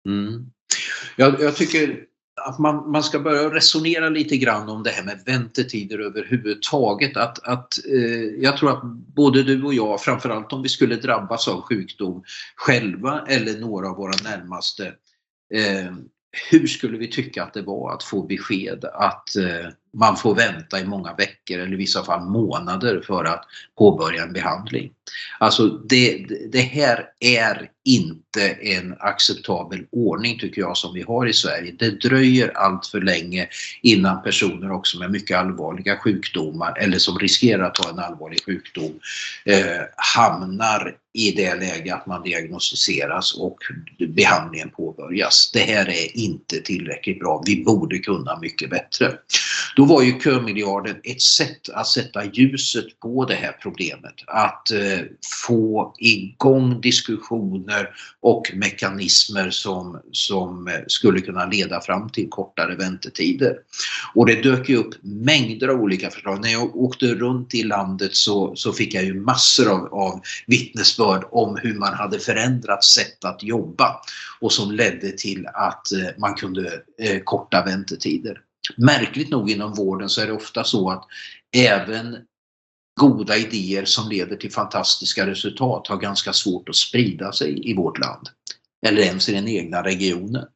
Mm. 0.08 0.46
Jag, 1.16 1.40
jag, 1.40 1.56
tycker 1.56 2.04
att 2.40 2.58
man, 2.58 2.90
man 2.90 3.02
ska 3.02 3.20
börja 3.20 3.54
resonera 3.54 4.08
lite 4.08 4.36
grann 4.36 4.68
om 4.68 4.82
det 4.82 4.90
här 4.90 5.04
med 5.04 5.22
väntetider 5.26 5.98
överhuvudtaget. 5.98 7.16
Att, 7.16 7.48
att, 7.48 7.86
eh, 7.86 8.42
jag 8.42 8.56
tror 8.56 8.70
att 8.70 8.82
både 9.14 9.42
du 9.42 9.62
och 9.62 9.74
jag, 9.74 10.00
framförallt 10.00 10.52
om 10.52 10.62
vi 10.62 10.68
skulle 10.68 10.96
drabbas 10.96 11.48
av 11.48 11.60
sjukdom 11.60 12.22
själva 12.56 13.24
eller 13.28 13.60
några 13.60 13.88
av 13.88 13.96
våra 13.96 14.14
närmaste, 14.24 14.92
Eh, 15.52 15.92
hur 16.50 16.66
skulle 16.66 16.98
vi 16.98 17.08
tycka 17.08 17.42
att 17.42 17.54
det 17.54 17.62
var 17.62 17.94
att 17.94 18.02
få 18.02 18.22
besked 18.22 18.84
att 18.84 19.36
eh, 19.36 19.68
man 19.98 20.16
får 20.16 20.34
vänta 20.34 20.80
i 20.80 20.84
många 20.84 21.14
veckor 21.14 21.58
eller 21.58 21.72
i 21.72 21.76
vissa 21.76 22.04
fall 22.04 22.20
månader 22.20 23.02
för 23.06 23.24
att 23.24 23.44
påbörja 23.78 24.22
en 24.22 24.32
behandling. 24.32 24.92
Alltså 25.38 25.68
det, 25.68 26.26
det 26.52 26.60
här 26.60 27.06
är 27.20 27.70
inte 27.84 28.50
en 28.50 28.96
acceptabel 28.98 29.84
ordning 29.92 30.38
tycker 30.38 30.60
jag 30.60 30.76
som 30.76 30.94
vi 30.94 31.02
har 31.02 31.26
i 31.26 31.32
Sverige. 31.32 31.74
Det 31.78 31.90
dröjer 31.90 32.52
allt 32.56 32.86
för 32.86 33.00
länge 33.00 33.48
innan 33.82 34.22
personer 34.22 34.72
också 34.72 34.98
med 34.98 35.10
mycket 35.10 35.38
allvarliga 35.38 35.96
sjukdomar 35.96 36.78
eller 36.78 36.98
som 36.98 37.18
riskerar 37.18 37.64
att 37.64 37.84
ha 37.84 37.90
en 37.90 37.98
allvarlig 37.98 38.44
sjukdom 38.44 38.92
eh, 39.44 39.82
hamnar 39.96 40.96
i 41.14 41.30
det 41.30 41.54
läge 41.54 41.94
att 41.94 42.06
man 42.06 42.22
diagnostiseras 42.22 43.34
och 43.34 43.58
behandlingen 44.08 44.70
påbörjas. 44.70 45.50
Det 45.52 45.60
här 45.60 45.88
är 45.88 46.16
inte 46.16 46.60
tillräckligt 46.60 47.18
bra. 47.18 47.42
Vi 47.46 47.64
borde 47.64 47.98
kunna 47.98 48.38
mycket 48.38 48.70
bättre. 48.70 49.18
Då 49.82 49.86
var 49.86 50.02
ju 50.02 50.20
kömiljarden 50.20 50.96
ett 51.04 51.22
sätt 51.22 51.68
att 51.68 51.86
sätta 51.86 52.24
ljuset 52.24 53.00
på 53.00 53.24
det 53.24 53.34
här 53.34 53.56
problemet. 53.62 54.14
Att 54.26 54.70
eh, 54.70 54.98
få 55.44 55.94
igång 55.98 56.80
diskussioner 56.80 57.88
och 58.20 58.52
mekanismer 58.54 59.50
som, 59.50 60.00
som 60.12 60.68
eh, 60.68 60.74
skulle 60.86 61.20
kunna 61.20 61.46
leda 61.46 61.80
fram 61.80 62.08
till 62.10 62.28
kortare 62.28 62.76
väntetider. 62.76 63.56
Och 64.14 64.26
det 64.26 64.42
dök 64.42 64.68
ju 64.68 64.76
upp 64.76 64.94
mängder 65.02 65.68
av 65.68 65.80
olika 65.80 66.10
förslag. 66.10 66.40
När 66.40 66.52
jag 66.52 66.76
åkte 66.76 67.06
runt 67.06 67.54
i 67.54 67.62
landet 67.62 68.16
så, 68.16 68.56
så 68.56 68.72
fick 68.72 68.94
jag 68.94 69.04
ju 69.04 69.14
massor 69.14 69.70
av, 69.70 69.94
av 69.94 70.20
vittnesbörd 70.46 71.24
om 71.30 71.58
hur 71.62 71.74
man 71.74 71.94
hade 71.94 72.18
förändrat 72.18 72.84
sätt 72.84 73.24
att 73.24 73.42
jobba 73.42 74.00
och 74.40 74.52
som 74.52 74.72
ledde 74.72 75.12
till 75.12 75.46
att 75.46 75.92
eh, 75.92 76.08
man 76.18 76.34
kunde 76.34 76.82
eh, 76.98 77.20
korta 77.24 77.64
väntetider. 77.64 78.40
Märkligt 78.76 79.30
nog 79.30 79.50
inom 79.50 79.74
vården 79.74 80.08
så 80.08 80.20
är 80.20 80.26
det 80.26 80.32
ofta 80.32 80.64
så 80.64 80.90
att 80.90 81.04
även 81.56 82.18
goda 83.00 83.36
idéer 83.36 83.84
som 83.84 84.08
leder 84.08 84.36
till 84.36 84.52
fantastiska 84.52 85.26
resultat 85.26 85.86
har 85.86 85.96
ganska 85.96 86.32
svårt 86.32 86.68
att 86.68 86.76
sprida 86.76 87.32
sig 87.32 87.70
i 87.70 87.74
vårt 87.74 87.98
land. 87.98 88.28
Eller 88.86 89.02
ens 89.02 89.28
i 89.28 89.32
den 89.32 89.48
egna 89.48 89.84
regionen. 89.84 90.46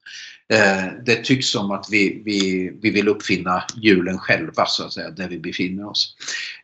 Eh, 0.48 0.92
det 1.04 1.24
tycks 1.24 1.50
som 1.50 1.70
att 1.70 1.86
vi, 1.90 2.22
vi, 2.24 2.70
vi 2.82 2.90
vill 2.90 3.08
uppfinna 3.08 3.64
hjulen 3.76 4.18
själva 4.18 4.66
så 4.66 4.84
att 4.84 4.92
säga, 4.92 5.10
där 5.10 5.28
vi 5.28 5.38
befinner 5.38 5.88
oss. 5.88 6.16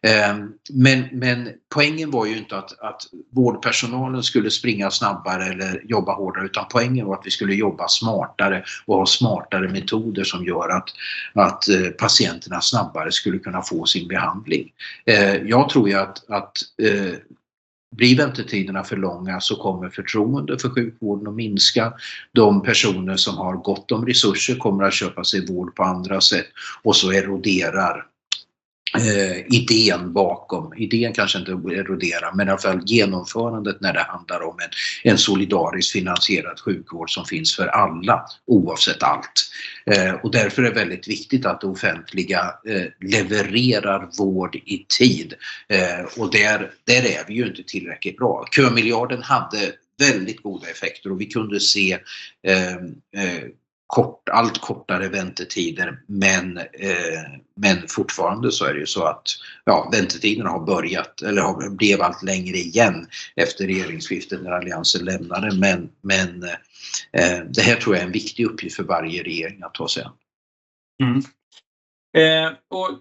Eh, 0.02 0.36
men, 0.72 1.04
men 1.12 1.48
poängen 1.74 2.10
var 2.10 2.26
ju 2.26 2.36
inte 2.36 2.58
att, 2.58 2.80
att 2.80 3.02
vårdpersonalen 3.30 4.22
skulle 4.22 4.50
springa 4.50 4.90
snabbare 4.90 5.44
eller 5.44 5.82
jobba 5.84 6.14
hårdare 6.14 6.44
utan 6.44 6.64
poängen 6.70 7.06
var 7.06 7.14
att 7.14 7.26
vi 7.26 7.30
skulle 7.30 7.54
jobba 7.54 7.88
smartare 7.88 8.64
och 8.86 8.96
ha 8.96 9.06
smartare 9.06 9.68
metoder 9.68 10.24
som 10.24 10.44
gör 10.44 10.68
att, 10.68 10.88
att 11.34 11.68
eh, 11.68 11.88
patienterna 11.88 12.60
snabbare 12.60 13.12
skulle 13.12 13.38
kunna 13.38 13.62
få 13.62 13.86
sin 13.86 14.08
behandling. 14.08 14.72
Eh, 15.06 15.34
jag 15.34 15.68
tror 15.68 15.88
ju 15.88 15.94
att, 15.94 16.30
att 16.30 16.56
eh, 16.82 17.14
blir 17.92 18.16
väntetiderna 18.16 18.84
för 18.84 18.96
långa 18.96 19.40
så 19.40 19.56
kommer 19.56 19.88
förtroende 19.88 20.58
för 20.58 20.68
sjukvården 20.68 21.28
att 21.28 21.34
minska. 21.34 21.92
De 22.32 22.62
personer 22.62 23.16
som 23.16 23.36
har 23.36 23.56
gott 23.56 23.92
om 23.92 24.06
resurser 24.06 24.56
kommer 24.56 24.84
att 24.84 24.94
köpa 24.94 25.24
sig 25.24 25.46
vård 25.46 25.74
på 25.74 25.82
andra 25.82 26.20
sätt 26.20 26.46
och 26.82 26.96
så 26.96 27.12
eroderar 27.12 28.06
eh, 28.94 29.56
idén 29.56 30.12
bakom. 30.12 30.74
Idén 30.76 31.12
kanske 31.12 31.38
inte 31.38 31.52
eroderar 31.52 32.32
men 32.34 32.48
i 32.48 32.50
alla 32.50 32.60
fall 32.60 32.80
genomförandet 32.86 33.80
när 33.80 33.92
det 33.92 34.02
handlar 34.08 34.42
om 34.42 34.56
en, 34.60 34.70
en 35.10 35.18
solidariskt 35.18 35.92
finansierad 35.92 36.60
sjukvård 36.60 37.10
som 37.10 37.24
finns 37.24 37.56
för 37.56 37.66
alla 37.66 38.24
oavsett 38.46 39.02
allt. 39.02 39.50
Eh, 39.86 40.14
och 40.14 40.30
därför 40.30 40.62
är 40.62 40.68
det 40.68 40.80
väldigt 40.80 41.08
viktigt 41.08 41.46
att 41.46 41.60
det 41.60 41.66
offentliga 41.66 42.54
eh, 42.68 43.08
levererar 43.10 44.08
vård 44.18 44.56
i 44.56 44.86
tid. 44.98 45.34
Eh, 45.68 46.20
och 46.22 46.30
där, 46.30 46.70
där 46.84 47.06
är 47.06 47.24
vi 47.28 47.34
ju 47.34 47.46
inte 47.46 47.62
tillräckligt 47.62 48.16
bra. 48.16 48.46
Kömiljarden 48.50 49.22
hade 49.22 49.72
väldigt 49.98 50.42
goda 50.42 50.68
effekter 50.68 51.12
och 51.12 51.20
vi 51.20 51.26
kunde 51.26 51.60
se 51.60 51.98
eh, 52.46 52.74
eh, 53.24 53.42
kort, 53.92 54.28
allt 54.28 54.60
kortare 54.60 55.08
väntetider 55.08 56.00
men, 56.06 56.58
eh, 56.58 57.22
men 57.56 57.88
fortfarande 57.88 58.52
så 58.52 58.64
är 58.64 58.74
det 58.74 58.80
ju 58.80 58.86
så 58.86 59.04
att 59.04 59.28
ja, 59.64 59.88
väntetiderna 59.92 60.50
har 60.50 60.66
börjat 60.66 61.22
eller 61.22 61.42
har, 61.42 61.70
blev 61.70 62.02
allt 62.02 62.22
längre 62.22 62.56
igen 62.56 63.06
efter 63.36 63.66
regeringsskiftet 63.66 64.42
när 64.42 64.50
Alliansen 64.50 65.04
lämnade 65.04 65.58
men, 65.58 65.90
men 66.00 66.42
eh, 67.12 67.40
det 67.48 67.62
här 67.62 67.76
tror 67.76 67.94
jag 67.94 68.02
är 68.02 68.06
en 68.06 68.12
viktig 68.12 68.46
uppgift 68.46 68.76
för 68.76 68.82
varje 68.82 69.22
regering 69.22 69.62
att 69.62 69.74
ta 69.74 69.88
sig 69.88 70.02
an. 70.02 70.12
Mm. 71.02 71.22
Eh, 72.16 72.52
och 72.70 73.00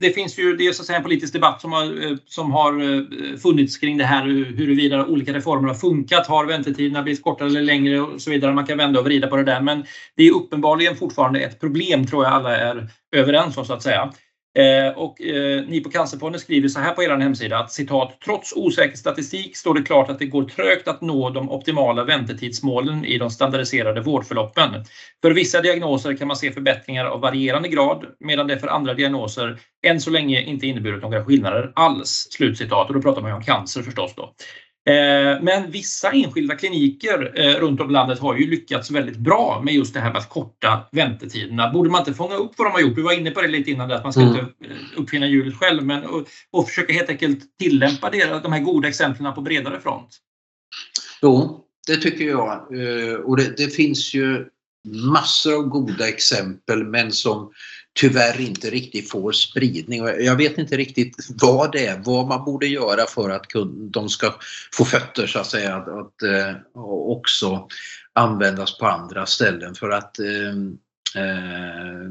det 0.00 0.10
finns 0.10 0.38
ju 0.38 0.56
det 0.56 0.66
är 0.66 0.72
så 0.72 0.82
att 0.82 0.86
säga, 0.86 0.96
en 0.96 1.02
politisk 1.02 1.32
debatt 1.32 1.60
som 1.60 1.72
har, 1.72 1.84
eh, 1.84 2.16
som 2.26 2.52
har 2.52 2.72
eh, 2.82 3.02
funnits 3.38 3.78
kring 3.78 3.98
det 3.98 4.04
här 4.04 4.28
eh, 4.28 4.56
huruvida 4.56 5.06
olika 5.06 5.32
reformer 5.32 5.68
har 5.68 5.74
funkat. 5.74 6.26
Har 6.26 6.46
väntetiderna 6.46 7.02
blivit 7.02 7.22
kortare 7.22 7.48
eller 7.48 7.62
längre 7.62 8.00
och 8.00 8.20
så 8.22 8.30
vidare. 8.30 8.52
Man 8.52 8.66
kan 8.66 8.78
vända 8.78 9.00
och 9.00 9.04
vrida 9.04 9.26
på 9.26 9.36
det 9.36 9.44
där 9.44 9.60
men 9.60 9.84
det 10.16 10.26
är 10.26 10.32
uppenbarligen 10.32 10.96
fortfarande 10.96 11.40
ett 11.40 11.60
problem 11.60 12.06
tror 12.06 12.24
jag 12.24 12.32
alla 12.32 12.56
är 12.56 12.88
överens 13.12 13.56
om 13.56 13.64
så 13.64 13.72
att 13.72 13.82
säga. 13.82 14.12
Eh, 14.58 14.98
och 14.98 15.22
eh, 15.22 15.64
ni 15.66 15.80
på 15.80 15.90
Cancerfonden 15.90 16.40
skriver 16.40 16.68
så 16.68 16.80
här 16.80 16.92
på 16.92 17.02
er 17.02 17.16
hemsida 17.16 17.58
att 17.58 17.72
citat, 17.72 18.18
trots 18.24 18.52
osäker 18.56 18.96
statistik 18.96 19.56
står 19.56 19.74
det 19.74 19.82
klart 19.82 20.10
att 20.10 20.18
det 20.18 20.26
går 20.26 20.44
trögt 20.44 20.88
att 20.88 21.00
nå 21.00 21.30
de 21.30 21.50
optimala 21.50 22.04
väntetidsmålen 22.04 23.04
i 23.04 23.18
de 23.18 23.30
standardiserade 23.30 24.00
vårdförloppen. 24.00 24.84
För 25.22 25.30
vissa 25.30 25.60
diagnoser 25.60 26.16
kan 26.16 26.28
man 26.28 26.36
se 26.36 26.52
förbättringar 26.52 27.04
av 27.04 27.20
varierande 27.20 27.68
grad 27.68 28.06
medan 28.20 28.46
det 28.46 28.58
för 28.58 28.68
andra 28.68 28.94
diagnoser 28.94 29.58
än 29.86 30.00
så 30.00 30.10
länge 30.10 30.42
inte 30.42 30.66
inneburit 30.66 31.02
några 31.02 31.24
skillnader 31.24 31.72
alls. 31.74 32.28
Slutcitat. 32.30 32.88
Och 32.88 32.94
då 32.94 33.02
pratar 33.02 33.22
man 33.22 33.30
ju 33.30 33.36
om 33.36 33.42
cancer 33.42 33.82
förstås. 33.82 34.14
Då. 34.16 34.34
Eh, 34.88 35.42
men 35.42 35.70
vissa 35.70 36.10
enskilda 36.10 36.56
kliniker 36.56 37.32
eh, 37.34 37.60
runt 37.60 37.80
om 37.80 37.90
i 37.90 37.92
landet 37.92 38.18
har 38.18 38.36
ju 38.36 38.50
lyckats 38.50 38.90
väldigt 38.90 39.16
bra 39.16 39.62
med 39.64 39.74
just 39.74 39.94
det 39.94 40.00
här 40.00 40.12
med 40.12 40.18
att 40.18 40.28
korta 40.28 40.80
väntetiderna. 40.92 41.70
Borde 41.70 41.90
man 41.90 42.00
inte 42.00 42.14
fånga 42.14 42.34
upp 42.34 42.52
vad 42.56 42.66
de 42.66 42.72
har 42.72 42.80
gjort? 42.80 42.96
Du 42.96 43.02
var 43.02 43.12
inne 43.12 43.30
på 43.30 43.42
det 43.42 43.48
lite 43.48 43.70
innan, 43.70 43.92
att 43.92 44.02
man 44.02 44.12
ska 44.12 44.22
mm. 44.22 44.34
inte 44.34 44.46
eh, 44.64 44.76
uppfinna 44.96 45.26
hjulet 45.26 45.56
själv, 45.56 45.84
men 45.84 46.04
och, 46.04 46.28
och 46.50 46.68
försöka 46.68 46.92
helt 46.92 47.10
enkelt 47.10 47.58
tillämpa 47.58 48.10
det, 48.10 48.42
de 48.42 48.52
här 48.52 48.60
goda 48.60 48.88
exemplen 48.88 49.34
på 49.34 49.40
bredare 49.40 49.80
front. 49.80 50.08
Jo, 51.22 51.64
det 51.86 51.96
tycker 51.96 52.24
jag. 52.24 52.66
Och 53.24 53.36
det, 53.36 53.56
det 53.56 53.74
finns 53.74 54.14
ju 54.14 54.46
massor 55.12 55.54
av 55.54 55.62
goda 55.62 56.08
exempel 56.08 56.84
men 56.84 57.12
som 57.12 57.52
tyvärr 58.00 58.40
inte 58.40 58.70
riktigt 58.70 59.10
får 59.10 59.32
spridning. 59.32 60.04
Jag 60.04 60.36
vet 60.36 60.58
inte 60.58 60.76
riktigt 60.76 61.16
vad 61.42 61.72
det 61.72 61.86
är, 61.86 62.02
vad 62.04 62.26
man 62.26 62.44
borde 62.44 62.66
göra 62.66 63.06
för 63.06 63.30
att 63.30 63.46
de 63.90 64.08
ska 64.08 64.34
få 64.72 64.84
fötter 64.84 65.26
så 65.26 65.38
att 65.38 65.46
säga, 65.46 65.76
att, 65.76 66.22
eh, 66.22 66.50
att 66.50 67.08
också 67.08 67.68
användas 68.12 68.78
på 68.78 68.86
andra 68.86 69.26
ställen 69.26 69.74
för 69.74 69.90
att 69.90 70.18
eh, 70.18 70.26
eh, 71.16 72.10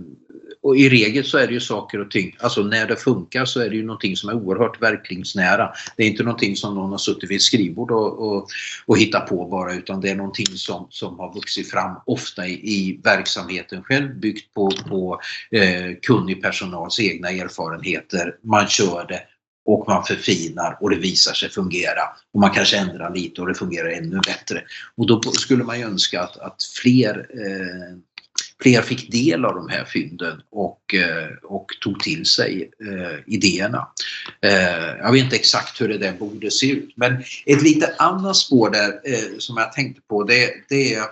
och 0.62 0.78
i 0.78 0.90
regel 0.90 1.26
så 1.26 1.38
är 1.38 1.48
det 1.48 1.54
ju 1.54 1.60
saker 1.60 2.00
och 2.00 2.12
ting, 2.12 2.36
alltså 2.40 2.62
när 2.62 2.88
det 2.88 2.96
funkar 2.96 3.46
så 3.46 3.60
är 3.60 3.70
det 3.70 3.76
ju 3.76 3.86
någonting 3.86 4.18
som 4.18 4.30
är 4.30 4.34
oerhört 4.34 4.82
verklingsnära. 4.82 5.74
Det 5.98 6.04
är 6.04 6.08
inte 6.08 6.24
någonting 6.24 6.56
som 6.56 6.76
någon 6.76 6.92
har 6.92 6.98
suttit 6.98 7.30
vid 7.30 7.36
ett 7.36 7.42
skrivbord 7.42 7.92
och, 7.92 8.20
och, 8.20 8.48
och 8.86 8.98
hittat 8.98 9.28
på 9.28 9.46
bara 9.46 9.74
utan 9.74 10.02
det 10.02 10.10
är 10.10 10.16
någonting 10.16 10.46
som, 10.46 10.88
som 10.90 11.20
har 11.20 11.34
vuxit 11.34 11.72
fram 11.72 11.96
ofta 12.06 12.48
i, 12.48 12.54
i 12.54 13.00
verksamheten 13.04 13.84
själv 13.84 14.20
byggt 14.20 14.54
på, 14.54 14.72
på 14.90 15.22
eh, 15.52 15.96
kunnig 16.02 16.42
personals 16.42 17.00
egna 17.00 17.30
erfarenheter. 17.30 18.36
Man 18.44 18.68
kör 18.68 19.06
det 19.08 19.22
och 19.66 19.88
man 19.88 20.04
förfinar 20.04 20.78
och 20.82 20.90
det 20.90 20.96
visar 20.96 21.34
sig 21.34 21.50
fungera. 21.50 22.02
Och 22.34 22.40
man 22.40 22.52
kanske 22.52 22.78
ändrar 22.78 23.16
lite 23.16 23.42
och 23.42 23.48
det 23.48 23.56
fungerar 23.56 23.90
ännu 23.90 24.20
bättre. 24.26 24.64
Och 24.96 25.08
då 25.08 25.22
skulle 25.22 25.64
man 25.64 25.80
ju 25.80 25.86
önska 25.86 26.22
att, 26.22 26.38
att 26.38 26.64
fler 26.82 27.28
eh, 27.34 27.98
fler 28.62 28.82
fick 28.82 29.12
del 29.12 29.46
av 29.46 29.56
de 29.56 29.70
här 29.70 29.86
fynden 29.86 30.42
och, 30.50 30.94
eh, 30.94 31.30
och 31.44 31.68
tog 31.82 32.00
till 32.00 32.26
sig 32.26 32.72
eh, 32.80 33.34
idéerna. 33.34 33.88
Eh, 34.42 34.98
jag 34.98 35.12
vet 35.12 35.24
inte 35.24 35.36
exakt 35.36 35.82
hur 35.82 35.88
det 35.88 35.98
där 35.98 36.14
borde 36.14 36.52
se 36.52 36.72
ut 36.72 36.94
men 36.96 37.24
ett 37.46 37.62
lite 37.62 37.96
annat 37.98 38.36
spår 38.36 38.70
där 38.70 39.00
som 39.40 39.58
jag 39.58 39.74
tänkte 39.74 40.02
på 40.02 40.24
det, 40.24 40.50
det 40.70 40.94
är 40.94 41.06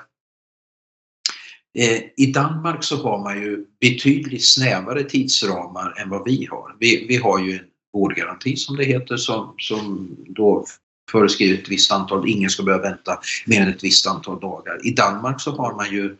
i 2.17 2.25
Danmark 2.25 2.83
så 2.83 3.03
har 3.03 3.19
man 3.19 3.41
ju 3.41 3.65
betydligt 3.81 4.45
snävare 4.45 5.03
tidsramar 5.03 6.01
än 6.01 6.09
vad 6.09 6.25
vi 6.25 6.47
har. 6.51 6.75
Vi, 6.79 7.05
vi 7.07 7.17
har 7.17 7.39
ju 7.39 7.53
en 7.53 7.65
vårdgaranti 7.93 8.55
som 8.55 8.77
det 8.77 8.83
heter 8.83 9.17
som, 9.17 9.55
som 9.57 10.15
då 10.27 10.65
föreskriver 11.11 11.61
ett 11.61 11.69
visst 11.69 11.91
antal, 11.91 12.29
ingen 12.29 12.49
ska 12.49 12.63
behöva 12.63 12.83
vänta 12.83 13.19
mer 13.45 13.61
än 13.61 13.69
ett 13.69 13.83
visst 13.83 14.07
antal 14.07 14.39
dagar. 14.39 14.87
I 14.87 14.91
Danmark 14.91 15.41
så 15.41 15.51
har 15.51 15.75
man 15.75 15.91
ju 15.91 16.15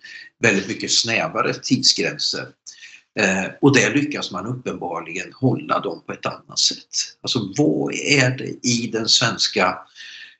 väldigt 0.46 0.68
mycket 0.68 0.92
snävare 0.92 1.54
tidsgränser. 1.54 2.48
Eh, 3.20 3.46
och 3.62 3.76
där 3.76 3.94
lyckas 3.94 4.32
man 4.32 4.46
uppenbarligen 4.46 5.34
hålla 5.34 5.80
dem 5.80 6.04
på 6.06 6.14
ett 6.14 6.26
annat 6.26 6.60
sätt. 6.60 6.88
Alltså 7.22 7.40
vad 7.58 7.94
är 7.94 8.30
det 8.38 8.68
i 8.68 8.90
den 8.94 9.10
svenska, 9.10 9.78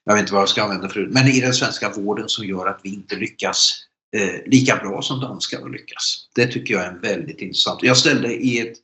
jag 0.04 0.14
vet 0.14 0.22
inte 0.22 0.34
vad 0.34 0.42
jag 0.42 0.50
ska 0.50 0.64
använda 0.64 0.90
för 0.90 1.08
men 1.08 1.28
i 1.28 1.42
den 1.42 1.54
svenska 1.54 1.90
vården 1.90 2.30
som 2.30 2.46
gör 2.46 2.68
att 2.68 2.80
vi 2.84 2.94
inte 2.94 3.16
lyckas 3.16 3.74
eh, 4.18 4.36
lika 4.46 4.76
bra 4.76 5.02
som 5.02 5.20
danskarna 5.20 5.68
lyckas? 5.68 6.30
Det 6.36 6.48
tycker 6.48 6.74
jag 6.74 6.84
är 6.84 6.94
väldigt 6.94 7.42
intressant. 7.42 7.84
Jag 7.84 7.98
ställde 7.98 8.34
i 8.34 8.60
ett, 8.60 8.78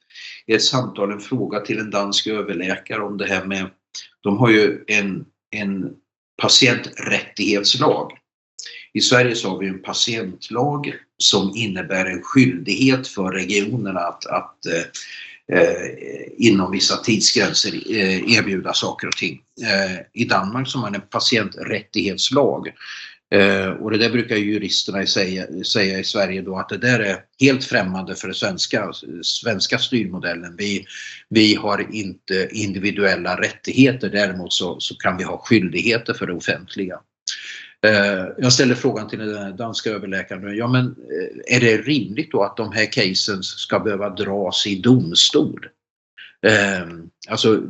i 0.45 0.53
ett 0.53 0.63
samtal 0.63 1.11
en 1.11 1.19
fråga 1.19 1.59
till 1.59 1.80
en 1.80 1.89
dansk 1.89 2.28
överläkare 2.28 3.01
om 3.01 3.17
det 3.17 3.28
här 3.28 3.45
med, 3.45 3.69
de 4.22 4.38
har 4.38 4.49
ju 4.49 4.84
en, 4.88 5.26
en 5.51 5.93
patienträttighetslag 6.41 8.11
i 8.93 9.01
Sverige 9.01 9.35
så 9.35 9.49
har 9.49 9.57
vi 9.57 9.67
en 9.67 9.81
patientlag 9.81 10.93
som 11.17 11.51
innebär 11.55 12.05
en 12.05 12.21
skyldighet 12.21 13.07
för 13.07 13.31
regionerna 13.31 13.99
att, 13.99 14.25
att 14.25 14.65
eh, 14.65 15.59
eh, 15.59 15.87
inom 16.37 16.71
vissa 16.71 16.97
tidsgränser 16.97 17.73
eh, 17.91 18.37
erbjuda 18.37 18.73
saker 18.73 19.07
och 19.07 19.17
ting. 19.17 19.41
Eh, 19.61 19.99
I 20.13 20.25
Danmark 20.25 20.67
så 20.67 20.77
har 20.77 20.81
man 20.81 20.95
en 20.95 21.07
patienträttighetslag 21.09 22.67
eh, 23.33 23.67
och 23.69 23.91
det 23.91 23.97
där 23.97 24.09
brukar 24.09 24.35
juristerna 24.35 25.05
säga, 25.05 25.63
säga 25.63 25.99
i 25.99 26.03
Sverige 26.03 26.41
då 26.41 26.57
att 26.57 26.69
det 26.69 26.77
där 26.77 26.99
är 26.99 27.17
helt 27.39 27.63
främmande 27.63 28.15
för 28.15 28.27
den 28.27 28.35
svenska, 28.35 28.91
svenska 29.21 29.77
styrmodellen. 29.77 30.55
Vi, 30.57 30.85
vi 31.29 31.55
har 31.55 31.87
inte 31.91 32.49
individuella 32.51 33.41
rättigheter, 33.41 34.09
däremot 34.09 34.53
så, 34.53 34.79
så 34.79 34.95
kan 34.95 35.17
vi 35.17 35.23
ha 35.23 35.37
skyldigheter 35.37 36.13
för 36.13 36.27
det 36.27 36.33
offentliga. 36.33 36.99
Eh, 37.86 38.27
jag 38.38 38.53
ställde 38.53 38.75
frågan 38.75 39.07
till 39.07 39.19
den 39.19 39.57
danska 39.57 39.89
överläkaren, 39.89 40.57
ja 40.57 40.67
men 40.67 40.86
eh, 40.86 41.55
är 41.55 41.59
det 41.59 41.77
rimligt 41.77 42.32
då 42.32 42.43
att 42.43 42.57
de 42.57 42.71
här 42.71 42.91
casen 42.91 43.43
ska 43.43 43.79
behöva 43.79 44.09
dras 44.09 44.67
i 44.67 44.75
domstol? 44.75 45.67
Eh, 46.45 46.88
alltså 47.29 47.61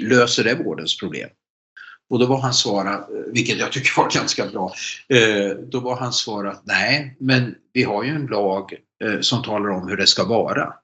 löser 0.00 0.44
det 0.44 0.54
vårdens 0.54 0.98
problem? 0.98 1.28
Och 2.10 2.18
då 2.18 2.26
var 2.26 2.40
han 2.40 2.54
svar, 2.54 2.86
eh, 2.86 3.32
vilket 3.32 3.58
jag 3.58 3.72
tycker 3.72 4.02
var 4.02 4.10
ganska 4.14 4.46
bra, 4.46 4.74
eh, 5.08 5.56
då 5.56 5.80
var 5.80 5.96
han 5.96 6.46
att 6.46 6.66
nej 6.66 7.16
men 7.18 7.54
vi 7.72 7.82
har 7.82 8.04
ju 8.04 8.10
en 8.10 8.26
lag 8.26 8.74
som 9.20 9.42
talar 9.42 9.68
om 9.68 9.88
hur 9.88 9.96
det 9.96 10.06
ska 10.06 10.24
vara. 10.24 10.74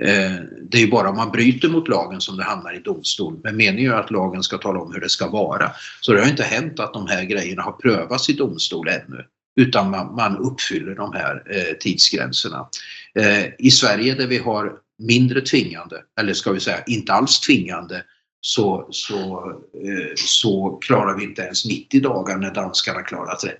Eh, 0.00 0.32
det 0.62 0.78
är 0.78 0.80
ju 0.80 0.90
bara 0.90 1.10
om 1.10 1.16
man 1.16 1.30
bryter 1.30 1.68
mot 1.68 1.88
lagen 1.88 2.20
som 2.20 2.36
det 2.36 2.44
hamnar 2.44 2.76
i 2.76 2.78
domstol. 2.78 3.40
Men 3.42 3.56
meningen 3.56 3.92
är 3.92 3.96
att 3.96 4.10
lagen 4.10 4.42
ska 4.42 4.58
tala 4.58 4.80
om 4.80 4.92
hur 4.92 5.00
det 5.00 5.08
ska 5.08 5.28
vara. 5.28 5.70
Så 6.00 6.12
det 6.12 6.20
har 6.20 6.28
inte 6.28 6.42
hänt 6.42 6.80
att 6.80 6.92
de 6.92 7.06
här 7.06 7.24
grejerna 7.24 7.62
har 7.62 7.72
prövats 7.72 8.28
i 8.28 8.32
domstol 8.32 8.88
ännu. 8.88 9.24
Utan 9.56 9.90
man, 9.90 10.14
man 10.14 10.36
uppfyller 10.36 10.94
de 10.94 11.12
här 11.12 11.42
eh, 11.50 11.76
tidsgränserna. 11.80 12.68
Eh, 13.14 13.44
I 13.58 13.70
Sverige 13.70 14.14
där 14.14 14.26
vi 14.26 14.38
har 14.38 14.72
mindre 14.98 15.40
tvingande, 15.40 16.02
eller 16.20 16.34
ska 16.34 16.52
vi 16.52 16.60
säga 16.60 16.82
inte 16.86 17.12
alls 17.12 17.40
tvingande, 17.40 18.02
så, 18.40 18.88
så, 18.90 19.50
eh, 19.74 20.12
så 20.14 20.78
klarar 20.82 21.16
vi 21.16 21.24
inte 21.24 21.42
ens 21.42 21.64
90 21.64 22.02
dagar 22.02 22.36
när 22.36 22.54
danskarna 22.54 23.02
klarar 23.02 23.34
30. 23.34 23.58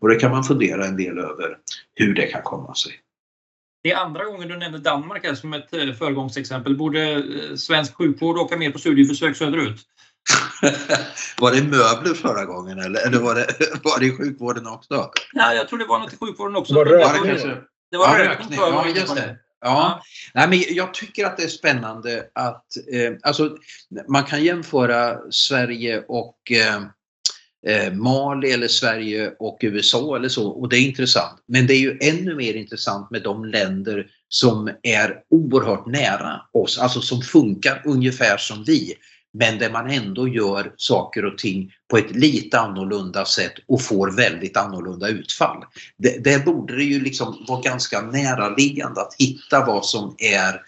Och 0.00 0.08
det 0.08 0.16
kan 0.16 0.30
man 0.30 0.44
fundera 0.44 0.86
en 0.86 0.96
del 0.96 1.18
över 1.18 1.56
hur 1.94 2.14
det 2.14 2.26
kan 2.26 2.42
komma 2.42 2.74
sig. 2.74 2.92
Det 3.82 3.92
är 3.92 3.96
andra 3.96 4.24
gången 4.24 4.48
du 4.48 4.56
nämner 4.56 4.78
Danmark 4.78 5.24
här 5.24 5.34
som 5.34 5.52
ett 5.52 5.74
eh, 5.74 5.92
föregångsexempel. 5.92 6.76
Borde 6.76 7.12
eh, 7.12 7.56
svensk 7.56 7.94
sjukvård 7.94 8.38
åka 8.38 8.56
mer 8.56 8.70
på 8.70 8.78
studieförsök 8.78 9.36
söderut? 9.36 9.80
var 11.40 11.52
det 11.52 11.62
möbler 11.62 12.14
förra 12.14 12.44
gången 12.44 12.78
eller, 12.78 13.06
eller 13.06 13.18
var, 13.18 13.34
det, 13.34 13.46
var 13.82 14.00
det 14.00 14.06
i 14.06 14.16
sjukvården 14.16 14.66
också? 14.66 15.10
Ja, 15.32 15.54
jag 15.54 15.68
tror 15.68 15.78
det 15.78 15.84
var 15.84 15.98
något 15.98 16.12
i 16.12 16.16
sjukvården 16.16 16.56
också. 16.56 16.74
Var? 16.74 16.84
Det 16.84 16.90
var, 16.90 17.62
det 17.90 17.98
var 17.98 18.18
ja, 18.18 18.24
rökning. 18.24 18.58
Ja, 18.58 18.86
just 18.88 19.16
det. 19.16 19.36
Ja. 19.60 19.68
ja. 19.68 20.02
Nej, 20.34 20.48
men 20.48 20.74
jag 20.76 20.94
tycker 20.94 21.26
att 21.26 21.36
det 21.36 21.42
är 21.42 21.48
spännande 21.48 22.24
att 22.32 22.66
eh, 22.92 23.12
alltså, 23.22 23.56
man 24.08 24.24
kan 24.24 24.44
jämföra 24.44 25.18
Sverige 25.30 26.04
och 26.08 26.36
Eh, 26.50 26.82
Eh, 27.66 27.92
Mali 27.92 28.52
eller 28.52 28.68
Sverige 28.68 29.32
och 29.38 29.58
USA 29.62 30.16
eller 30.16 30.28
så 30.28 30.48
och 30.48 30.68
det 30.68 30.76
är 30.76 30.80
intressant. 30.80 31.42
Men 31.46 31.66
det 31.66 31.74
är 31.74 31.78
ju 31.78 31.98
ännu 32.00 32.34
mer 32.34 32.54
intressant 32.54 33.10
med 33.10 33.22
de 33.22 33.44
länder 33.44 34.06
som 34.28 34.70
är 34.82 35.16
oerhört 35.30 35.86
nära 35.86 36.40
oss, 36.52 36.78
alltså 36.78 37.00
som 37.00 37.22
funkar 37.22 37.82
ungefär 37.84 38.36
som 38.36 38.64
vi. 38.64 38.94
Men 39.34 39.58
där 39.58 39.70
man 39.70 39.90
ändå 39.90 40.28
gör 40.28 40.72
saker 40.76 41.24
och 41.24 41.38
ting 41.38 41.72
på 41.90 41.98
ett 41.98 42.16
lite 42.16 42.58
annorlunda 42.58 43.24
sätt 43.24 43.52
och 43.68 43.82
får 43.82 44.10
väldigt 44.10 44.56
annorlunda 44.56 45.08
utfall. 45.08 45.64
Där 45.98 46.44
borde 46.44 46.76
det 46.76 46.84
ju 46.84 47.00
liksom 47.00 47.44
vara 47.48 47.60
ganska 47.60 48.00
näraliggande 48.00 49.00
att 49.00 49.14
hitta 49.18 49.66
vad 49.66 49.84
som 49.86 50.14
är 50.18 50.60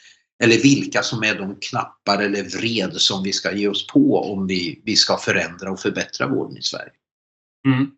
eller 0.42 0.62
vilka 0.62 1.02
som 1.02 1.22
är 1.22 1.34
de 1.34 1.56
knappar 1.60 2.22
eller 2.22 2.42
vred 2.42 2.92
som 2.92 3.22
vi 3.22 3.32
ska 3.32 3.52
ge 3.52 3.68
oss 3.68 3.86
på 3.86 4.32
om 4.32 4.46
vi, 4.46 4.82
vi 4.84 4.96
ska 4.96 5.16
förändra 5.16 5.70
och 5.70 5.80
förbättra 5.80 6.26
vården 6.26 6.56
i 6.58 6.62
Sverige. 6.62 6.92
Mm. 7.66 7.90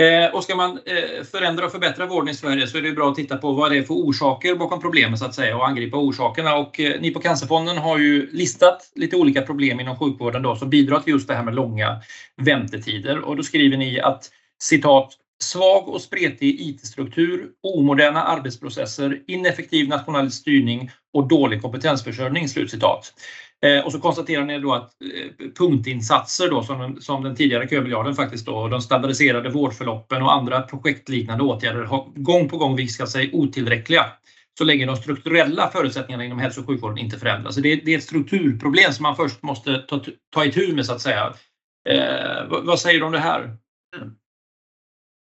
Eh, 0.00 0.34
och 0.34 0.44
ska 0.44 0.56
man 0.56 0.70
eh, 0.86 1.24
förändra 1.24 1.66
och 1.66 1.72
förbättra 1.72 2.06
vården 2.06 2.28
i 2.28 2.34
Sverige 2.34 2.66
så 2.66 2.78
är 2.78 2.82
det 2.82 2.92
bra 2.92 3.10
att 3.10 3.16
titta 3.16 3.36
på 3.36 3.52
vad 3.52 3.70
det 3.70 3.78
är 3.78 3.82
för 3.82 3.94
orsaker 3.94 4.54
bakom 4.54 4.80
problemen 4.80 5.18
så 5.18 5.24
att 5.24 5.34
säga 5.34 5.56
och 5.56 5.68
angripa 5.68 5.96
orsakerna. 5.96 6.56
Och 6.56 6.80
eh, 6.80 7.00
ni 7.00 7.10
på 7.10 7.20
Cancerfonden 7.20 7.78
har 7.78 7.98
ju 7.98 8.30
listat 8.32 8.92
lite 8.94 9.16
olika 9.16 9.42
problem 9.42 9.80
inom 9.80 9.98
sjukvården 9.98 10.42
då, 10.42 10.56
som 10.56 10.70
bidrar 10.70 11.00
till 11.00 11.12
just 11.12 11.28
det 11.28 11.34
här 11.34 11.42
med 11.42 11.54
långa 11.54 12.00
väntetider. 12.36 13.18
Och 13.18 13.36
då 13.36 13.42
skriver 13.42 13.76
ni 13.76 14.00
att 14.00 14.30
citat 14.62 15.16
Svag 15.42 15.88
och 15.88 16.00
spretig 16.00 16.60
IT-struktur, 16.60 17.50
omoderna 17.62 18.22
arbetsprocesser, 18.22 19.22
ineffektiv 19.26 19.88
nationell 19.88 20.30
styrning 20.30 20.90
och 21.14 21.28
dålig 21.28 21.62
kompetensförsörjning." 21.62 22.48
Slutcitat. 22.48 23.12
Eh, 23.66 23.84
och 23.84 23.92
så 23.92 24.00
konstaterar 24.00 24.44
ni 24.44 24.58
då 24.58 24.74
att 24.74 24.90
eh, 25.02 25.46
punktinsatser 25.58 26.50
då, 26.50 26.62
som, 26.62 26.96
som 27.00 27.24
den 27.24 27.36
tidigare 27.36 27.68
kömiljarden 27.68 28.14
faktiskt 28.14 28.46
då, 28.46 28.68
de 28.68 28.80
standardiserade 28.80 29.50
vårdförloppen 29.50 30.22
och 30.22 30.32
andra 30.32 30.62
projektliknande 30.62 31.44
åtgärder 31.44 31.82
har 31.82 32.06
gång 32.14 32.48
på 32.48 32.56
gång 32.56 32.76
visat 32.76 33.10
sig 33.10 33.30
otillräckliga 33.32 34.06
så 34.58 34.64
länge 34.64 34.86
de 34.86 34.96
strukturella 34.96 35.70
förutsättningarna 35.70 36.24
inom 36.24 36.38
hälso 36.38 36.60
och 36.60 36.66
sjukvården 36.66 36.98
inte 36.98 37.18
förändras. 37.18 37.54
Så 37.54 37.60
det, 37.60 37.76
det 37.76 37.94
är 37.94 37.98
ett 37.98 38.04
strukturproblem 38.04 38.92
som 38.92 39.02
man 39.02 39.16
först 39.16 39.42
måste 39.42 39.78
ta, 39.78 40.00
ta 40.34 40.44
itu 40.44 40.74
med 40.74 40.86
så 40.86 40.92
att 40.92 41.00
säga. 41.00 41.34
Eh, 41.88 42.48
vad, 42.48 42.66
vad, 42.66 42.80
säger 42.80 43.00
du 43.00 43.06
om 43.06 43.12
det 43.12 43.18
här? 43.18 43.40
Mm. 43.96 44.14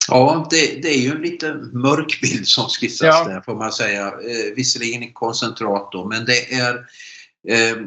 Ja, 0.07 0.47
det, 0.49 0.81
det, 0.81 0.89
är 0.89 0.99
ju 0.99 1.11
en 1.11 1.21
lite 1.21 1.53
mörk 1.73 2.21
bild 2.21 2.47
som 2.47 2.65
skissas 2.65 3.07
ja. 3.07 3.27
där 3.27 3.41
får 3.41 3.55
man 3.55 3.71
säga. 3.71 4.07
Eh, 4.07 4.55
visserligen 4.55 5.03
i 5.03 5.11
koncentrat 5.13 5.91
då, 5.91 6.05
men 6.05 6.25
det 6.25 6.53
är 6.53 6.75
eh, 7.47 7.77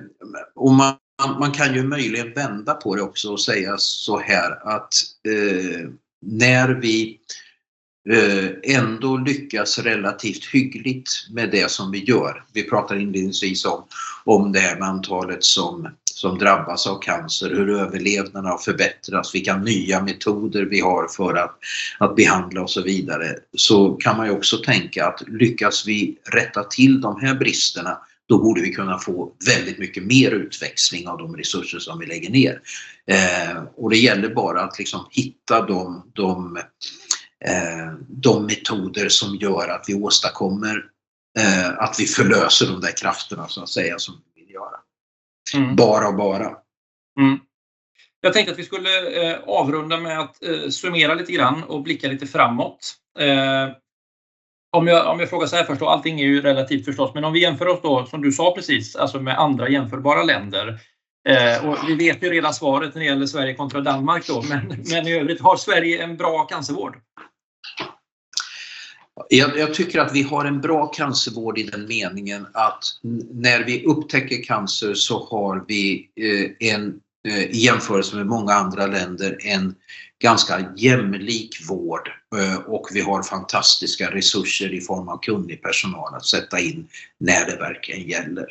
och 0.54 0.72
man, 0.72 0.94
man 1.38 1.52
kan 1.52 1.74
ju 1.74 1.82
möjligen 1.82 2.34
vända 2.34 2.74
på 2.74 2.94
det 2.94 3.02
också 3.02 3.32
och 3.32 3.40
säga 3.40 3.78
så 3.78 4.18
här 4.18 4.76
att 4.76 4.94
eh, 5.28 5.88
när 6.20 6.68
vi 6.68 7.20
Eh, 8.10 8.76
ändå 8.76 9.16
lyckas 9.16 9.78
relativt 9.78 10.44
hyggligt 10.44 11.10
med 11.30 11.50
det 11.50 11.70
som 11.70 11.90
vi 11.90 12.04
gör. 12.04 12.44
Vi 12.52 12.62
pratade 12.62 13.00
inledningsvis 13.00 13.64
om, 13.64 13.84
om 14.24 14.52
det 14.52 14.58
här 14.58 14.76
med 14.76 14.88
antalet 14.88 15.44
som, 15.44 15.88
som 16.20 16.38
drabbas 16.38 16.86
av 16.86 16.98
cancer, 16.98 17.50
hur 17.50 17.70
överlevnaden 17.70 18.50
har 18.50 18.58
förbättrats, 18.58 19.34
vilka 19.34 19.56
nya 19.56 20.02
metoder 20.02 20.62
vi 20.62 20.80
har 20.80 21.08
för 21.08 21.34
att, 21.34 21.58
att 21.98 22.16
behandla 22.16 22.62
och 22.62 22.70
så 22.70 22.82
vidare. 22.82 23.36
Så 23.56 23.92
kan 23.92 24.16
man 24.16 24.26
ju 24.26 24.32
också 24.32 24.56
tänka 24.56 25.06
att 25.06 25.22
lyckas 25.28 25.86
vi 25.86 26.18
rätta 26.32 26.64
till 26.64 27.00
de 27.00 27.20
här 27.20 27.34
bristerna 27.34 27.98
då 28.28 28.38
borde 28.38 28.60
vi 28.60 28.72
kunna 28.72 28.98
få 28.98 29.32
väldigt 29.46 29.78
mycket 29.78 30.04
mer 30.04 30.30
utväxling 30.30 31.08
av 31.08 31.18
de 31.18 31.36
resurser 31.36 31.78
som 31.78 31.98
vi 31.98 32.06
lägger 32.06 32.30
ner. 32.30 32.60
Eh, 33.06 33.62
och 33.76 33.90
det 33.90 33.98
gäller 33.98 34.28
bara 34.28 34.60
att 34.60 34.78
liksom 34.78 35.06
hitta 35.10 35.66
de, 35.66 36.10
de 36.12 36.58
Eh, 37.44 37.92
de 38.08 38.46
metoder 38.46 39.08
som 39.08 39.36
gör 39.36 39.68
att 39.68 39.84
vi 39.88 39.94
åstadkommer 39.94 40.84
eh, 41.38 41.68
att 41.68 41.96
vi 41.98 42.06
förlöser 42.06 42.66
de 42.66 42.80
där 42.80 42.96
krafterna 42.96 43.48
så 43.48 43.62
att 43.62 43.68
säga 43.68 43.98
som. 43.98 44.14
Mm. 45.54 45.76
Bara 45.76 46.08
och 46.08 46.16
bara. 46.16 46.46
Mm. 47.20 47.38
Jag 48.20 48.32
tänkte 48.32 48.52
att 48.52 48.58
vi 48.58 48.64
skulle 48.64 49.30
eh, 49.30 49.38
avrunda 49.46 49.96
med 49.96 50.20
att 50.20 50.36
summera 50.70 51.14
lite 51.14 51.32
grann 51.32 51.62
och 51.62 51.82
blicka 51.82 52.08
lite 52.08 52.26
framåt. 52.26 52.94
Om 54.76 54.86
jag, 54.86 55.12
om 55.12 55.20
jag 55.20 55.30
frågar 55.30 55.46
så 55.46 55.56
här 55.56 55.64
först, 55.64 55.80
då, 55.80 55.88
allting 55.88 56.20
är 56.20 56.24
ju 56.24 56.42
relativt 56.42 56.84
förstås, 56.84 57.14
men 57.14 57.24
om 57.24 57.32
vi 57.32 57.40
jämför 57.40 57.68
oss 57.68 57.80
då, 57.82 58.06
som 58.06 58.22
du 58.22 58.32
sa 58.32 58.54
precis, 58.54 58.96
alltså 58.96 59.20
med 59.20 59.38
andra 59.38 59.68
jämförbara 59.68 60.22
länder. 60.22 60.80
och 61.62 61.76
vi 61.88 61.94
vet 61.94 62.22
ju 62.22 62.30
redan 62.30 62.54
svaret 62.54 62.94
när 62.94 63.00
det 63.00 63.06
gäller 63.06 63.26
Sverige 63.26 63.54
kontra 63.54 63.80
Danmark 63.80 64.26
då, 64.26 64.42
men, 64.42 64.84
men 64.90 65.06
i 65.06 65.18
övrigt, 65.18 65.40
har 65.40 65.56
Sverige 65.56 66.02
en 66.02 66.16
bra 66.16 66.44
cancervård? 66.44 66.96
Jag, 69.28 69.58
jag, 69.58 69.74
tycker 69.74 70.00
att 70.00 70.14
vi 70.14 70.22
har 70.22 70.44
en 70.44 70.60
bra 70.60 70.86
cancervård 70.86 71.58
i 71.58 71.62
den 71.62 71.86
meningen 71.86 72.46
att 72.52 72.84
när 73.32 73.64
vi 73.64 73.84
upptäcker 73.84 74.42
cancer 74.42 74.94
så 74.94 75.24
har 75.24 75.64
vi 75.68 76.08
eh, 76.16 76.70
en, 76.74 77.00
eh, 77.28 77.42
i 77.42 77.58
jämförelse 77.58 78.16
med 78.16 78.26
många 78.26 78.52
andra 78.52 78.86
länder, 78.86 79.36
en 79.40 79.74
ganska 80.22 80.72
jämlik 80.76 81.68
vård 81.68 82.10
eh, 82.36 82.56
och 82.56 82.88
vi 82.92 83.00
har 83.00 83.22
fantastiska 83.22 84.10
resurser 84.10 84.72
i 84.72 84.80
form 84.80 85.08
av 85.08 85.18
kunnig 85.18 85.62
personal 85.62 86.14
att 86.14 86.26
sätta 86.26 86.60
in 86.60 86.88
när 87.18 87.46
det 87.46 87.56
verkligen 87.56 88.08
gäller. 88.08 88.46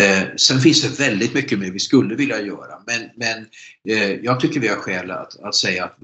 Eh, 0.00 0.22
sen 0.36 0.60
finns 0.60 0.82
det 0.82 1.04
väldigt 1.04 1.34
mycket 1.34 1.58
mer 1.58 1.70
vi 1.70 1.78
skulle 1.78 2.14
vilja 2.14 2.40
göra 2.40 2.82
men, 2.86 3.10
men 3.16 3.46
eh, 3.88 4.12
jag 4.12 4.40
tycker 4.40 4.60
vi 4.60 4.68
har 4.68 4.76
skäl 4.76 5.10
att, 5.10 5.40
att 5.40 5.54
säga 5.54 5.84
att 5.84 5.96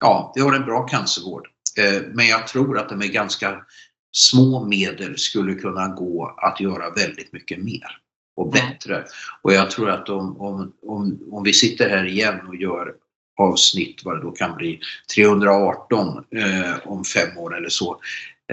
ja, 0.00 0.32
vi 0.34 0.40
har 0.40 0.52
en 0.52 0.64
bra 0.64 0.82
cancervård. 0.88 1.48
Eh, 1.76 2.02
men 2.12 2.26
jag 2.26 2.46
tror 2.46 2.78
att 2.78 2.88
det 2.88 2.96
med 2.96 3.12
ganska 3.12 3.64
små 4.12 4.66
medel 4.66 5.18
skulle 5.18 5.54
kunna 5.54 5.88
gå 5.88 6.34
att 6.36 6.60
göra 6.60 6.90
väldigt 6.90 7.32
mycket 7.32 7.58
mer 7.58 7.98
och 8.36 8.56
mm. 8.56 8.68
bättre. 8.68 9.04
Och 9.42 9.52
jag 9.52 9.70
tror 9.70 9.90
att 9.90 10.08
om, 10.08 10.40
om, 10.40 10.72
om, 10.82 11.18
om 11.30 11.42
vi 11.42 11.52
sitter 11.52 11.90
här 11.90 12.04
igen 12.06 12.40
och 12.48 12.56
gör 12.56 12.94
avsnitt, 13.38 14.00
vad 14.04 14.16
det 14.16 14.22
då 14.22 14.30
kan 14.30 14.56
bli, 14.56 14.80
318 15.14 16.24
eh, 16.30 16.76
om 16.84 17.04
fem 17.04 17.38
år 17.38 17.56
eller 17.56 17.68
så 17.68 18.00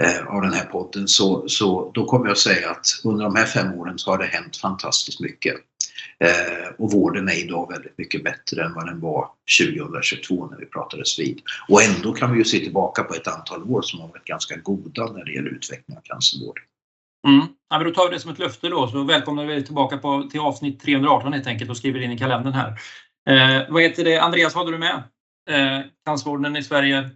eh, 0.00 0.26
av 0.26 0.42
den 0.42 0.52
här 0.52 0.64
podden, 0.64 1.08
så, 1.08 1.48
så 1.48 1.90
då 1.94 2.06
kommer 2.06 2.26
jag 2.26 2.38
säga 2.38 2.70
att 2.70 2.86
under 3.04 3.24
de 3.24 3.36
här 3.36 3.46
fem 3.46 3.72
åren 3.72 3.98
så 3.98 4.10
har 4.10 4.18
det 4.18 4.24
hänt 4.24 4.56
fantastiskt 4.56 5.20
mycket. 5.20 5.54
Eh, 6.18 6.68
och 6.78 6.92
vården 6.92 7.28
är 7.28 7.44
idag 7.44 7.72
väldigt 7.72 7.98
mycket 7.98 8.24
bättre 8.24 8.64
än 8.64 8.74
vad 8.74 8.86
den 8.86 9.00
var 9.00 9.28
2022 9.60 10.46
när 10.46 10.58
vi 10.58 10.66
pratades 10.66 11.18
vid. 11.18 11.40
Och 11.68 11.82
ändå 11.82 12.12
kan 12.12 12.32
vi 12.32 12.38
ju 12.38 12.44
se 12.44 12.58
tillbaka 12.58 13.04
på 13.04 13.14
ett 13.14 13.28
antal 13.28 13.62
år 13.62 13.82
som 13.82 14.00
har 14.00 14.08
varit 14.08 14.24
ganska 14.24 14.56
goda 14.56 15.06
när 15.06 15.24
det 15.24 15.32
gäller 15.32 15.50
utveckling 15.50 15.96
av 15.96 16.00
cancervård. 16.00 16.60
Mm. 17.26 17.46
Ja, 17.70 17.78
men 17.78 17.84
då 17.84 17.94
tar 17.94 18.08
vi 18.08 18.14
det 18.14 18.20
som 18.20 18.30
ett 18.30 18.38
löfte 18.38 18.68
då, 18.68 18.88
så 18.88 19.02
välkomnar 19.02 19.46
vi 19.46 19.64
tillbaka 19.64 19.98
på, 19.98 20.28
till 20.30 20.40
avsnitt 20.40 20.80
318 20.80 21.32
helt 21.32 21.46
enkelt 21.46 21.70
och 21.70 21.76
skriver 21.76 22.00
in 22.00 22.12
i 22.12 22.18
kalendern 22.18 22.52
här. 22.52 22.68
Eh, 23.28 23.62
vad 23.68 23.82
heter 23.82 24.04
det? 24.04 24.18
Andreas, 24.18 24.54
vad 24.54 24.64
hade 24.64 24.76
du 24.76 24.80
med? 24.80 25.02
Eh, 25.50 25.86
cancervården 26.06 26.56
i 26.56 26.62
Sverige 26.62 27.10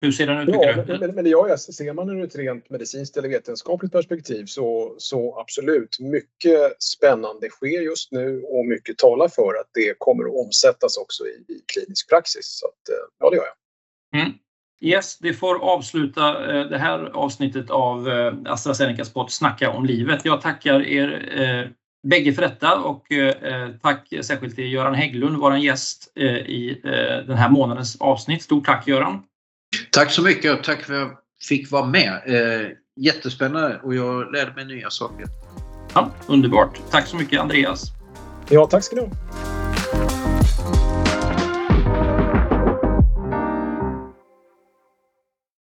hur 0.00 0.12
ser 0.12 0.26
den 0.26 0.48
ut 0.48 0.54
ja, 0.54 0.84
Men, 0.86 1.00
men, 1.00 1.14
men 1.14 1.26
ja, 1.26 1.56
ser 1.56 1.92
man 1.92 2.10
ur 2.10 2.24
ett 2.24 2.36
rent 2.36 2.70
medicinskt 2.70 3.16
eller 3.16 3.28
vetenskapligt 3.28 3.92
perspektiv 3.92 4.44
så, 4.46 4.94
så 4.98 5.40
absolut, 5.40 6.00
mycket 6.00 6.82
spännande 6.82 7.48
sker 7.48 7.80
just 7.80 8.12
nu 8.12 8.42
och 8.42 8.66
mycket 8.66 8.98
talar 8.98 9.28
för 9.28 9.60
att 9.60 9.70
det 9.74 9.94
kommer 9.98 10.24
att 10.24 10.46
omsättas 10.46 10.96
också 10.96 11.24
i, 11.26 11.52
i 11.52 11.62
klinisk 11.72 12.08
praxis. 12.08 12.58
Så 12.60 12.66
att, 12.66 12.88
eh, 12.88 13.04
ja, 13.18 13.30
det 13.30 13.36
gör 13.36 13.44
jag. 13.44 14.20
Mm. 14.20 14.32
Yes, 14.80 15.18
det 15.18 15.34
får 15.34 15.58
avsluta 15.64 16.54
eh, 16.54 16.66
det 16.66 16.78
här 16.78 16.98
avsnittet 17.14 17.70
av 17.70 18.08
eh, 18.08 18.34
AstraZenecas 18.44 19.12
podd 19.12 19.30
Snacka 19.30 19.70
om 19.70 19.84
livet. 19.84 20.24
Jag 20.24 20.40
tackar 20.40 20.86
er 20.86 21.40
eh, 21.40 21.70
bägge 22.08 22.32
för 22.32 22.42
detta 22.42 22.80
och 22.80 23.12
eh, 23.12 23.70
tack 23.82 24.08
särskilt 24.22 24.54
till 24.54 24.72
Göran 24.72 24.94
Hägglund, 24.94 25.36
vår 25.36 25.56
gäst 25.56 26.12
eh, 26.16 26.24
i 26.26 26.80
den 27.26 27.36
här 27.36 27.50
månadens 27.50 28.00
avsnitt. 28.00 28.42
Stort 28.42 28.66
tack 28.66 28.88
Göran! 28.88 29.22
Tack 29.98 30.10
så 30.10 30.22
mycket 30.22 30.58
och 30.58 30.64
tack 30.64 30.82
för 30.82 30.94
att 30.94 31.00
jag 31.00 31.16
fick 31.48 31.70
vara 31.70 31.86
med. 31.86 32.20
Eh, 32.26 32.68
jättespännande 32.96 33.80
och 33.82 33.94
jag 33.94 34.32
lärde 34.32 34.52
mig 34.54 34.64
nya 34.64 34.90
saker. 34.90 35.26
Ja, 35.94 36.10
underbart. 36.26 36.80
Tack 36.90 37.06
så 37.06 37.16
mycket 37.16 37.40
Andreas. 37.40 37.82
Ja, 38.48 38.66
tack 38.66 38.84
ska 38.84 38.96
ni 38.96 39.02
ha. 39.02 39.08